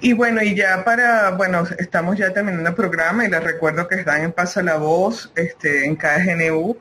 Y 0.00 0.12
bueno, 0.12 0.42
y 0.42 0.54
ya 0.54 0.84
para, 0.84 1.30
bueno, 1.30 1.64
estamos 1.78 2.18
ya 2.18 2.32
terminando 2.32 2.68
el 2.68 2.74
programa 2.74 3.24
y 3.24 3.30
les 3.30 3.42
recuerdo 3.42 3.88
que 3.88 3.96
están 3.96 4.22
en 4.22 4.32
Pasa 4.32 4.62
la 4.62 4.76
Voz, 4.76 5.32
este, 5.34 5.86
en 5.86 5.96
KGNU. 5.96 6.76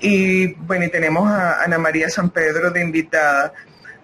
Y 0.00 0.54
bueno, 0.54 0.84
y 0.84 0.90
tenemos 0.90 1.28
a 1.28 1.62
Ana 1.62 1.78
María 1.78 2.08
San 2.08 2.30
Pedro 2.30 2.70
de 2.70 2.82
invitada. 2.82 3.52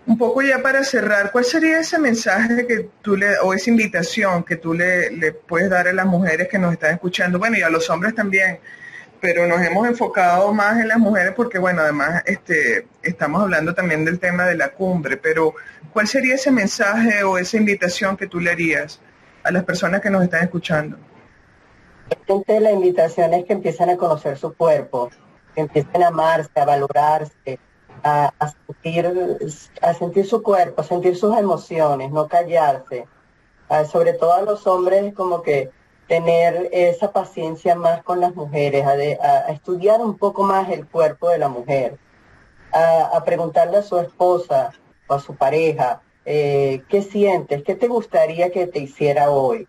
Un 0.07 0.16
poco 0.16 0.42
ya 0.42 0.62
para 0.62 0.82
cerrar, 0.84 1.30
¿cuál 1.32 1.44
sería 1.44 1.80
ese 1.80 1.99
mensaje 1.99 2.66
que 2.66 2.88
tú 3.03 3.16
le, 3.16 3.38
o 3.40 3.53
esa 3.53 3.70
invitación 3.70 4.42
que 4.42 4.57
tú 4.57 4.72
le, 4.74 5.11
le 5.11 5.32
puedes 5.32 5.68
dar 5.68 5.86
a 5.86 5.92
las 5.92 6.07
mujeres 6.07 6.49
que 6.49 6.59
nos 6.59 6.72
están 6.72 6.94
escuchando? 6.94 7.38
Bueno, 7.38 7.59
y 7.59 7.62
a 7.62 7.68
los 7.68 7.88
hombres 7.90 8.14
también 8.14 8.59
pero 9.21 9.47
nos 9.47 9.61
hemos 9.62 9.87
enfocado 9.87 10.53
más 10.53 10.79
en 10.79 10.89
las 10.89 10.99
mujeres 10.99 11.33
porque, 11.35 11.59
bueno, 11.59 11.83
además 11.83 12.23
este, 12.27 12.87
estamos 13.03 13.43
hablando 13.43 13.75
también 13.75 14.05
del 14.05 14.19
tema 14.19 14.45
de 14.47 14.57
la 14.57 14.71
cumbre, 14.71 15.16
pero 15.16 15.55
¿cuál 15.93 16.07
sería 16.07 16.35
ese 16.35 16.51
mensaje 16.51 17.25
o 17.25 17.39
esa 17.39 17.57
invitación 17.57 18.16
que 18.16 18.27
tú 18.27 18.41
le 18.41 18.51
harías 18.51 19.01
a 19.43 19.51
las 19.51 19.64
personas 19.64 20.01
que 20.01 20.11
nos 20.11 20.23
están 20.23 20.45
escuchando? 20.45 20.99
La 22.47 22.73
invitación 22.73 23.35
es 23.35 23.45
que 23.45 23.53
empiecen 23.53 23.91
a 23.91 23.97
conocer 23.97 24.39
su 24.39 24.55
cuerpo, 24.55 25.11
que 25.55 25.62
empiecen 25.62 26.03
a 26.03 26.09
amarse, 26.09 26.51
a 26.55 26.64
valorarse, 26.64 27.59
a, 28.03 28.33
sentir, 28.66 29.07
a 29.83 29.95
sentir 29.95 30.27
su 30.27 30.43
cuerpo, 30.43 30.81
a 30.81 30.85
sentir 30.85 31.16
sus 31.16 31.37
emociones, 31.37 32.11
no 32.11 32.29
callarse. 32.29 33.07
sobre 33.91 34.14
todo 34.14 34.35
a 34.35 34.43
los 34.43 34.66
hombres 34.66 35.12
como 35.14 35.43
que 35.43 35.71
tener 36.09 36.71
esa 36.73 37.13
paciencia 37.13 37.75
más 37.75 38.03
con 38.03 38.21
las 38.21 38.35
mujeres, 38.35 38.85
a, 38.87 39.51
estudiar 39.53 40.01
un 40.01 40.17
poco 40.17 40.43
más 40.43 40.69
el 40.71 40.87
cuerpo 40.87 41.29
de 41.29 41.39
la 41.39 41.49
mujer, 41.49 41.99
a, 42.73 43.23
preguntarle 43.25 43.77
a 43.77 43.83
su 43.83 43.99
esposa 43.99 44.73
o 45.07 45.15
a 45.15 45.21
su 45.21 45.37
pareja, 45.37 46.01
eh, 46.25 46.83
¿qué 46.89 47.03
sientes? 47.03 47.63
¿Qué 47.63 47.75
te 47.75 47.89
gustaría 47.89 48.51
que 48.51 48.67
te 48.67 48.81
hiciera 48.81 49.31
hoy? 49.31 49.69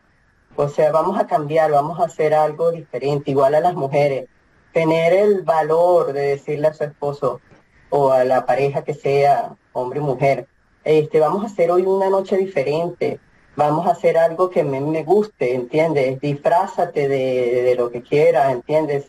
O 0.55 0.67
sea, 0.67 0.91
vamos 0.91 1.19
a 1.19 1.27
cambiar, 1.27 1.71
vamos 1.71 1.99
a 1.99 2.05
hacer 2.05 2.33
algo 2.33 2.71
diferente, 2.71 3.31
igual 3.31 3.55
a 3.55 3.59
las 3.59 3.75
mujeres. 3.75 4.27
Tener 4.73 5.13
el 5.13 5.41
valor 5.43 6.13
de 6.13 6.21
decirle 6.21 6.67
a 6.67 6.73
su 6.73 6.83
esposo 6.83 7.41
o 7.89 8.11
a 8.11 8.23
la 8.23 8.45
pareja 8.45 8.83
que 8.83 8.93
sea, 8.93 9.55
hombre 9.73 9.99
o 9.99 10.03
mujer, 10.03 10.47
este, 10.83 11.19
vamos 11.19 11.43
a 11.43 11.47
hacer 11.47 11.71
hoy 11.71 11.83
una 11.83 12.09
noche 12.09 12.37
diferente, 12.37 13.19
vamos 13.59 13.85
a 13.87 13.91
hacer 13.91 14.17
algo 14.17 14.49
que 14.49 14.63
me, 14.63 14.79
me 14.79 15.03
guste, 15.03 15.53
¿entiendes? 15.53 16.19
Disfrázate 16.21 17.09
de, 17.09 17.75
lo 17.77 17.91
que 17.91 18.01
quieras, 18.01 18.53
¿entiendes? 18.53 19.07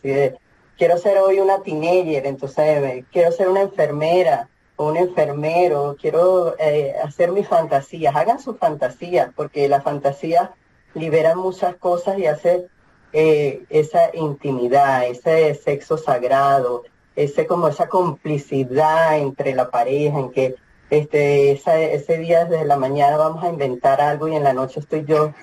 quiero 0.77 0.97
ser 0.97 1.17
hoy 1.19 1.39
una 1.39 1.61
teenager, 1.63 2.25
entonces 2.25 3.05
quiero 3.11 3.31
ser 3.31 3.47
una 3.47 3.61
enfermera 3.61 4.49
o 4.75 4.89
un 4.89 4.97
enfermero, 4.97 5.95
quiero 5.99 6.55
eh, 6.59 6.93
hacer 7.01 7.31
mis 7.31 7.47
fantasías, 7.47 8.13
hagan 8.15 8.39
sus 8.39 8.57
fantasías, 8.57 9.31
porque 9.35 9.69
la 9.69 9.81
fantasía 9.81 10.51
libera 10.95 11.35
muchas 11.35 11.75
cosas 11.77 12.19
y 12.19 12.25
hace 12.25 12.67
eh, 13.13 13.63
esa 13.69 14.13
intimidad, 14.13 15.07
ese 15.07 15.55
sexo 15.55 15.97
sagrado, 15.97 16.83
ese 17.15 17.47
como 17.47 17.69
esa 17.69 17.87
complicidad 17.87 19.17
entre 19.17 19.55
la 19.55 19.69
pareja, 19.69 20.19
en 20.19 20.31
que 20.31 20.55
este, 20.91 21.51
ese 21.51 22.17
día 22.17 22.45
desde 22.45 22.65
la 22.65 22.77
mañana 22.77 23.17
vamos 23.17 23.43
a 23.43 23.49
inventar 23.49 24.01
algo 24.01 24.27
y 24.27 24.35
en 24.35 24.43
la 24.43 24.53
noche 24.53 24.81
estoy 24.81 25.05
yo 25.05 25.33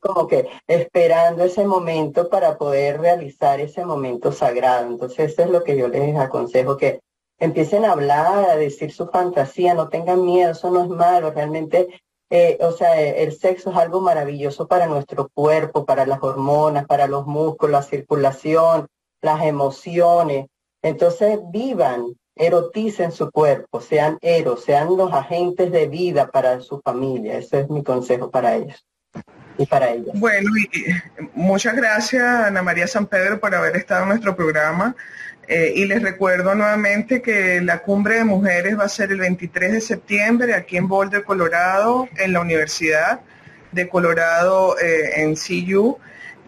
como 0.00 0.26
que 0.26 0.48
esperando 0.66 1.44
ese 1.44 1.64
momento 1.64 2.28
para 2.28 2.58
poder 2.58 3.00
realizar 3.00 3.60
ese 3.60 3.84
momento 3.84 4.32
sagrado. 4.32 4.86
Entonces 4.86 5.32
eso 5.32 5.42
es 5.42 5.50
lo 5.50 5.62
que 5.62 5.76
yo 5.76 5.88
les 5.88 6.16
aconsejo, 6.16 6.76
que 6.76 7.00
empiecen 7.38 7.84
a 7.84 7.92
hablar, 7.92 8.50
a 8.50 8.56
decir 8.56 8.92
su 8.92 9.06
fantasía, 9.08 9.74
no 9.74 9.88
tengan 9.88 10.24
miedo, 10.24 10.52
eso 10.52 10.70
no 10.70 10.82
es 10.82 10.88
malo, 10.88 11.30
realmente, 11.30 12.00
eh, 12.28 12.58
o 12.60 12.72
sea, 12.72 13.00
el 13.00 13.32
sexo 13.32 13.70
es 13.70 13.76
algo 13.76 14.00
maravilloso 14.00 14.68
para 14.68 14.86
nuestro 14.86 15.28
cuerpo, 15.32 15.84
para 15.84 16.06
las 16.06 16.22
hormonas, 16.22 16.86
para 16.86 17.06
los 17.06 17.26
músculos, 17.26 17.72
la 17.72 17.82
circulación, 17.82 18.86
las 19.20 19.44
emociones. 19.44 20.46
Entonces 20.82 21.40
vivan, 21.50 22.16
eroticen 22.40 23.12
su 23.12 23.30
cuerpo, 23.30 23.80
sean 23.80 24.18
eros, 24.22 24.64
sean 24.64 24.96
los 24.96 25.12
agentes 25.12 25.70
de 25.70 25.86
vida 25.86 26.30
para 26.30 26.60
su 26.60 26.80
familia. 26.80 27.38
Ese 27.38 27.60
es 27.60 27.70
mi 27.70 27.84
consejo 27.84 28.30
para 28.30 28.56
ellos 28.56 28.84
y 29.58 29.66
para 29.66 29.90
ellas. 29.90 30.18
Bueno, 30.18 30.48
y, 30.56 30.90
muchas 31.34 31.76
gracias 31.76 32.22
Ana 32.22 32.62
María 32.62 32.86
San 32.86 33.06
Pedro 33.06 33.38
por 33.38 33.54
haber 33.54 33.76
estado 33.76 34.04
en 34.04 34.08
nuestro 34.08 34.34
programa. 34.34 34.96
Eh, 35.48 35.72
y 35.74 35.84
les 35.84 36.00
recuerdo 36.00 36.54
nuevamente 36.54 37.20
que 37.20 37.60
la 37.60 37.82
cumbre 37.82 38.14
de 38.14 38.24
mujeres 38.24 38.78
va 38.78 38.84
a 38.84 38.88
ser 38.88 39.10
el 39.10 39.18
23 39.18 39.72
de 39.72 39.80
septiembre 39.80 40.54
aquí 40.54 40.76
en 40.76 40.86
Boulder, 40.86 41.24
Colorado, 41.24 42.08
en 42.16 42.32
la 42.32 42.40
Universidad 42.40 43.20
de 43.72 43.88
Colorado 43.88 44.78
eh, 44.78 45.22
en 45.22 45.34
CU. 45.34 45.98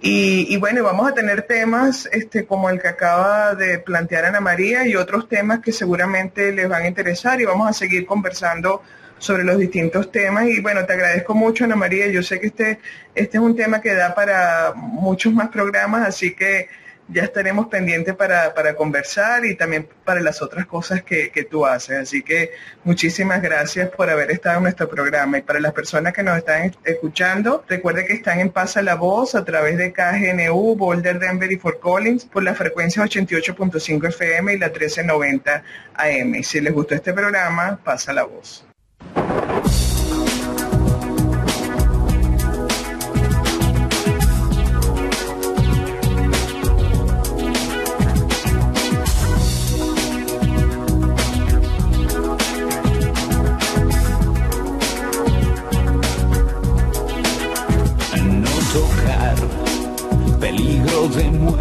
Y, 0.05 0.57
bueno, 0.57 0.83
vamos 0.83 1.09
a 1.09 1.15
tener 1.15 1.43
temas 1.43 2.09
este, 2.11 2.45
como 2.45 2.69
el 2.69 2.81
que 2.81 2.89
acaba 2.89 3.55
de 3.55 3.79
plantear 3.79 4.25
Ana 4.25 4.41
María 4.41 4.85
y 4.85 4.97
otros 4.97 5.29
temas 5.29 5.61
que 5.61 5.71
seguramente 5.71 6.51
les 6.51 6.69
van 6.69 6.83
a 6.83 6.89
interesar 6.89 7.41
y 7.41 7.45
vamos 7.45 7.71
a 7.71 7.73
seguir 7.73 8.05
conversando 8.05 8.83
sobre 9.19 9.45
los 9.45 9.59
distintos 9.59 10.11
temas. 10.11 10.47
Y 10.47 10.61
bueno, 10.61 10.85
te 10.87 10.95
agradezco 10.95 11.35
mucho, 11.35 11.63
Ana 11.63 11.77
María. 11.77 12.09
Yo 12.09 12.21
sé 12.21 12.41
que 12.41 12.49
este, 12.49 12.81
este 13.15 13.37
es 13.37 13.43
un 13.43 13.55
tema 13.55 13.81
que 13.81 13.95
da 13.95 14.13
para 14.13 14.73
muchos 14.75 15.33
más 15.33 15.51
programas, 15.51 16.09
así 16.09 16.35
que 16.35 16.69
ya 17.09 17.25
estaremos 17.25 17.69
pendientes 17.69 18.15
para, 18.15 18.75
conversar 18.75 19.45
y 19.45 19.55
también 19.55 19.89
para 20.05 20.21
las 20.21 20.43
otras 20.43 20.67
cosas 20.67 21.03
que, 21.03 21.31
tú 21.51 21.67
haces. 21.67 21.99
Así 21.99 22.23
que 22.23 22.51
muchísimas 22.85 23.43
gracias 23.43 23.91
por 23.91 24.09
haber 24.09 24.31
estado 24.31 24.59
en 24.59 24.63
nuestro 24.65 24.89
programa. 24.89 25.39
Y 25.39 25.43
para 25.43 25.61
las 25.61 25.73
personas 25.73 26.13
que 26.13 26.23
nos 26.23 26.39
están 26.39 26.75
escuchando, 26.85 27.65
recuerde 27.69 28.07
que 28.07 28.15
están 28.15 28.41
en 28.41 28.51
Pasa 28.51 28.83
la 28.83 28.95
Voz 28.95 29.35
a 29.35 29.45
través 29.45 29.77
de 29.77 29.93
KGNU, 29.93 30.77
Boulder, 30.77 31.19
Denver 31.19 31.51
y 31.51 31.57
Fort 31.57 31.81
Collins 31.81 32.25
por 32.25 32.43
la 32.43 32.55
frecuencia 32.55 33.03
88.5 33.03 34.09
FM 34.09 34.55
y 34.55 34.59
la 34.59 34.69
1390 34.69 35.63
AM. 35.95 36.43
Si 36.43 36.61
les 36.61 36.73
gustó 36.73 36.95
este 36.95 37.13
programa, 37.13 37.79
pasa 37.83 38.13
la 38.13 38.25
voz. 38.25 38.65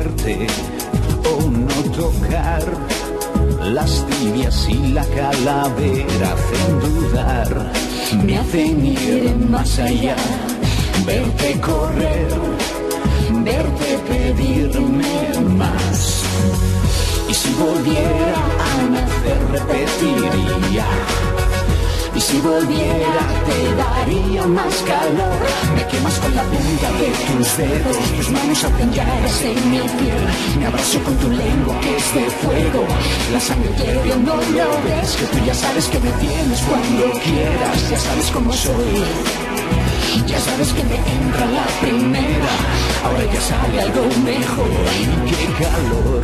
O 0.08 1.50
no 1.50 1.92
tocar. 1.96 2.64
Las 3.72 4.06
tibias 4.08 4.68
y 4.68 4.88
la 4.94 5.06
calavera 5.06 6.34
hacen 6.34 6.80
dudar, 6.80 7.72
me 8.26 8.38
hacen 8.38 8.86
ir 8.86 9.36
más 9.50 9.80
allá, 9.80 10.16
verte 11.06 11.60
correr, 11.62 12.34
verte 13.44 14.00
pedirme 14.08 15.40
más. 15.58 16.24
Y 17.30 17.34
si 17.34 17.54
volviera 17.54 18.36
a 18.70 18.90
nacer 18.90 19.40
repetiría 19.52 20.86
y 22.16 22.20
si 22.20 22.38
volviera 22.40 23.24
te 23.48 23.76
daría 23.76 24.46
más 24.48 24.76
calor. 24.84 25.40
Me 25.76 25.88
quemas 25.88 26.20
con 26.20 26.36
la 26.36 26.44
punta 26.44 26.90
de 27.00 27.10
tus 27.28 27.58
dedos, 27.58 27.98
tus 28.18 28.30
manos 28.32 28.64
hacen 28.64 28.92
llagas 28.94 29.42
en 29.44 29.72
mi 29.72 29.80
piel. 29.80 30.24
Me 30.60 30.66
abrazo 30.68 31.00
con 31.04 31.16
tu 31.18 31.30
lengua 31.30 31.80
que 31.80 31.98
es 31.98 32.14
de 32.14 32.26
fuego. 32.42 32.86
La 33.32 33.40
sangre 33.40 33.72
hierve, 33.78 34.16
no 34.18 34.36
lo 34.36 34.70
ves, 34.84 35.16
que 35.18 35.26
tú 35.26 35.46
ya 35.46 35.54
sabes 35.54 35.88
que 35.88 36.00
me 36.00 36.12
tienes 36.12 36.62
cuando 36.62 37.20
quieras. 37.20 37.90
Ya 37.90 37.98
sabes 37.98 38.32
cómo 38.32 38.54
soy. 38.54 39.04
Ya 40.28 40.40
sabes 40.40 40.74
que 40.74 40.84
me 40.84 40.96
entra 40.96 41.46
la 41.46 41.66
primera, 41.80 42.52
ahora 43.06 43.26
ya 43.34 43.42
sale 43.42 43.82
algo 43.82 44.02
mejor. 44.24 44.70
¡Ay, 44.90 45.08
qué 45.30 45.64
calor! 45.64 46.22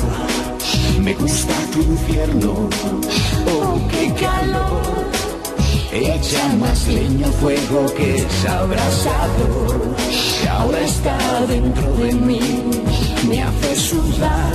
Me 1.02 1.14
gusta 1.14 1.54
tu 1.72 1.82
infierno, 1.82 2.70
oh, 3.48 3.80
qué 3.90 4.14
calor. 4.14 5.27
Echa 6.00 6.48
más 6.60 6.88
leña 6.88 7.28
fuego 7.42 7.92
que 7.96 8.18
es 8.18 8.46
abrasador, 8.46 9.96
que 10.42 10.48
ahora 10.48 10.80
está 10.82 11.18
dentro 11.48 11.92
de 11.96 12.14
mí, 12.14 12.40
me 13.28 13.42
hace 13.42 13.76
sudar, 13.76 14.54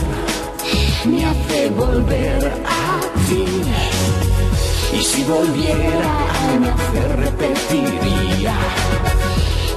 me 1.04 1.24
hace 1.24 1.68
volver 1.70 2.52
a 2.64 3.00
ti. 3.28 3.44
Y 4.96 5.02
si 5.02 5.24
volviera 5.24 6.12
a 6.42 6.60
nacer 6.60 7.16
repetiría 7.16 8.54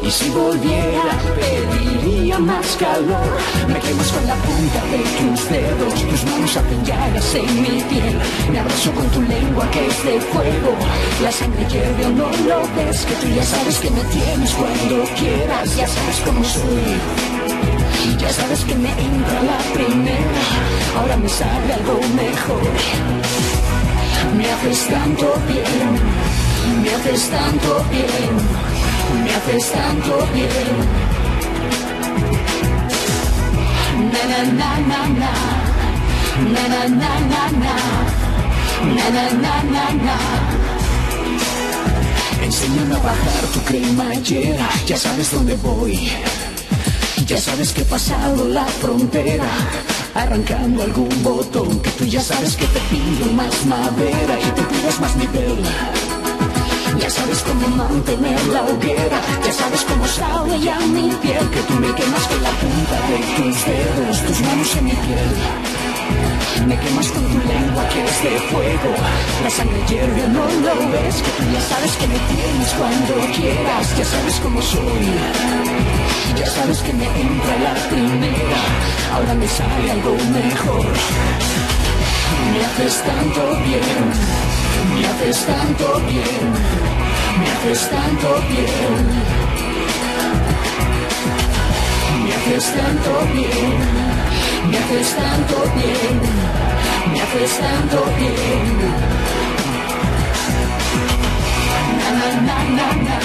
y 0.06 0.12
si 0.12 0.30
volviera 0.30 1.18
pediría 1.36 2.38
más 2.38 2.78
calor. 2.78 3.38
Me 3.68 3.80
quemas 3.80 4.12
con 4.12 4.28
la 4.28 4.36
punta 4.36 4.82
de 4.91 5.01
tus 5.18 5.49
dedos 5.49 5.93
Tus 5.93 6.24
manos 6.26 6.58
hacen 6.58 6.86
llagas 6.86 7.36
en 7.36 7.62
mi 7.62 7.82
piel. 7.89 8.16
Me 8.51 8.60
abrazo 8.60 8.91
con 8.91 9.08
tu 9.10 9.22
lengua 9.24 9.70
que 9.72 9.88
es 9.88 10.06
de 10.06 10.22
fuego. 10.22 10.76
La 11.24 11.32
sangre 11.32 11.66
hierve 11.66 12.06
o 12.06 12.10
no 12.10 12.30
lo 12.47 12.62
ves 12.76 13.06
Que 13.06 13.16
tú 13.16 13.28
ya 13.36 13.43
sabes 13.43 13.80
que 13.80 13.89
me 13.89 14.03
tienes 14.16 14.51
cuando 14.53 15.03
quieras. 15.18 15.76
Ya 15.76 15.88
sabes 15.88 16.18
cómo 16.24 16.43
soy. 16.43 16.86
Ya 18.20 18.30
sabes 18.32 18.64
que 18.64 18.76
me 18.76 18.89
entra 18.89 19.41
la 19.43 19.58
primera, 19.74 20.41
ahora 20.97 21.18
me 21.18 21.28
sale 21.28 21.74
algo 21.74 21.99
mejor. 22.16 22.62
Me 24.38 24.51
haces 24.51 24.88
tanto 24.88 25.34
bien, 25.47 26.84
me 26.84 26.89
haces 26.93 27.30
tanto 27.30 27.86
bien 27.91 28.95
me 29.24 29.30
haces 29.36 29.72
tanto 29.72 30.16
bien. 30.34 30.78
Na 34.12 34.22
na 34.32 34.39
na 34.60 34.70
na 34.91 34.99
na, 35.22 35.32
na 36.53 36.64
na 36.74 36.82
na 37.01 37.12
na 37.32 37.43
na, 37.64 37.76
na 38.95 39.06
na 39.16 39.26
na 39.43 39.53
na 39.74 39.86
na. 40.06 40.18
Enséñame 42.45 42.95
a 42.95 42.99
bajar 42.99 43.45
tu 43.53 43.60
cremallera, 43.68 44.70
ya 44.86 44.97
sabes 44.97 45.32
dónde 45.32 45.56
voy. 45.56 45.97
Ya 47.26 47.38
sabes 47.39 47.72
que 47.74 47.82
he 47.82 47.86
pasado 47.86 48.47
la 48.47 48.66
frontera, 48.66 49.49
arrancando 50.14 50.84
algún 50.84 51.24
botón 51.24 51.80
que 51.82 51.89
tú 51.97 52.06
ya 52.06 52.22
sabes 52.22 52.56
que 52.56 52.68
te 52.68 52.80
pido 52.91 53.26
más 53.34 53.66
madera 53.66 54.36
y 54.39 54.49
te 54.58 54.62
pidas 54.62 54.99
más 54.99 55.16
nivel. 55.16 55.58
Ya 57.00 57.10
sabes 57.10 57.43
cómo 57.43 57.68
mantener 57.76 58.48
la 58.48 58.64
hoguera, 58.64 59.20
ya 59.46 59.54
sabes 59.54 59.82
cómo 59.84 60.06
sabe 60.08 60.60
ya 60.60 60.80
mi 60.80 61.10
piel, 61.22 61.50
que 61.50 61.62
tú 61.68 61.74
me 61.74 61.93
quemas 61.93 62.28
con 62.28 62.41
la 62.41 62.50
punta 62.62 62.98
de 63.10 63.18
tus 63.36 63.66
dedos, 63.66 64.22
tus 64.26 64.41
manos 64.41 64.76
en 64.78 64.86
mi 64.86 64.91
piel. 64.91 65.32
Me 66.68 66.80
quemas 66.80 67.08
con 67.12 67.24
tu 67.24 67.38
lengua 67.48 67.88
que 67.89 68.04
es 68.04 68.24
de 68.24 68.39
fuego, 68.50 68.91
la 69.43 69.50
sangre 69.50 69.80
hierve, 69.88 70.28
no 70.30 70.46
lo 70.66 70.76
ves, 70.91 71.16
que 71.22 71.32
tú 71.38 71.43
ya 71.54 71.62
sabes 71.62 71.91
que 71.98 72.08
me 72.08 72.20
tienes 72.32 72.70
cuando 72.78 73.14
quieras, 73.36 73.98
ya 73.98 74.06
sabes 74.06 74.39
cómo 74.41 74.62
soy. 74.62 75.08
Ya 76.39 76.48
sabes 76.48 76.80
que 76.80 76.93
me 76.93 77.06
entra 77.06 77.56
la 77.68 77.74
primera, 77.89 78.62
ahora 79.14 79.34
me 79.36 79.48
sale 79.48 79.91
algo 79.91 80.16
mejor. 80.34 80.86
Me 82.52 82.66
haces 82.66 83.04
tanto 83.04 83.41
bien 83.64 84.55
me 84.94 85.06
haces 85.08 85.46
tanto 85.46 85.88
bien, 86.08 86.46
me 87.40 87.48
haces 87.52 87.90
tanto 87.90 88.30
bien. 88.50 89.36
Me 92.26 92.34
haces 92.34 92.66
tanto 92.76 93.12
bien, 93.34 93.74
me 94.70 94.78
haces 94.78 95.10
tanto 95.16 95.58
bien, 95.76 96.16
me 97.12 97.22
haces 97.22 97.54
tanto 97.60 98.00
bien. 98.18 98.66
Na 102.00 102.10
na 102.20 102.30
na 102.48 102.58
na 102.78 102.88
na, 103.08 103.18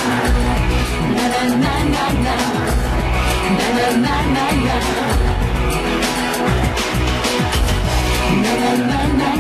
na 1.16 1.24
na 1.28 1.42
na 1.62 1.74
na 1.94 2.04
na, 2.24 2.36
na 3.56 3.66
na 3.78 3.88
na 4.04 4.14
na 4.34 4.46
na. 4.64 4.76
Na 8.42 8.52
na 9.18 9.39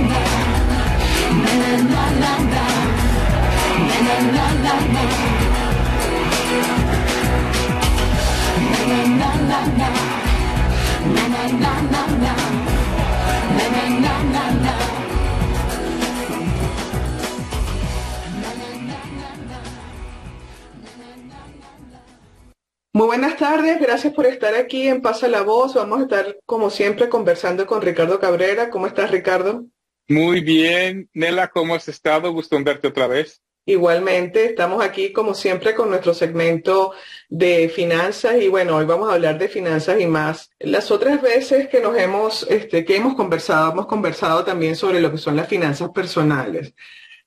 muy 22.92 23.06
buenas 23.06 23.36
tardes, 23.36 23.80
gracias 23.80 24.12
por 24.12 24.26
estar 24.26 24.54
aquí 24.54 24.88
en 24.88 25.00
Pasa 25.00 25.28
la 25.28 25.42
Voz. 25.42 25.74
Vamos 25.74 26.00
a 26.00 26.02
estar, 26.02 26.36
como 26.44 26.68
siempre, 26.68 27.08
conversando 27.08 27.66
con 27.66 27.80
Ricardo 27.80 28.18
Cabrera. 28.18 28.70
¿Cómo 28.70 28.88
estás, 28.88 29.12
Ricardo? 29.12 29.66
Muy 30.10 30.40
bien. 30.40 31.08
Nela, 31.14 31.46
¿cómo 31.50 31.76
has 31.76 31.86
estado? 31.86 32.32
Gusto 32.32 32.60
verte 32.64 32.88
otra 32.88 33.06
vez. 33.06 33.42
Igualmente, 33.64 34.44
estamos 34.44 34.82
aquí 34.84 35.12
como 35.12 35.34
siempre 35.34 35.72
con 35.72 35.88
nuestro 35.88 36.14
segmento 36.14 36.92
de 37.28 37.68
finanzas 37.68 38.42
y 38.42 38.48
bueno, 38.48 38.76
hoy 38.76 38.86
vamos 38.86 39.08
a 39.08 39.14
hablar 39.14 39.38
de 39.38 39.46
finanzas 39.46 40.00
y 40.00 40.06
más. 40.06 40.50
Las 40.58 40.90
otras 40.90 41.22
veces 41.22 41.68
que 41.68 41.80
nos 41.80 41.96
hemos, 41.96 42.44
este, 42.50 42.84
que 42.84 42.96
hemos 42.96 43.14
conversado, 43.14 43.70
hemos 43.70 43.86
conversado 43.86 44.44
también 44.44 44.74
sobre 44.74 45.00
lo 45.00 45.12
que 45.12 45.18
son 45.18 45.36
las 45.36 45.46
finanzas 45.46 45.90
personales. 45.90 46.74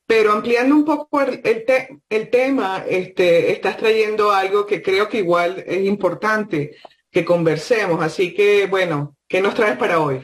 Pero 0.06 0.34
ampliando 0.34 0.76
un 0.76 0.84
poco 0.84 1.22
el, 1.22 1.42
el, 2.10 2.30
tema, 2.30 2.84
este, 2.86 3.54
estás 3.54 3.78
trayendo 3.78 4.32
algo 4.32 4.66
que 4.66 4.82
creo 4.82 5.08
que 5.08 5.20
igual 5.20 5.64
es 5.66 5.86
importante 5.86 6.76
que 7.10 7.24
conversemos. 7.24 8.04
Así 8.04 8.34
que 8.34 8.68
bueno, 8.68 9.16
¿qué 9.30 9.40
nos 9.42 9.56
traes 9.56 9.78
para 9.78 10.02
hoy? 10.02 10.22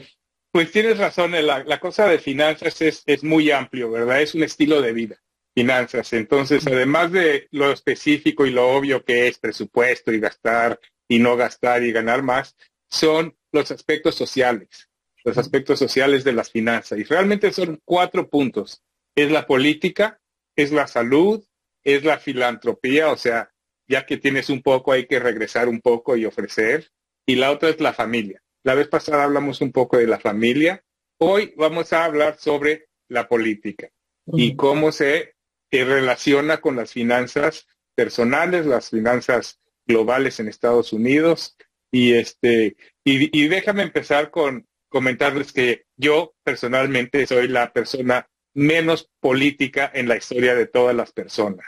Pues 0.52 0.72
tienes 0.72 0.98
razón, 0.98 1.32
la, 1.32 1.64
la 1.64 1.80
cosa 1.80 2.08
de 2.08 2.18
finanzas 2.18 2.80
es, 2.80 3.02
es 3.06 3.22
muy 3.22 3.50
amplio, 3.50 3.90
¿verdad? 3.90 4.20
Es 4.20 4.34
un 4.34 4.42
estilo 4.42 4.82
de 4.82 4.92
vida 4.92 5.20
finanzas. 5.54 6.12
Entonces, 6.12 6.66
además 6.66 7.12
de 7.12 7.48
lo 7.50 7.72
específico 7.72 8.46
y 8.46 8.50
lo 8.50 8.68
obvio 8.68 9.04
que 9.04 9.28
es 9.28 9.38
presupuesto 9.38 10.12
y 10.12 10.20
gastar 10.20 10.80
y 11.08 11.18
no 11.18 11.36
gastar 11.36 11.82
y 11.82 11.92
ganar 11.92 12.22
más, 12.22 12.56
son 12.88 13.36
los 13.52 13.70
aspectos 13.70 14.14
sociales, 14.14 14.88
los 15.24 15.36
aspectos 15.38 15.78
sociales 15.78 16.24
de 16.24 16.32
las 16.32 16.50
finanzas. 16.50 16.98
Y 16.98 17.04
realmente 17.04 17.52
son 17.52 17.80
cuatro 17.84 18.28
puntos. 18.28 18.82
Es 19.14 19.30
la 19.30 19.46
política, 19.46 20.20
es 20.56 20.72
la 20.72 20.86
salud, 20.86 21.44
es 21.82 22.04
la 22.04 22.18
filantropía, 22.18 23.10
o 23.10 23.16
sea, 23.16 23.50
ya 23.88 24.06
que 24.06 24.16
tienes 24.16 24.50
un 24.50 24.62
poco 24.62 24.92
hay 24.92 25.06
que 25.06 25.18
regresar 25.18 25.68
un 25.68 25.80
poco 25.80 26.16
y 26.16 26.24
ofrecer. 26.24 26.90
Y 27.26 27.36
la 27.36 27.50
otra 27.50 27.70
es 27.70 27.80
la 27.80 27.92
familia. 27.92 28.42
La 28.62 28.74
vez 28.74 28.88
pasada 28.88 29.24
hablamos 29.24 29.60
un 29.60 29.72
poco 29.72 29.96
de 29.96 30.06
la 30.06 30.18
familia. 30.18 30.84
Hoy 31.18 31.54
vamos 31.56 31.92
a 31.92 32.04
hablar 32.04 32.38
sobre 32.38 32.88
la 33.08 33.26
política 33.26 33.90
y 34.26 34.54
cómo 34.54 34.92
se 34.92 35.34
relaciona 35.70 36.60
con 36.60 36.76
las 36.76 36.92
finanzas 36.92 37.66
personales, 37.94 38.66
las 38.66 38.90
finanzas 38.90 39.60
globales 39.86 40.40
en 40.40 40.48
Estados 40.48 40.92
Unidos. 40.92 41.56
Y 41.90 42.12
este, 42.14 42.76
y, 43.04 43.48
déjame 43.48 43.82
empezar 43.82 44.30
con 44.30 44.66
comentarles 44.88 45.52
que 45.52 45.86
yo 45.96 46.34
personalmente 46.42 47.26
soy 47.26 47.48
la 47.48 47.72
persona 47.72 48.28
menos 48.54 49.10
política 49.20 49.90
en 49.92 50.08
la 50.08 50.16
historia 50.16 50.54
de 50.54 50.66
todas 50.66 50.94
las 50.94 51.12
personas. 51.12 51.66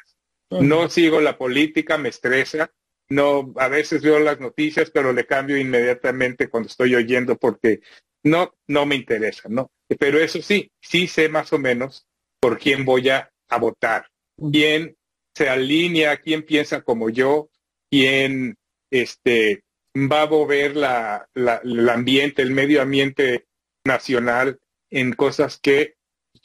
No 0.51 0.91
sigo 0.91 1.21
la 1.23 1.39
política, 1.39 1.97
me 1.97 2.11
estresa. 2.11 2.71
No, 3.09 3.53
a 3.57 3.69
veces 3.69 4.03
veo 4.03 4.19
las 4.21 4.41
noticias, 4.41 4.91
pero 4.91 5.13
le 5.13 5.27
cambio 5.27 5.59
inmediatamente 5.59 6.49
cuando 6.49 6.69
estoy 6.69 6.95
oyendo 6.95 7.37
porque 7.37 7.81
no, 8.23 8.55
no 8.67 8.87
me 8.87 8.95
interesa, 8.95 9.49
¿no? 9.49 9.71
Pero 9.99 10.19
eso 10.19 10.41
sí, 10.41 10.71
sí 10.81 11.07
sé 11.07 11.29
más 11.29 11.53
o 11.53 11.59
menos 11.59 12.07
por 12.41 12.59
quién 12.59 12.85
voy 12.85 13.11
a 13.11 13.33
a 13.53 13.59
votar, 13.59 14.07
quién 14.51 14.97
se 15.35 15.49
alinea, 15.49 16.17
quién 16.17 16.43
piensa 16.43 16.83
como 16.83 17.11
yo, 17.11 17.51
quién 17.91 18.57
este, 18.91 19.65
va 19.95 20.23
a 20.23 20.27
mover 20.27 20.75
la, 20.75 21.29
el 21.35 21.89
ambiente, 21.89 22.43
el 22.43 22.51
medio 22.51 22.81
ambiente 22.81 23.47
nacional 23.85 24.59
en 24.91 25.13
cosas 25.13 25.59
que, 25.59 25.97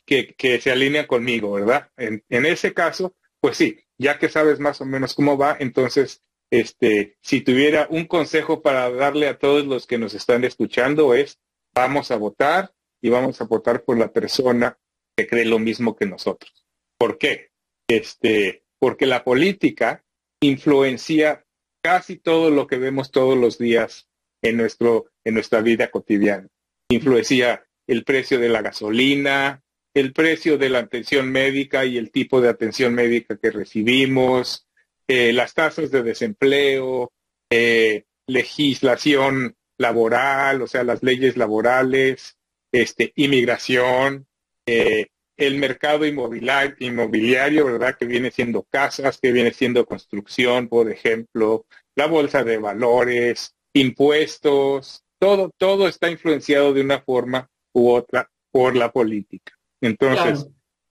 que, 0.05 0.35
que 0.35 0.59
se 0.59 0.71
alinean 0.71 1.07
conmigo, 1.07 1.53
¿verdad? 1.53 1.89
En, 1.95 2.23
en, 2.29 2.45
ese 2.45 2.73
caso, 2.73 3.15
pues 3.39 3.55
sí, 3.57 3.79
ya 3.97 4.19
que 4.19 4.29
sabes 4.29 4.59
más 4.59 4.81
o 4.81 4.85
menos 4.85 5.15
cómo 5.15 5.37
va, 5.37 5.55
entonces, 5.59 6.23
este, 6.51 7.17
si 7.21 7.41
tuviera 7.41 7.87
un 7.89 8.05
consejo 8.05 8.61
para 8.61 8.89
darle 8.89 9.27
a 9.27 9.37
todos 9.37 9.65
los 9.65 9.87
que 9.87 9.97
nos 9.97 10.13
están 10.13 10.43
escuchando 10.43 11.13
es, 11.13 11.39
vamos 11.75 12.11
a 12.11 12.17
votar 12.17 12.73
y 13.01 13.09
vamos 13.09 13.41
a 13.41 13.45
votar 13.45 13.83
por 13.83 13.97
la 13.97 14.11
persona 14.11 14.77
que 15.15 15.27
cree 15.27 15.45
lo 15.45 15.59
mismo 15.59 15.95
que 15.95 16.05
nosotros. 16.05 16.65
¿Por 16.97 17.17
qué? 17.17 17.51
Este, 17.87 18.63
porque 18.79 19.05
la 19.05 19.23
política 19.23 20.03
influencia 20.41 21.45
casi 21.83 22.17
todo 22.17 22.49
lo 22.49 22.67
que 22.67 22.77
vemos 22.77 23.11
todos 23.11 23.37
los 23.37 23.57
días 23.57 24.07
en, 24.41 24.57
nuestro, 24.57 25.05
en 25.23 25.33
nuestra 25.35 25.61
vida 25.61 25.89
cotidiana. 25.89 26.47
Influencia 26.89 27.65
el 27.87 28.03
precio 28.03 28.39
de 28.39 28.49
la 28.49 28.61
gasolina, 28.61 29.63
el 29.93 30.13
precio 30.13 30.57
de 30.57 30.69
la 30.69 30.79
atención 30.79 31.31
médica 31.31 31.85
y 31.85 31.97
el 31.97 32.11
tipo 32.11 32.41
de 32.41 32.49
atención 32.49 32.93
médica 32.93 33.37
que 33.37 33.51
recibimos, 33.51 34.66
eh, 35.07 35.33
las 35.33 35.53
tasas 35.53 35.91
de 35.91 36.03
desempleo, 36.03 37.11
eh, 37.49 38.03
legislación 38.27 39.55
laboral, 39.77 40.61
o 40.61 40.67
sea, 40.67 40.83
las 40.83 41.03
leyes 41.03 41.37
laborales, 41.37 42.37
este, 42.71 43.13
inmigración, 43.15 44.27
eh, 44.65 45.07
el 45.37 45.57
mercado 45.57 46.05
inmobiliario, 46.05 47.65
¿verdad? 47.65 47.95
Que 47.97 48.05
viene 48.05 48.31
siendo 48.31 48.63
casas, 48.63 49.19
que 49.21 49.31
viene 49.31 49.53
siendo 49.53 49.85
construcción, 49.85 50.67
por 50.67 50.91
ejemplo, 50.91 51.65
la 51.95 52.07
bolsa 52.07 52.43
de 52.43 52.57
valores, 52.57 53.55
impuestos, 53.73 55.03
todo, 55.19 55.51
todo 55.57 55.87
está 55.87 56.09
influenciado 56.09 56.73
de 56.73 56.81
una 56.81 57.01
forma 57.01 57.49
u 57.73 57.91
otra 57.91 58.29
por 58.51 58.75
la 58.75 58.91
política. 58.91 59.53
Entonces, 59.79 60.47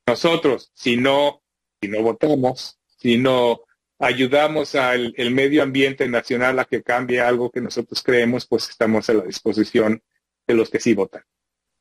nosotros, 0.07 0.71
si 0.75 0.97
no, 0.97 1.43
si 1.81 1.89
no 1.89 2.03
votamos, 2.03 2.79
si 2.99 3.19
no 3.19 3.66
ayudamos 3.99 4.75
al 4.75 5.15
medio 5.31 5.63
ambiente 5.63 6.09
nacional 6.09 6.59
a 6.59 6.65
que 6.65 6.83
cambie 6.83 7.21
algo 7.21 7.51
que 7.51 7.61
nosotros 7.61 8.03
creemos, 8.03 8.47
pues 8.47 8.69
estamos 8.69 9.09
a 9.09 9.15
la 9.15 9.25
disposición 9.25 10.03
de 10.47 10.55
los 10.55 10.71
que 10.71 10.81
sí 10.81 10.95
votan. 10.95 11.23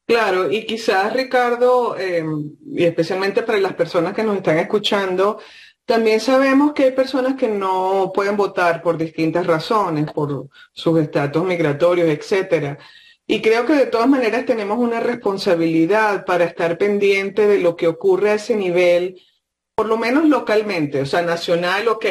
Claro, 0.08 0.52
y 0.52 0.66
quizás 0.66 1.14
Ricardo, 1.14 1.98
em, 1.98 2.56
y 2.72 2.84
especialmente 2.84 3.42
para 3.42 3.58
las 3.58 3.74
personas 3.74 4.14
que 4.14 4.24
nos 4.24 4.38
están 4.38 4.60
escuchando, 4.60 5.40
también 5.84 6.20
sabemos 6.20 6.74
que 6.74 6.84
hay 6.86 6.92
personas 6.92 7.36
que 7.36 7.48
no 7.48 8.12
pueden 8.14 8.38
votar 8.38 8.82
por 8.84 8.98
distintas 8.98 9.48
razones, 9.48 10.12
por 10.12 10.48
sus 10.74 11.00
estatus 11.00 11.44
migratorios, 11.44 12.08
etcétera. 12.08 12.78
Y 13.26 13.42
creo 13.42 13.66
que 13.66 13.74
de 13.74 13.88
todas 13.88 14.08
maneras 14.08 14.46
tenemos 14.46 14.78
una 14.78 15.00
responsabilidad 15.00 16.26
para 16.26 16.46
estar 16.46 16.78
pendiente 16.78 17.48
de 17.48 17.60
lo 17.60 17.76
que 17.76 17.88
ocurre 17.88 18.32
a 18.32 18.36
ese 18.36 18.56
nivel, 18.56 19.20
por 19.76 19.88
lo 19.88 19.98
menos 19.98 20.26
localmente, 20.26 21.02
o 21.02 21.06
sea, 21.06 21.22
nacional, 21.22 21.88
ok, 21.90 22.06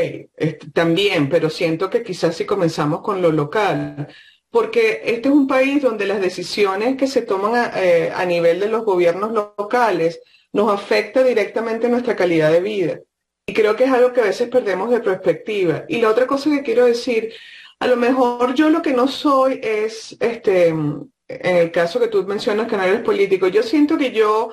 también, 0.75 1.31
pero 1.31 1.49
siento 1.49 1.89
que 1.89 2.03
quizás 2.03 2.37
si 2.37 2.45
comenzamos 2.45 3.01
con 3.01 3.23
lo 3.23 3.33
local, 3.33 4.09
porque 4.51 5.01
este 5.05 5.29
es 5.29 5.35
un 5.35 5.49
país 5.49 5.83
donde 5.83 6.07
las 6.07 6.21
decisiones 6.21 6.97
que 6.97 7.07
se 7.07 7.23
toman 7.23 7.73
eh, 7.75 8.13
a, 8.15 8.25
nivel 8.27 8.61
de 8.61 8.69
los 8.69 8.85
gobiernos 8.85 9.33
locales 9.33 10.21
nos 10.53 10.71
afecta 10.73 11.25
directamente 11.25 11.89
nuestra 11.89 12.15
calidad 12.15 12.53
de 12.53 12.61
vida. 12.61 13.01
Y 13.47 13.55
creo 13.55 13.75
que 13.75 13.85
es 13.85 13.91
algo 13.91 14.13
que 14.13 14.21
a 14.21 14.25
veces 14.25 14.49
perdemos 14.49 14.91
de 14.91 15.01
perspectiva. 15.01 15.85
Y 15.89 16.01
la 16.01 16.11
otra 16.11 16.27
cosa 16.27 16.51
que 16.51 16.63
quiero 16.63 16.85
decir, 16.85 17.33
a 17.81 17.87
lo 17.87 17.97
mejor 17.97 18.55
yo 18.55 18.71
lo 18.71 18.81
que 18.81 18.93
no 18.93 19.09
soy 19.09 19.59
es, 19.63 20.17
este, 20.21 20.69
en 20.69 21.11
el 21.29 21.73
caso 21.73 21.99
que 21.99 22.09
tú 22.09 22.25
mencionas 22.25 22.69
que 22.69 22.77
no 22.77 22.85
eres 22.85 23.01
político, 23.01 23.49
yo 23.49 23.63
siento 23.63 23.99
que 23.99 24.13
yo 24.13 24.51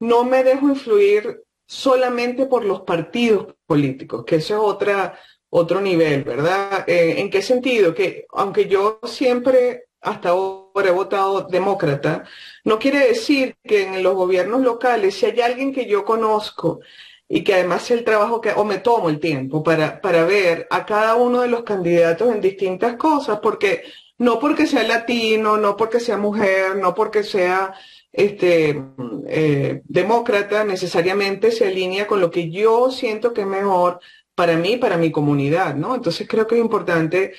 no 0.00 0.24
me 0.24 0.42
dejo 0.42 0.68
influir 0.68 1.45
solamente 1.66 2.46
por 2.46 2.64
los 2.64 2.82
partidos 2.82 3.54
políticos, 3.66 4.24
que 4.24 4.36
eso 4.36 4.54
es 4.54 4.60
otra, 4.60 5.18
otro 5.50 5.80
nivel, 5.80 6.24
¿verdad? 6.24 6.84
Eh, 6.88 7.16
¿En 7.18 7.30
qué 7.30 7.42
sentido? 7.42 7.94
Que 7.94 8.26
aunque 8.32 8.66
yo 8.66 9.00
siempre 9.04 9.86
hasta 10.00 10.30
ahora 10.30 10.88
he 10.88 10.92
votado 10.92 11.42
demócrata, 11.42 12.24
no 12.64 12.78
quiere 12.78 13.08
decir 13.08 13.56
que 13.64 13.82
en 13.82 14.02
los 14.02 14.14
gobiernos 14.14 14.62
locales, 14.62 15.16
si 15.16 15.26
hay 15.26 15.40
alguien 15.40 15.72
que 15.74 15.86
yo 15.86 16.04
conozco 16.04 16.80
y 17.28 17.42
que 17.42 17.54
además 17.54 17.90
el 17.90 18.04
trabajo 18.04 18.40
que, 18.40 18.52
o 18.52 18.64
me 18.64 18.78
tomo 18.78 19.08
el 19.08 19.18
tiempo 19.18 19.62
para, 19.64 20.00
para 20.00 20.24
ver 20.24 20.66
a 20.70 20.86
cada 20.86 21.16
uno 21.16 21.40
de 21.40 21.48
los 21.48 21.64
candidatos 21.64 22.32
en 22.32 22.40
distintas 22.40 22.96
cosas, 22.96 23.40
porque 23.40 23.82
no 24.18 24.38
porque 24.38 24.66
sea 24.66 24.84
latino, 24.84 25.56
no 25.56 25.76
porque 25.76 26.00
sea 26.00 26.16
mujer, 26.16 26.76
no 26.76 26.94
porque 26.94 27.22
sea 27.22 27.74
este, 28.16 28.82
eh, 29.28 29.82
demócrata, 29.84 30.64
necesariamente 30.64 31.52
se 31.52 31.66
alinea 31.66 32.06
con 32.06 32.20
lo 32.20 32.30
que 32.30 32.50
yo 32.50 32.90
siento 32.90 33.34
que 33.34 33.42
es 33.42 33.46
mejor 33.46 34.00
para 34.34 34.56
mí, 34.56 34.78
para 34.78 34.96
mi 34.96 35.12
comunidad, 35.12 35.74
¿no? 35.74 35.94
Entonces 35.94 36.26
creo 36.26 36.46
que 36.46 36.56
es 36.56 36.60
importante 36.60 37.34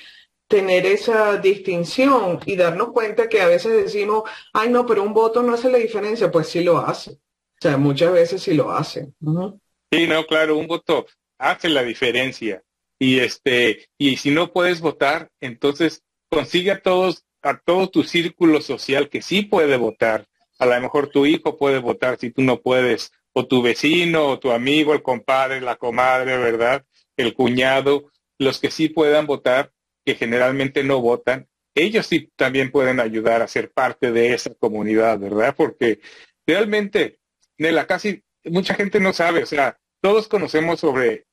tener 0.46 0.86
esa 0.86 1.36
distinción 1.36 2.40
y 2.46 2.56
darnos 2.56 2.92
cuenta 2.92 3.28
que 3.28 3.40
a 3.40 3.48
veces 3.48 3.84
decimos, 3.84 4.22
ay 4.52 4.70
no, 4.70 4.86
pero 4.86 5.02
un 5.02 5.12
voto 5.12 5.42
no 5.42 5.52
hace 5.52 5.70
la 5.70 5.78
diferencia, 5.78 6.30
pues 6.30 6.48
sí 6.48 6.62
lo 6.62 6.78
hace. 6.78 7.12
O 7.12 7.60
sea, 7.60 7.76
muchas 7.76 8.12
veces 8.12 8.40
sí 8.40 8.54
lo 8.54 8.70
hace. 8.70 9.08
Sí, 9.90 10.06
no, 10.06 10.24
claro, 10.26 10.56
un 10.56 10.68
voto 10.68 11.06
hace 11.38 11.68
la 11.68 11.82
diferencia. 11.82 12.62
Y 13.00 13.18
este, 13.18 13.88
y 13.98 14.16
si 14.16 14.30
no 14.30 14.52
puedes 14.52 14.80
votar, 14.80 15.30
entonces 15.40 16.02
consigue 16.30 16.70
a 16.70 16.80
todos, 16.80 17.24
a 17.42 17.58
todo 17.58 17.88
tu 17.90 18.04
círculo 18.04 18.60
social 18.60 19.08
que 19.08 19.22
sí 19.22 19.42
puede 19.42 19.76
votar. 19.76 20.26
A 20.58 20.66
lo 20.66 20.80
mejor 20.80 21.08
tu 21.08 21.26
hijo 21.26 21.56
puede 21.56 21.78
votar 21.78 22.18
si 22.18 22.30
tú 22.30 22.42
no 22.42 22.60
puedes, 22.60 23.12
o 23.32 23.46
tu 23.46 23.62
vecino, 23.62 24.26
o 24.26 24.38
tu 24.38 24.50
amigo, 24.50 24.92
el 24.94 25.02
compadre, 25.02 25.60
la 25.60 25.76
comadre, 25.76 26.36
¿verdad? 26.36 26.84
el 27.18 27.34
cuñado, 27.34 28.10
los 28.38 28.58
que 28.58 28.70
sí 28.70 28.88
puedan 28.88 29.26
votar, 29.26 29.72
que 30.06 30.14
generalmente 30.14 30.84
no 30.84 31.02
votan, 31.02 31.48
ellos 31.74 32.06
sí 32.06 32.32
también 32.36 32.70
pueden 32.70 32.98
ayudar 33.00 33.42
a 33.42 33.48
ser 33.48 33.70
parte 33.70 34.10
de 34.10 34.32
esa 34.32 34.54
comunidad, 34.54 35.18
¿verdad? 35.18 35.54
Porque 35.54 36.00
realmente, 36.46 37.18
Nela, 37.58 37.86
casi 37.86 38.24
mucha 38.44 38.74
gente 38.74 39.00
no 39.00 39.12
sabe, 39.12 39.42
o 39.42 39.46
sea, 39.46 39.78
todos 40.00 40.28
conocemos 40.28 40.80
sobre 40.80 41.26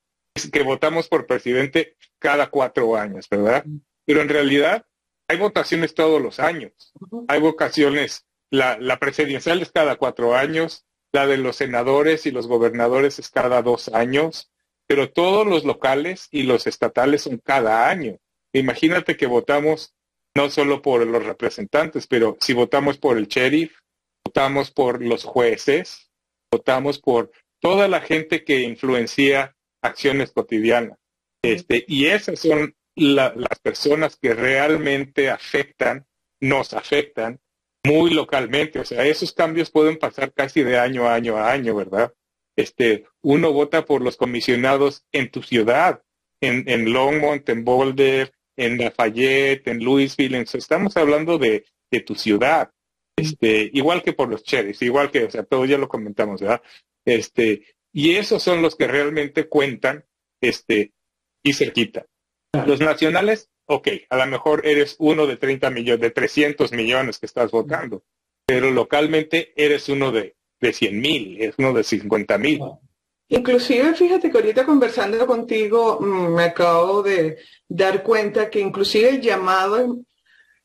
que 0.52 0.64
votamos 0.64 1.08
por 1.08 1.26
presidente 1.26 1.96
cada 2.20 2.50
cuatro 2.50 2.98
años, 2.98 3.30
¿verdad? 3.30 3.64
Pero 4.06 4.22
en 4.22 4.30
realidad 4.30 4.86
hay 5.28 5.38
votaciones 5.38 5.94
todos 5.94 6.22
los 6.22 6.40
años. 6.40 6.94
Hay 7.28 7.40
votaciones, 7.40 8.26
la, 8.52 8.78
la 8.80 9.00
presidencial 9.00 9.62
es 9.62 9.72
cada 9.72 9.96
cuatro 9.96 10.36
años, 10.36 10.86
la 11.12 11.28
de 11.28 11.38
los 11.38 11.56
senadores 11.56 12.26
y 12.26 12.32
los 12.32 12.48
gobernadores 12.48 13.20
es 13.20 13.30
cada 13.30 13.62
dos 13.62 13.90
años, 13.90 14.52
pero 14.88 15.12
todos 15.12 15.48
los 15.48 15.64
locales 15.64 16.28
y 16.32 16.44
los 16.44 16.68
estatales 16.68 17.24
son 17.24 17.38
cada 17.38 17.90
año. 17.90 18.18
Imagínate 18.54 19.18
que 19.18 19.26
votamos 19.26 19.96
no 20.36 20.50
solo 20.50 20.82
por 20.82 21.06
los 21.08 21.26
representantes, 21.26 22.08
pero 22.08 22.38
si 22.42 22.54
votamos 22.54 22.98
por 22.98 23.18
el 23.18 23.28
sheriff, 23.28 23.78
votamos 24.24 24.72
por 24.72 25.02
los 25.02 25.24
jueces, 25.24 26.12
votamos 26.52 27.00
por 27.00 27.32
toda 27.60 27.88
la 27.88 28.02
gente 28.02 28.44
que 28.44 28.62
influencia 28.62 29.56
acciones 29.82 30.32
cotidianas. 30.32 30.98
Este, 31.42 31.86
y 31.88 32.08
esas 32.08 32.40
son 32.40 32.76
las 32.96 33.60
personas 33.62 34.18
que 34.18 34.34
realmente 34.34 35.30
afectan, 35.30 36.06
nos 36.42 36.74
afectan 36.74 37.40
muy 37.86 38.12
localmente. 38.12 38.80
O 38.80 38.86
sea, 38.86 39.06
esos 39.06 39.34
cambios 39.34 39.72
pueden 39.72 39.98
pasar 39.98 40.34
casi 40.34 40.64
de 40.64 40.78
año 40.78 41.08
a 41.08 41.16
año 41.16 41.38
a 41.38 41.52
año, 41.52 41.76
¿verdad? 41.76 42.14
Este, 42.56 43.06
uno 43.22 43.52
vota 43.52 43.86
por 43.86 44.02
los 44.02 44.18
comisionados 44.18 45.06
en 45.12 45.30
tu 45.30 45.44
ciudad, 45.44 46.02
en, 46.42 46.68
en 46.68 46.92
Longmont, 46.92 47.48
en 47.50 47.64
Boulder, 47.66 48.34
en 48.56 48.78
Lafayette, 48.78 49.68
en 49.68 49.84
Louisville. 49.84 50.38
estamos 50.54 50.96
hablando 50.98 51.38
de, 51.38 51.66
de, 51.92 52.00
tu 52.00 52.16
ciudad. 52.16 52.72
Este, 53.18 53.70
igual 53.74 54.04
que 54.04 54.14
por 54.14 54.30
los 54.30 54.44
cherries, 54.44 54.82
igual 54.82 55.12
que, 55.12 55.26
o 55.26 55.32
sea, 55.32 55.44
todo 55.44 55.66
ya 55.66 55.78
lo 55.78 55.88
comentamos, 55.88 56.42
¿verdad? 56.42 56.62
Este, 57.06 57.66
y 57.94 58.16
esos 58.16 58.44
son 58.44 58.62
los 58.62 58.76
que 58.76 58.88
realmente 58.88 59.48
cuentan, 59.48 60.06
este, 60.42 60.94
y 61.44 61.54
cerquita. 61.54 62.06
Los 62.66 62.80
nacionales, 62.80 63.50
ok, 63.66 63.88
a 64.10 64.18
lo 64.18 64.28
mejor 64.28 64.66
eres 64.66 64.96
uno 65.00 65.28
de 65.28 65.38
30 65.38 65.70
millones, 65.70 66.02
de 66.02 66.12
300 66.12 66.72
millones 66.72 67.20
que 67.20 67.26
estás 67.26 67.52
votando, 67.52 68.04
pero 68.46 68.72
localmente 68.72 69.54
eres 69.56 69.90
uno 69.90 70.12
de, 70.12 70.36
de 70.60 70.74
100 70.74 71.02
mil, 71.02 71.42
es 71.42 71.56
uno 71.58 71.74
de 71.74 71.84
50 71.84 72.38
mil. 72.38 72.62
Inclusive, 73.28 73.96
fíjate 73.96 74.30
que 74.30 74.38
ahorita 74.38 74.66
conversando 74.66 75.26
contigo 75.26 76.00
mm, 76.00 76.36
me 76.36 76.44
acabo 76.44 77.02
de 77.02 77.38
dar 77.68 78.04
cuenta 78.04 78.50
que 78.50 78.60
inclusive 78.60 79.10
el 79.10 79.22
llamado 79.22 79.98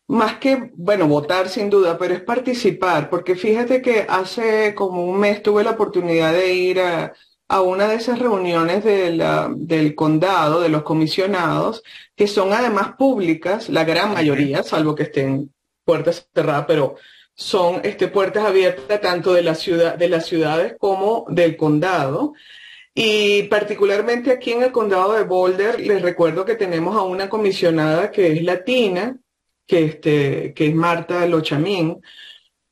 más 0.08 0.38
que, 0.38 0.70
bueno, 0.74 1.06
votar 1.06 1.48
sin 1.48 1.70
duda, 1.70 1.96
pero 1.96 2.14
es 2.14 2.20
participar, 2.20 3.08
porque 3.08 3.36
fíjate 3.36 3.80
que 3.80 4.04
hace 4.08 4.74
como 4.74 5.06
un 5.06 5.20
mes 5.20 5.40
tuve 5.40 5.62
la 5.62 5.70
oportunidad 5.70 6.32
de 6.32 6.52
ir 6.52 6.80
a, 6.80 7.14
a 7.50 7.62
una 7.62 7.88
de 7.88 7.96
esas 7.96 8.20
reuniones 8.20 8.84
del 8.84 9.94
condado, 9.96 10.60
de 10.60 10.68
los 10.68 10.84
comisionados, 10.84 11.82
que 12.14 12.28
son 12.28 12.52
además 12.52 12.92
públicas, 12.96 13.68
la 13.68 13.82
gran 13.82 14.14
mayoría, 14.14 14.62
salvo 14.62 14.94
que 14.94 15.02
estén 15.02 15.52
puertas 15.84 16.28
cerradas, 16.32 16.66
pero 16.68 16.94
son 17.34 17.80
este, 17.82 18.06
puertas 18.06 18.44
abiertas 18.44 19.00
tanto 19.00 19.32
de, 19.32 19.42
la 19.42 19.56
ciudad, 19.56 19.96
de 19.96 20.08
las 20.08 20.26
ciudades 20.26 20.76
como 20.78 21.26
del 21.28 21.56
condado. 21.56 22.34
Y 22.94 23.42
particularmente 23.44 24.30
aquí 24.30 24.52
en 24.52 24.62
el 24.62 24.70
condado 24.70 25.14
de 25.14 25.24
Boulder, 25.24 25.80
les 25.80 26.02
recuerdo 26.02 26.44
que 26.44 26.54
tenemos 26.54 26.94
a 26.94 27.02
una 27.02 27.28
comisionada 27.28 28.12
que 28.12 28.28
es 28.32 28.44
latina, 28.44 29.18
que, 29.66 29.86
este, 29.86 30.54
que 30.54 30.68
es 30.68 30.74
Marta 30.76 31.26
Lochamín, 31.26 32.00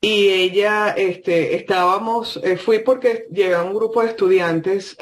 y 0.00 0.28
ella, 0.28 0.90
este, 0.90 1.56
estábamos, 1.56 2.38
eh, 2.44 2.56
fui 2.56 2.78
porque 2.80 3.26
llega 3.32 3.64
un 3.64 3.74
grupo 3.74 4.02
de 4.02 4.08
estudiantes 4.10 4.96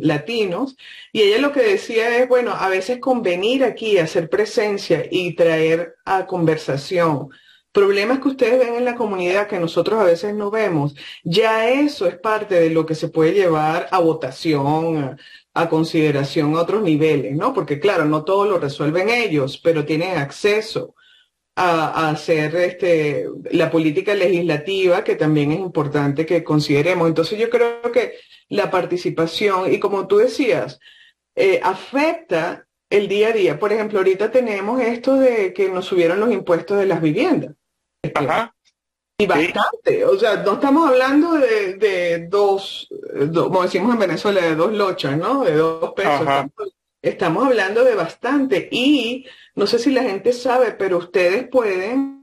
latinos 0.00 0.76
y 1.12 1.22
ella 1.22 1.38
lo 1.38 1.52
que 1.52 1.60
decía 1.62 2.18
es, 2.18 2.28
bueno, 2.28 2.52
a 2.52 2.68
veces 2.68 2.98
convenir 2.98 3.62
aquí, 3.64 3.98
hacer 3.98 4.28
presencia 4.28 5.06
y 5.10 5.34
traer 5.36 5.94
a 6.04 6.26
conversación 6.26 7.30
problemas 7.72 8.18
que 8.18 8.28
ustedes 8.28 8.58
ven 8.58 8.74
en 8.74 8.84
la 8.84 8.96
comunidad 8.96 9.46
que 9.46 9.60
nosotros 9.60 10.00
a 10.00 10.04
veces 10.04 10.34
no 10.34 10.50
vemos, 10.50 10.96
ya 11.22 11.68
eso 11.70 12.06
es 12.08 12.18
parte 12.18 12.56
de 12.56 12.70
lo 12.70 12.84
que 12.86 12.96
se 12.96 13.08
puede 13.08 13.32
llevar 13.32 13.88
a 13.92 14.00
votación, 14.00 14.98
a, 14.98 15.16
a 15.54 15.68
consideración 15.68 16.56
a 16.56 16.62
otros 16.62 16.82
niveles, 16.82 17.36
¿no? 17.36 17.54
Porque 17.54 17.78
claro, 17.80 18.04
no 18.06 18.24
todo 18.24 18.44
lo 18.46 18.58
resuelven 18.58 19.08
ellos, 19.10 19.60
pero 19.62 19.84
tienen 19.84 20.18
acceso 20.18 20.94
a, 21.56 22.10
hacer 22.10 22.54
este, 22.56 23.26
la 23.50 23.70
política 23.70 24.14
legislativa, 24.14 25.04
que 25.04 25.16
también 25.16 25.52
es 25.52 25.58
importante 25.58 26.26
que 26.26 26.44
consideremos. 26.44 27.08
Entonces 27.08 27.38
yo 27.38 27.50
creo 27.50 27.82
que 27.92 28.14
la 28.48 28.70
participación, 28.70 29.72
y 29.72 29.78
como 29.78 30.06
tú 30.06 30.18
decías, 30.18 30.78
eh, 31.36 31.60
afecta 31.62 32.66
el 32.90 33.08
día 33.08 33.28
a 33.28 33.32
día. 33.32 33.58
Por 33.58 33.72
ejemplo, 33.72 33.98
ahorita 33.98 34.30
tenemos 34.30 34.80
esto 34.80 35.16
de 35.16 35.52
que 35.52 35.68
nos 35.70 35.86
subieron 35.86 36.20
los 36.20 36.32
impuestos 36.32 36.78
de 36.78 36.86
las 36.86 37.00
viviendas. 37.00 37.54
Ajá. 38.14 38.54
Y 39.18 39.26
bastante. 39.26 40.04
O 40.04 40.18
sea, 40.18 40.36
no 40.36 40.54
estamos 40.54 40.88
hablando 40.88 41.34
de, 41.34 42.26
dos, 42.28 42.88
como 43.34 43.62
decimos 43.62 43.92
en 43.92 44.00
Venezuela, 44.00 44.40
de 44.40 44.54
dos 44.54 44.72
lochas, 44.72 45.16
¿no? 45.16 45.44
De 45.44 45.54
dos 45.54 45.92
pesos. 45.92 46.26
Estamos 47.02 47.46
hablando 47.46 47.84
de 47.84 47.94
bastante 47.94 48.68
y 48.70 49.26
no 49.54 49.66
sé 49.66 49.78
si 49.78 49.90
la 49.90 50.02
gente 50.02 50.32
sabe, 50.32 50.72
pero 50.72 50.98
ustedes 50.98 51.48
pueden 51.48 52.20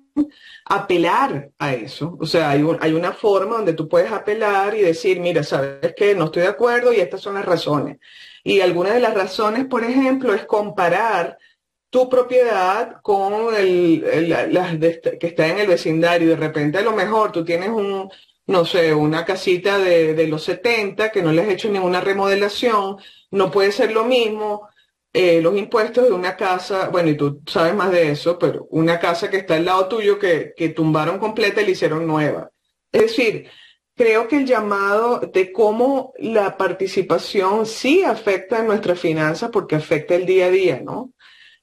apelar 0.65 1.51
a 1.59 1.73
eso. 1.73 2.17
O 2.19 2.25
sea, 2.25 2.51
hay, 2.51 2.65
hay 2.79 2.93
una 2.93 3.11
forma 3.11 3.57
donde 3.57 3.73
tú 3.73 3.87
puedes 3.87 4.11
apelar 4.11 4.75
y 4.75 4.81
decir, 4.81 5.19
mira, 5.19 5.43
sabes 5.43 5.93
que 5.95 6.15
no 6.15 6.25
estoy 6.25 6.43
de 6.43 6.49
acuerdo 6.49 6.93
y 6.93 6.99
estas 6.99 7.21
son 7.21 7.35
las 7.35 7.45
razones. 7.45 7.97
Y 8.43 8.61
alguna 8.61 8.93
de 8.93 8.99
las 8.99 9.13
razones, 9.13 9.65
por 9.65 9.83
ejemplo, 9.83 10.33
es 10.33 10.45
comparar 10.45 11.37
tu 11.89 12.09
propiedad 12.09 13.01
con 13.01 13.55
el, 13.55 14.03
que 15.19 15.27
está 15.27 15.47
en 15.47 15.59
el 15.59 15.67
vecindario. 15.67 16.29
De 16.29 16.35
repente, 16.35 16.77
a 16.77 16.81
lo 16.81 16.93
mejor 16.93 17.31
tú 17.31 17.43
tienes 17.45 17.69
un, 17.69 18.09
no 18.47 18.65
sé, 18.65 18.93
una 18.93 19.25
casita 19.25 19.77
de, 19.77 20.13
de 20.13 20.27
los 20.27 20.43
70 20.43 21.11
que 21.11 21.21
no 21.21 21.31
le 21.31 21.41
has 21.43 21.49
hecho 21.49 21.69
ninguna 21.69 22.01
remodelación 22.01 22.97
no 23.31 23.51
puede 23.51 23.71
ser 23.71 23.91
lo 23.91 24.05
mismo 24.05 24.69
eh, 25.19 25.41
los 25.41 25.57
impuestos 25.57 26.03
de 26.03 26.11
una 26.11 26.35
casa, 26.35 26.89
bueno, 26.89 27.09
y 27.09 27.17
tú 27.17 27.41
sabes 27.47 27.73
más 27.73 27.91
de 27.91 28.11
eso, 28.11 28.37
pero 28.37 28.67
una 28.69 28.99
casa 28.99 29.31
que 29.31 29.37
está 29.37 29.55
al 29.55 29.65
lado 29.65 29.87
tuyo 29.87 30.19
que, 30.19 30.53
que 30.55 30.69
tumbaron 30.69 31.17
completa 31.17 31.59
y 31.59 31.65
la 31.65 31.71
hicieron 31.71 32.05
nueva. 32.05 32.51
Es 32.91 33.01
decir, 33.01 33.49
creo 33.95 34.27
que 34.27 34.37
el 34.37 34.45
llamado 34.45 35.19
de 35.19 35.51
cómo 35.51 36.13
la 36.19 36.55
participación 36.55 37.65
sí 37.65 38.03
afecta 38.03 38.59
a 38.59 38.63
nuestras 38.63 38.99
finanzas 38.99 39.49
porque 39.51 39.75
afecta 39.75 40.13
el 40.13 40.27
día 40.27 40.45
a 40.45 40.51
día, 40.51 40.81
¿no? 40.83 41.13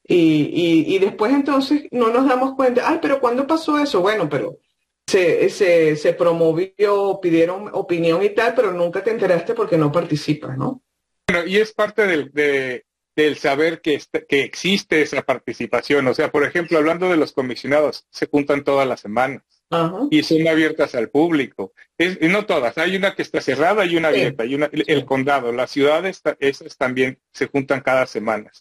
Y, 0.03 0.83
y, 0.93 0.99
después 0.99 1.33
entonces 1.33 1.85
no 1.91 2.09
nos 2.09 2.27
damos 2.27 2.55
cuenta, 2.55 2.89
ay, 2.89 2.99
pero 3.01 3.21
¿cuándo 3.21 3.47
pasó 3.47 3.79
eso? 3.79 4.01
Bueno, 4.01 4.27
pero 4.27 4.59
se, 5.07 5.49
se, 5.49 5.95
se 5.95 6.13
promovió, 6.13 7.19
pidieron 7.21 7.69
opinión 7.71 8.21
y 8.21 8.31
tal, 8.31 8.53
pero 8.53 8.73
nunca 8.73 9.01
te 9.01 9.11
enteraste 9.11 9.53
porque 9.53 9.77
no 9.77 9.93
participas, 9.93 10.57
¿no? 10.57 10.83
Bueno, 11.25 11.47
y 11.47 11.57
es 11.57 11.73
parte 11.73 12.05
del, 12.05 12.83
del 13.15 13.37
saber 13.37 13.81
que, 13.81 14.01
que 14.27 14.41
existe 14.41 15.01
esa 15.01 15.21
participación. 15.21 16.07
O 16.07 16.13
sea, 16.13 16.31
por 16.31 16.43
ejemplo, 16.43 16.77
hablando 16.77 17.09
de 17.09 17.17
los 17.17 17.31
comisionados, 17.31 18.05
se 18.09 18.27
juntan 18.27 18.63
todas 18.63 18.87
las 18.87 18.99
semanas 18.99 19.43
y 20.11 20.23
son 20.23 20.47
abiertas 20.47 20.95
al 20.95 21.09
público. 21.09 21.73
Es, 21.97 22.17
y 22.21 22.27
no 22.27 22.45
todas, 22.45 22.77
hay 22.77 22.95
una 22.95 23.15
que 23.15 23.21
está 23.21 23.41
cerrada 23.41 23.85
y 23.85 23.95
una 23.95 24.09
abierta. 24.09 24.45
Y 24.45 24.55
una, 24.55 24.69
el, 24.71 25.05
condado, 25.05 25.51
las 25.51 25.71
ciudades, 25.71 26.21
esas 26.39 26.77
también 26.77 27.19
se 27.31 27.47
juntan 27.47 27.81
cada 27.81 28.05
semana. 28.05 28.51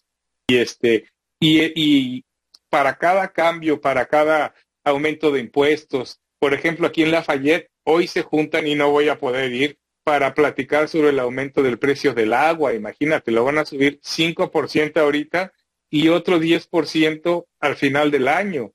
Y, 0.46 0.56
este, 0.56 1.06
y, 1.40 1.72
y 1.74 2.24
para 2.68 2.96
cada 2.96 3.28
cambio, 3.28 3.80
para 3.80 4.06
cada 4.06 4.54
aumento 4.84 5.30
de 5.30 5.40
impuestos, 5.40 6.20
por 6.38 6.54
ejemplo, 6.54 6.86
aquí 6.86 7.02
en 7.02 7.10
Lafayette, 7.10 7.70
hoy 7.84 8.06
se 8.06 8.22
juntan 8.22 8.66
y 8.66 8.74
no 8.74 8.90
voy 8.90 9.08
a 9.08 9.18
poder 9.18 9.52
ir 9.52 9.78
para 10.04 10.34
platicar 10.34 10.88
sobre 10.88 11.08
el 11.08 11.18
aumento 11.18 11.62
del 11.62 11.78
precio 11.78 12.12
del 12.12 12.34
agua. 12.34 12.74
Imagínate, 12.74 13.32
lo 13.32 13.44
van 13.44 13.58
a 13.58 13.64
subir 13.64 14.00
5% 14.02 15.00
ahorita 15.00 15.52
y 15.90 16.08
otro 16.08 16.38
10% 16.38 17.46
al 17.60 17.76
final 17.76 18.10
del 18.10 18.28
año. 18.28 18.72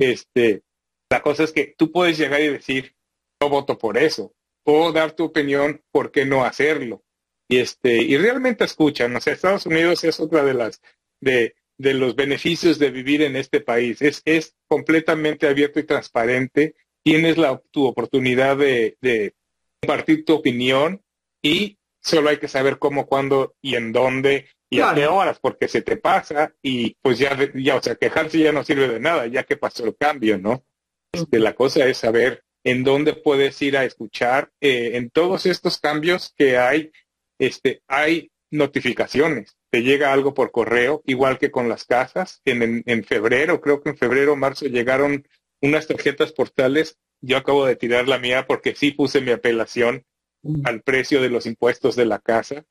Este, 0.00 0.62
la 1.10 1.22
cosa 1.22 1.44
es 1.44 1.52
que 1.52 1.74
tú 1.76 1.92
puedes 1.92 2.16
llegar 2.16 2.40
y 2.40 2.48
decir, 2.48 2.94
no 3.40 3.48
voto 3.48 3.76
por 3.76 3.98
eso, 3.98 4.34
o 4.64 4.92
dar 4.92 5.12
tu 5.12 5.24
opinión, 5.24 5.82
¿por 5.90 6.10
qué 6.10 6.24
no 6.24 6.44
hacerlo? 6.44 7.02
Y 7.48 7.58
este, 7.58 7.96
y 7.96 8.16
realmente 8.16 8.64
escuchan, 8.64 9.14
o 9.14 9.20
sea, 9.20 9.34
Estados 9.34 9.66
Unidos 9.66 10.04
es 10.04 10.20
otra 10.20 10.44
de 10.44 10.54
las, 10.54 10.80
de, 11.20 11.54
de 11.76 11.94
los 11.94 12.16
beneficios 12.16 12.78
de 12.78 12.90
vivir 12.90 13.22
en 13.22 13.36
este 13.36 13.60
país. 13.60 14.00
Es, 14.00 14.22
es 14.24 14.54
completamente 14.68 15.48
abierto 15.48 15.80
y 15.80 15.84
transparente. 15.84 16.76
Tienes 17.02 17.36
la, 17.36 17.60
tu 17.72 17.86
oportunidad 17.86 18.56
de, 18.56 18.96
de 19.00 19.34
compartir 19.82 20.24
tu 20.24 20.34
opinión 20.34 21.02
y 21.42 21.78
solo 22.00 22.30
hay 22.30 22.38
que 22.38 22.48
saber 22.48 22.78
cómo, 22.78 23.06
cuándo 23.06 23.56
y 23.60 23.74
en 23.74 23.92
dónde 23.92 24.48
y 24.70 24.80
a 24.80 24.94
qué 24.94 25.06
horas, 25.06 25.38
porque 25.38 25.68
se 25.68 25.82
te 25.82 25.96
pasa 25.96 26.54
y 26.62 26.94
pues 27.02 27.18
ya, 27.18 27.36
ya, 27.54 27.76
o 27.76 27.82
sea, 27.82 27.96
quejarse 27.96 28.38
ya 28.38 28.52
no 28.52 28.64
sirve 28.64 28.88
de 28.88 29.00
nada, 29.00 29.26
ya 29.26 29.42
que 29.42 29.58
pasó 29.58 29.84
el 29.84 29.96
cambio, 29.96 30.38
¿no? 30.38 30.64
Este, 31.12 31.38
la 31.40 31.54
cosa 31.54 31.86
es 31.86 31.98
saber 31.98 32.42
en 32.64 32.84
dónde 32.84 33.12
puedes 33.12 33.60
ir 33.60 33.76
a 33.76 33.84
escuchar. 33.84 34.50
Eh, 34.60 34.92
en 34.94 35.10
todos 35.10 35.44
estos 35.44 35.78
cambios 35.78 36.32
que 36.36 36.56
hay, 36.56 36.90
este, 37.38 37.82
hay 37.86 38.30
notificaciones. 38.50 39.56
Te 39.70 39.82
llega 39.82 40.12
algo 40.12 40.32
por 40.32 40.52
correo, 40.52 41.02
igual 41.04 41.38
que 41.38 41.50
con 41.50 41.68
las 41.68 41.84
casas. 41.84 42.40
En, 42.44 42.82
en, 42.86 43.04
febrero, 43.04 43.60
creo 43.60 43.82
que 43.82 43.90
en 43.90 43.98
febrero 43.98 44.32
o 44.32 44.36
marzo 44.36 44.66
llegaron 44.66 45.26
unas 45.60 45.86
tarjetas 45.86 46.32
portales. 46.32 46.98
Yo 47.22 47.38
acabo 47.38 47.64
de 47.64 47.76
tirar 47.76 48.08
la 48.08 48.18
mía 48.18 48.46
porque 48.46 48.74
sí 48.74 48.90
puse 48.90 49.20
mi 49.20 49.30
apelación 49.30 50.04
mm. 50.42 50.66
al 50.66 50.82
precio 50.82 51.22
de 51.22 51.30
los 51.30 51.46
impuestos 51.46 51.96
de 51.96 52.04
la 52.04 52.18
casa. 52.18 52.64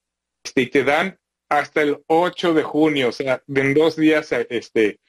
Este, 0.43 0.61
y 0.61 0.67
te 0.67 0.83
dan 0.83 1.19
hasta 1.49 1.81
el 1.81 2.03
8 2.07 2.53
de 2.53 2.63
junio, 2.63 3.09
o 3.09 3.11
sea, 3.11 3.43
en 3.47 3.73
dos 3.73 3.95
días, 3.95 4.31
este, 4.31 4.99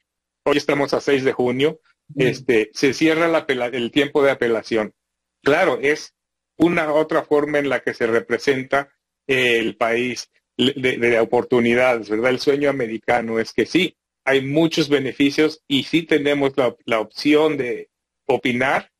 hoy 0.43 0.57
estamos 0.57 0.93
a 0.93 0.99
6 0.99 1.23
de 1.23 1.31
junio, 1.31 1.79
este, 2.17 2.69
se 2.73 2.93
cierra 2.93 3.27
la 3.27 3.45
el 3.47 3.91
tiempo 3.91 4.23
de 4.23 4.31
apelación. 4.31 4.93
Claro, 5.41 5.79
es 5.81 6.13
una 6.57 6.93
otra 6.93 7.23
forma 7.23 7.59
en 7.59 7.69
la 7.69 7.81
que 7.81 7.93
se 7.93 8.07
representa 8.07 8.93
el 9.27 9.77
país 9.77 10.29
de, 10.57 11.19
oportunidades, 11.19 12.09
¿verdad? 12.09 12.31
El 12.31 12.39
sueño 12.39 12.69
americano 12.69 13.39
es 13.39 13.53
que 13.53 13.65
sí, 13.65 13.97
hay 14.25 14.41
muchos 14.41 14.89
beneficios 14.89 15.63
y 15.67 15.83
sí 15.83 16.03
tenemos 16.03 16.53
la, 16.57 16.99
opción 16.99 17.57
de 17.57 17.89
opinar 18.25 18.91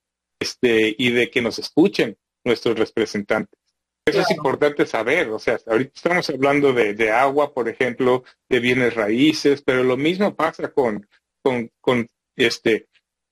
este, 0.43 0.93
y 0.97 1.11
de 1.11 1.31
que 1.31 1.41
nos 1.41 1.57
escuchen 1.57 2.17
nuestros 2.43 2.77
representantes. 2.77 3.57
Eso 4.05 4.19
es 4.19 4.31
importante 4.31 4.85
saber, 4.85 5.29
o 5.29 5.39
sea, 5.39 5.57
ahorita 5.65 5.93
estamos 5.95 6.29
hablando 6.29 6.73
de, 6.73 7.11
agua, 7.11 7.53
por 7.53 7.69
ejemplo, 7.69 8.25
de 8.49 8.59
bienes 8.59 8.95
raíces, 8.95 9.61
pero 9.61 9.81
lo 9.85 9.95
mismo 9.95 10.35
pasa 10.35 10.73
con, 10.73 11.07
con, 11.41 11.71
con 11.79 12.09
este, 12.35 12.89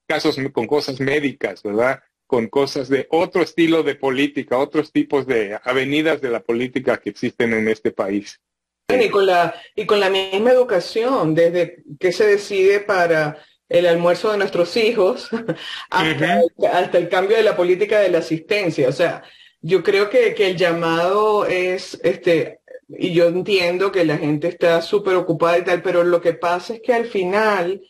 casos, 0.08 0.38
con 0.54 0.68
cosas 0.68 1.02
médicas, 1.02 1.62
¿verdad? 1.62 2.02
Con 2.26 2.48
cosas 2.48 2.88
de 2.88 3.06
otro 3.10 3.42
estilo 3.42 3.84
de 3.84 3.96
política, 3.96 4.58
otros 4.58 4.94
tipos 4.94 5.28
de 5.28 5.60
avenidas 5.62 6.22
de 6.22 6.30
la 6.30 6.40
política 6.40 7.02
que 7.02 7.10
existen 7.10 7.54
en 7.54 7.68
este 7.68 7.92
país. 7.92 8.40
Y 8.88 9.10
con 9.10 9.26
la, 9.26 9.54
y 9.76 9.86
con 9.86 10.00
la 10.00 10.10
misma 10.10 10.52
educación, 10.52 11.36
desde 11.36 11.84
que 12.00 12.14
se 12.14 12.26
decide 12.26 12.80
para 12.80 13.38
el 13.72 13.88
almuerzo 13.88 14.32
de 14.32 14.38
nuestros 14.38 14.76
hijos 14.76 15.30
hasta, 15.90 16.42
hasta 16.74 16.98
el 16.98 17.08
cambio 17.08 17.38
de 17.38 17.44
la 17.44 17.56
política 17.56 18.00
de 18.00 18.10
la 18.10 18.18
asistencia. 18.18 18.90
O 18.90 18.92
sea, 18.92 19.24
yo 19.62 19.82
creo 19.82 20.10
que, 20.10 20.34
que 20.34 20.52
el 20.52 20.58
llamado 20.58 21.46
es, 21.46 21.98
este, 22.04 22.60
y 22.90 23.14
yo 23.14 23.28
entiendo 23.28 23.92
que 23.92 24.04
la 24.04 24.18
gente 24.18 24.50
está 24.50 24.82
súper 24.82 25.16
ocupada 25.16 25.58
y 25.58 25.64
tal, 25.64 25.82
pero 25.82 26.04
lo 26.04 26.20
que 26.20 26.34
pasa 26.34 26.74
es 26.74 26.82
que 26.82 26.94
al 26.94 27.06
final 27.06 27.82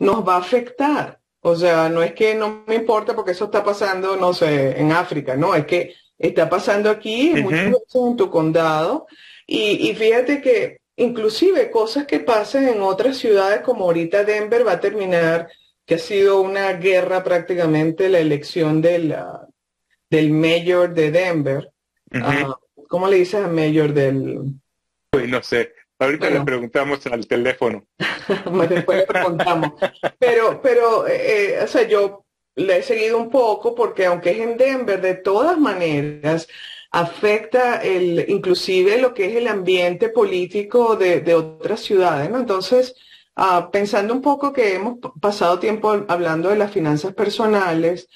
nos 0.00 0.26
va 0.26 0.34
a 0.34 0.40
afectar. 0.40 1.20
O 1.40 1.54
sea, 1.54 1.88
no 1.88 2.02
es 2.02 2.14
que 2.14 2.34
no 2.34 2.64
me 2.66 2.74
importa 2.74 3.14
porque 3.14 3.30
eso 3.30 3.44
está 3.44 3.62
pasando, 3.62 4.16
no 4.16 4.34
sé, 4.34 4.80
en 4.80 4.90
África, 4.90 5.36
no, 5.36 5.54
es 5.54 5.66
que 5.66 5.94
está 6.18 6.50
pasando 6.50 6.90
aquí, 6.90 7.30
en 7.30 8.16
tu 8.16 8.28
condado. 8.28 9.06
Y, 9.46 9.88
y 9.88 9.94
fíjate 9.94 10.42
que 10.42 10.77
inclusive 10.98 11.70
cosas 11.70 12.06
que 12.06 12.20
pasan 12.20 12.68
en 12.68 12.82
otras 12.82 13.16
ciudades 13.16 13.60
como 13.62 13.84
ahorita 13.84 14.24
Denver 14.24 14.66
va 14.66 14.72
a 14.72 14.80
terminar, 14.80 15.48
que 15.86 15.94
ha 15.94 15.98
sido 15.98 16.40
una 16.40 16.72
guerra 16.74 17.24
prácticamente 17.24 18.08
la 18.08 18.18
elección 18.18 18.82
de 18.82 18.98
la, 18.98 19.48
del 20.10 20.30
mayor 20.32 20.92
de 20.94 21.10
Denver. 21.10 21.72
Ah, 22.12 22.56
¿Cómo 22.88 23.08
le 23.08 23.16
dices 23.16 23.42
al 23.42 23.52
mayor 23.52 23.92
del...? 23.94 24.54
no 25.12 25.42
sé. 25.42 25.72
Ahorita 26.00 26.30
le 26.30 26.40
preguntamos 26.42 27.04
al 27.06 27.26
teléfono. 27.26 27.84
Después 28.68 28.98
le 28.98 29.06
preguntamos. 29.06 29.72
Pero, 30.18 30.60
pero, 30.62 31.08
eh, 31.08 31.58
o 31.62 31.66
sea, 31.66 31.88
yo 31.88 32.24
le 32.54 32.78
he 32.78 32.82
seguido 32.82 33.18
un 33.18 33.30
poco 33.30 33.74
porque 33.74 34.06
aunque 34.06 34.30
es 34.30 34.38
en 34.38 34.56
Denver, 34.56 35.00
de 35.00 35.14
todas 35.14 35.58
maneras 35.58 36.46
afecta 36.90 37.82
el, 37.82 38.24
inclusive 38.28 39.00
lo 39.00 39.14
que 39.14 39.26
es 39.26 39.36
el 39.36 39.48
ambiente 39.48 40.08
político 40.08 40.96
de, 40.96 41.20
de 41.20 41.34
otras 41.34 41.80
ciudades, 41.80 42.30
¿no? 42.30 42.38
Entonces, 42.38 42.94
ah, 43.36 43.70
pensando 43.72 44.14
un 44.14 44.22
poco 44.22 44.52
que 44.52 44.74
hemos 44.74 44.98
pasado 45.20 45.58
tiempo 45.58 46.04
hablando 46.08 46.48
de 46.48 46.56
las 46.56 46.72
finanzas 46.72 47.14
personales, 47.14 48.08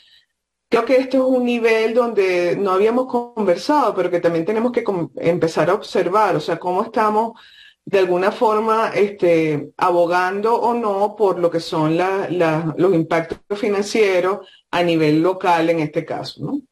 Creo 0.72 0.86
que 0.86 0.96
esto 0.96 1.18
es 1.18 1.24
un 1.24 1.44
nivel 1.44 1.92
donde 1.92 2.56
no 2.56 2.70
habíamos 2.70 3.06
conversado, 3.06 3.94
pero 3.94 4.10
que 4.10 4.20
también 4.20 4.46
tenemos 4.46 4.72
que 4.72 4.82
empezar 5.16 5.68
a 5.68 5.74
observar, 5.74 6.34
o 6.34 6.40
sea, 6.40 6.58
cómo 6.58 6.82
estamos 6.82 7.38
de 7.84 7.98
alguna 7.98 8.32
forma 8.32 8.88
este, 8.94 9.72
abogando 9.76 10.54
o 10.54 10.72
no 10.72 11.14
por 11.14 11.38
lo 11.38 11.50
que 11.50 11.60
son 11.60 11.98
los 11.98 12.94
impactos 12.94 13.38
financieros 13.60 14.48
a 14.70 14.82
nivel 14.82 15.20
local 15.20 15.68
en 15.68 15.80
este 15.80 16.06
caso, 16.06 16.42
¿no? 16.42 16.62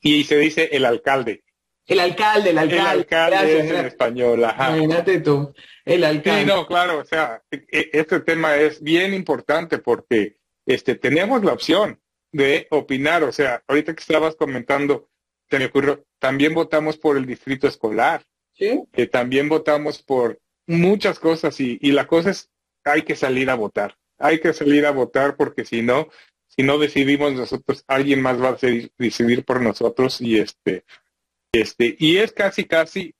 Y 0.00 0.24
se 0.24 0.36
dice 0.38 0.70
el 0.72 0.84
alcalde. 0.84 1.42
El 1.86 2.00
alcalde, 2.00 2.50
el 2.50 2.58
alcalde. 2.58 2.80
El 2.80 2.86
alcalde 2.86 3.58
es 3.58 3.70
en 3.70 3.86
español, 3.86 4.44
ajá. 4.44 4.70
Imagínate 4.76 5.20
tú, 5.20 5.52
el 5.84 6.04
alcalde. 6.04 6.40
Sí, 6.42 6.46
no, 6.46 6.66
claro, 6.66 6.98
o 7.00 7.04
sea, 7.04 7.42
e, 7.50 7.64
e, 7.70 7.90
este 7.92 8.20
tema 8.20 8.56
es 8.56 8.80
bien 8.82 9.12
importante 9.12 9.78
porque 9.78 10.36
este, 10.64 10.94
tenemos 10.94 11.44
la 11.44 11.52
opción 11.52 12.00
de 12.30 12.68
opinar. 12.70 13.24
O 13.24 13.32
sea, 13.32 13.62
ahorita 13.66 13.94
que 13.94 14.00
estabas 14.00 14.36
comentando, 14.36 15.08
se 15.50 15.58
me 15.58 15.66
ocurrió, 15.66 16.04
también 16.18 16.54
votamos 16.54 16.96
por 16.98 17.16
el 17.16 17.26
distrito 17.26 17.66
escolar. 17.66 18.22
Sí. 18.54 18.82
Que 18.92 19.06
también 19.06 19.48
votamos 19.48 20.02
por 20.02 20.40
muchas 20.66 21.18
cosas 21.18 21.58
y, 21.60 21.78
y 21.80 21.92
la 21.92 22.06
cosa 22.06 22.30
es, 22.30 22.50
hay 22.84 23.02
que 23.02 23.16
salir 23.16 23.50
a 23.50 23.54
votar. 23.54 23.96
Hay 24.18 24.40
que 24.40 24.52
salir 24.52 24.86
a 24.86 24.92
votar 24.92 25.36
porque 25.36 25.64
si 25.64 25.82
no, 25.82 26.08
si 26.54 26.62
no 26.62 26.78
decidimos 26.78 27.32
nosotros, 27.32 27.84
alguien 27.86 28.20
más 28.20 28.40
va 28.40 28.50
a 28.50 28.58
decidir 28.98 29.44
por 29.44 29.60
nosotros 29.60 30.20
y 30.20 30.38
este, 30.38 30.84
este, 31.52 31.96
y 31.98 32.18
es 32.18 32.32
casi, 32.32 32.64
casi 32.64 33.14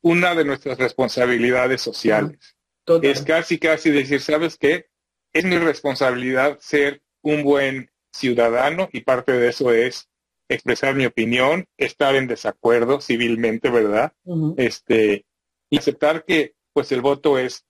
una 0.00 0.34
de 0.34 0.44
nuestras 0.44 0.78
responsabilidades 0.78 1.80
sociales. 1.82 2.56
Es 3.02 3.22
casi, 3.22 3.58
casi 3.58 3.90
decir, 3.90 4.20
¿sabes 4.20 4.56
qué? 4.56 4.86
Es 5.32 5.44
mi 5.44 5.58
responsabilidad 5.58 6.58
ser 6.60 7.02
un 7.22 7.42
buen 7.42 7.90
ciudadano 8.12 8.88
y 8.92 9.00
parte 9.00 9.32
de 9.32 9.48
eso 9.48 9.72
es 9.72 10.08
expresar 10.48 10.94
mi 10.94 11.04
opinión, 11.04 11.66
estar 11.76 12.14
en 12.14 12.26
desacuerdo 12.26 13.00
civilmente, 13.00 13.70
¿verdad? 13.70 14.14
Este 14.56 15.26
y 15.68 15.78
aceptar 15.78 16.24
que 16.24 16.54
pues 16.72 16.90
el 16.92 17.02
voto 17.02 17.38
es 17.38 17.66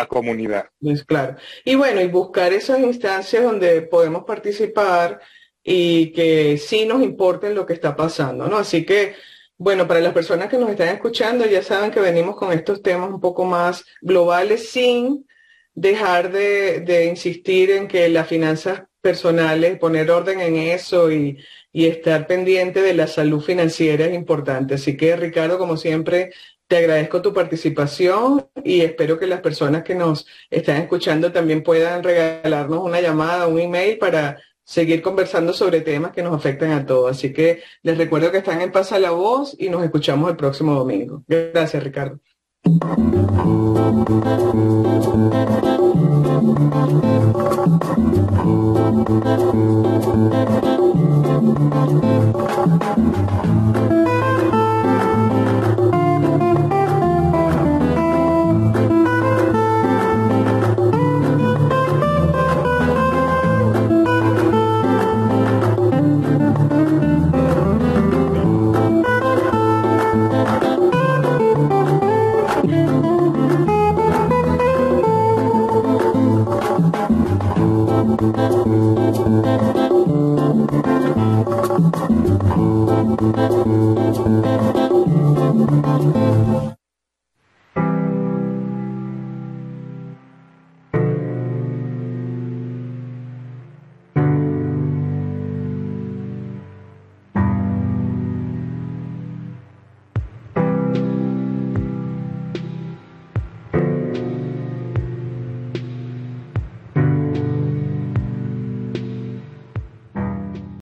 la 0.00 0.06
comunidad. 0.06 0.66
Es 0.82 1.04
claro. 1.04 1.36
Y 1.64 1.74
bueno, 1.74 2.00
y 2.00 2.08
buscar 2.08 2.52
esas 2.52 2.80
instancias 2.80 3.42
donde 3.42 3.82
podemos 3.82 4.24
participar 4.24 5.20
y 5.62 6.12
que 6.12 6.58
sí 6.58 6.86
nos 6.86 7.02
importe 7.02 7.54
lo 7.54 7.66
que 7.66 7.74
está 7.74 7.94
pasando, 7.94 8.48
¿no? 8.48 8.56
Así 8.56 8.84
que 8.84 9.14
bueno, 9.62 9.86
para 9.86 10.00
las 10.00 10.14
personas 10.14 10.48
que 10.48 10.56
nos 10.56 10.70
están 10.70 10.88
escuchando, 10.88 11.44
ya 11.44 11.62
saben 11.62 11.90
que 11.90 12.00
venimos 12.00 12.34
con 12.34 12.50
estos 12.50 12.80
temas 12.82 13.10
un 13.10 13.20
poco 13.20 13.44
más 13.44 13.84
globales 14.00 14.70
sin 14.70 15.26
dejar 15.74 16.32
de, 16.32 16.80
de 16.80 17.04
insistir 17.04 17.70
en 17.70 17.86
que 17.86 18.08
las 18.08 18.26
finanzas 18.26 18.84
personales, 19.02 19.78
poner 19.78 20.10
orden 20.10 20.40
en 20.40 20.56
eso 20.56 21.12
y, 21.12 21.38
y 21.72 21.86
estar 21.86 22.26
pendiente 22.26 22.80
de 22.80 22.94
la 22.94 23.06
salud 23.06 23.42
financiera 23.42 24.06
es 24.06 24.14
importante. 24.14 24.74
Así 24.74 24.96
que 24.96 25.14
Ricardo, 25.16 25.58
como 25.58 25.76
siempre, 25.76 26.32
te 26.70 26.76
agradezco 26.76 27.20
tu 27.20 27.34
participación 27.34 28.46
y 28.62 28.82
espero 28.82 29.18
que 29.18 29.26
las 29.26 29.40
personas 29.40 29.82
que 29.82 29.96
nos 29.96 30.24
están 30.50 30.76
escuchando 30.76 31.32
también 31.32 31.64
puedan 31.64 32.04
regalarnos 32.04 32.84
una 32.84 33.00
llamada, 33.00 33.48
un 33.48 33.58
email 33.58 33.98
para 33.98 34.38
seguir 34.62 35.02
conversando 35.02 35.52
sobre 35.52 35.80
temas 35.80 36.12
que 36.12 36.22
nos 36.22 36.32
afectan 36.32 36.70
a 36.70 36.86
todos. 36.86 37.10
Así 37.10 37.32
que 37.32 37.64
les 37.82 37.98
recuerdo 37.98 38.30
que 38.30 38.38
están 38.38 38.60
en 38.60 38.70
Pasa 38.70 39.00
la 39.00 39.10
Voz 39.10 39.56
y 39.58 39.68
nos 39.68 39.82
escuchamos 39.82 40.30
el 40.30 40.36
próximo 40.36 40.74
domingo. 40.74 41.24
Gracias, 41.26 41.82
Ricardo. 41.82 42.20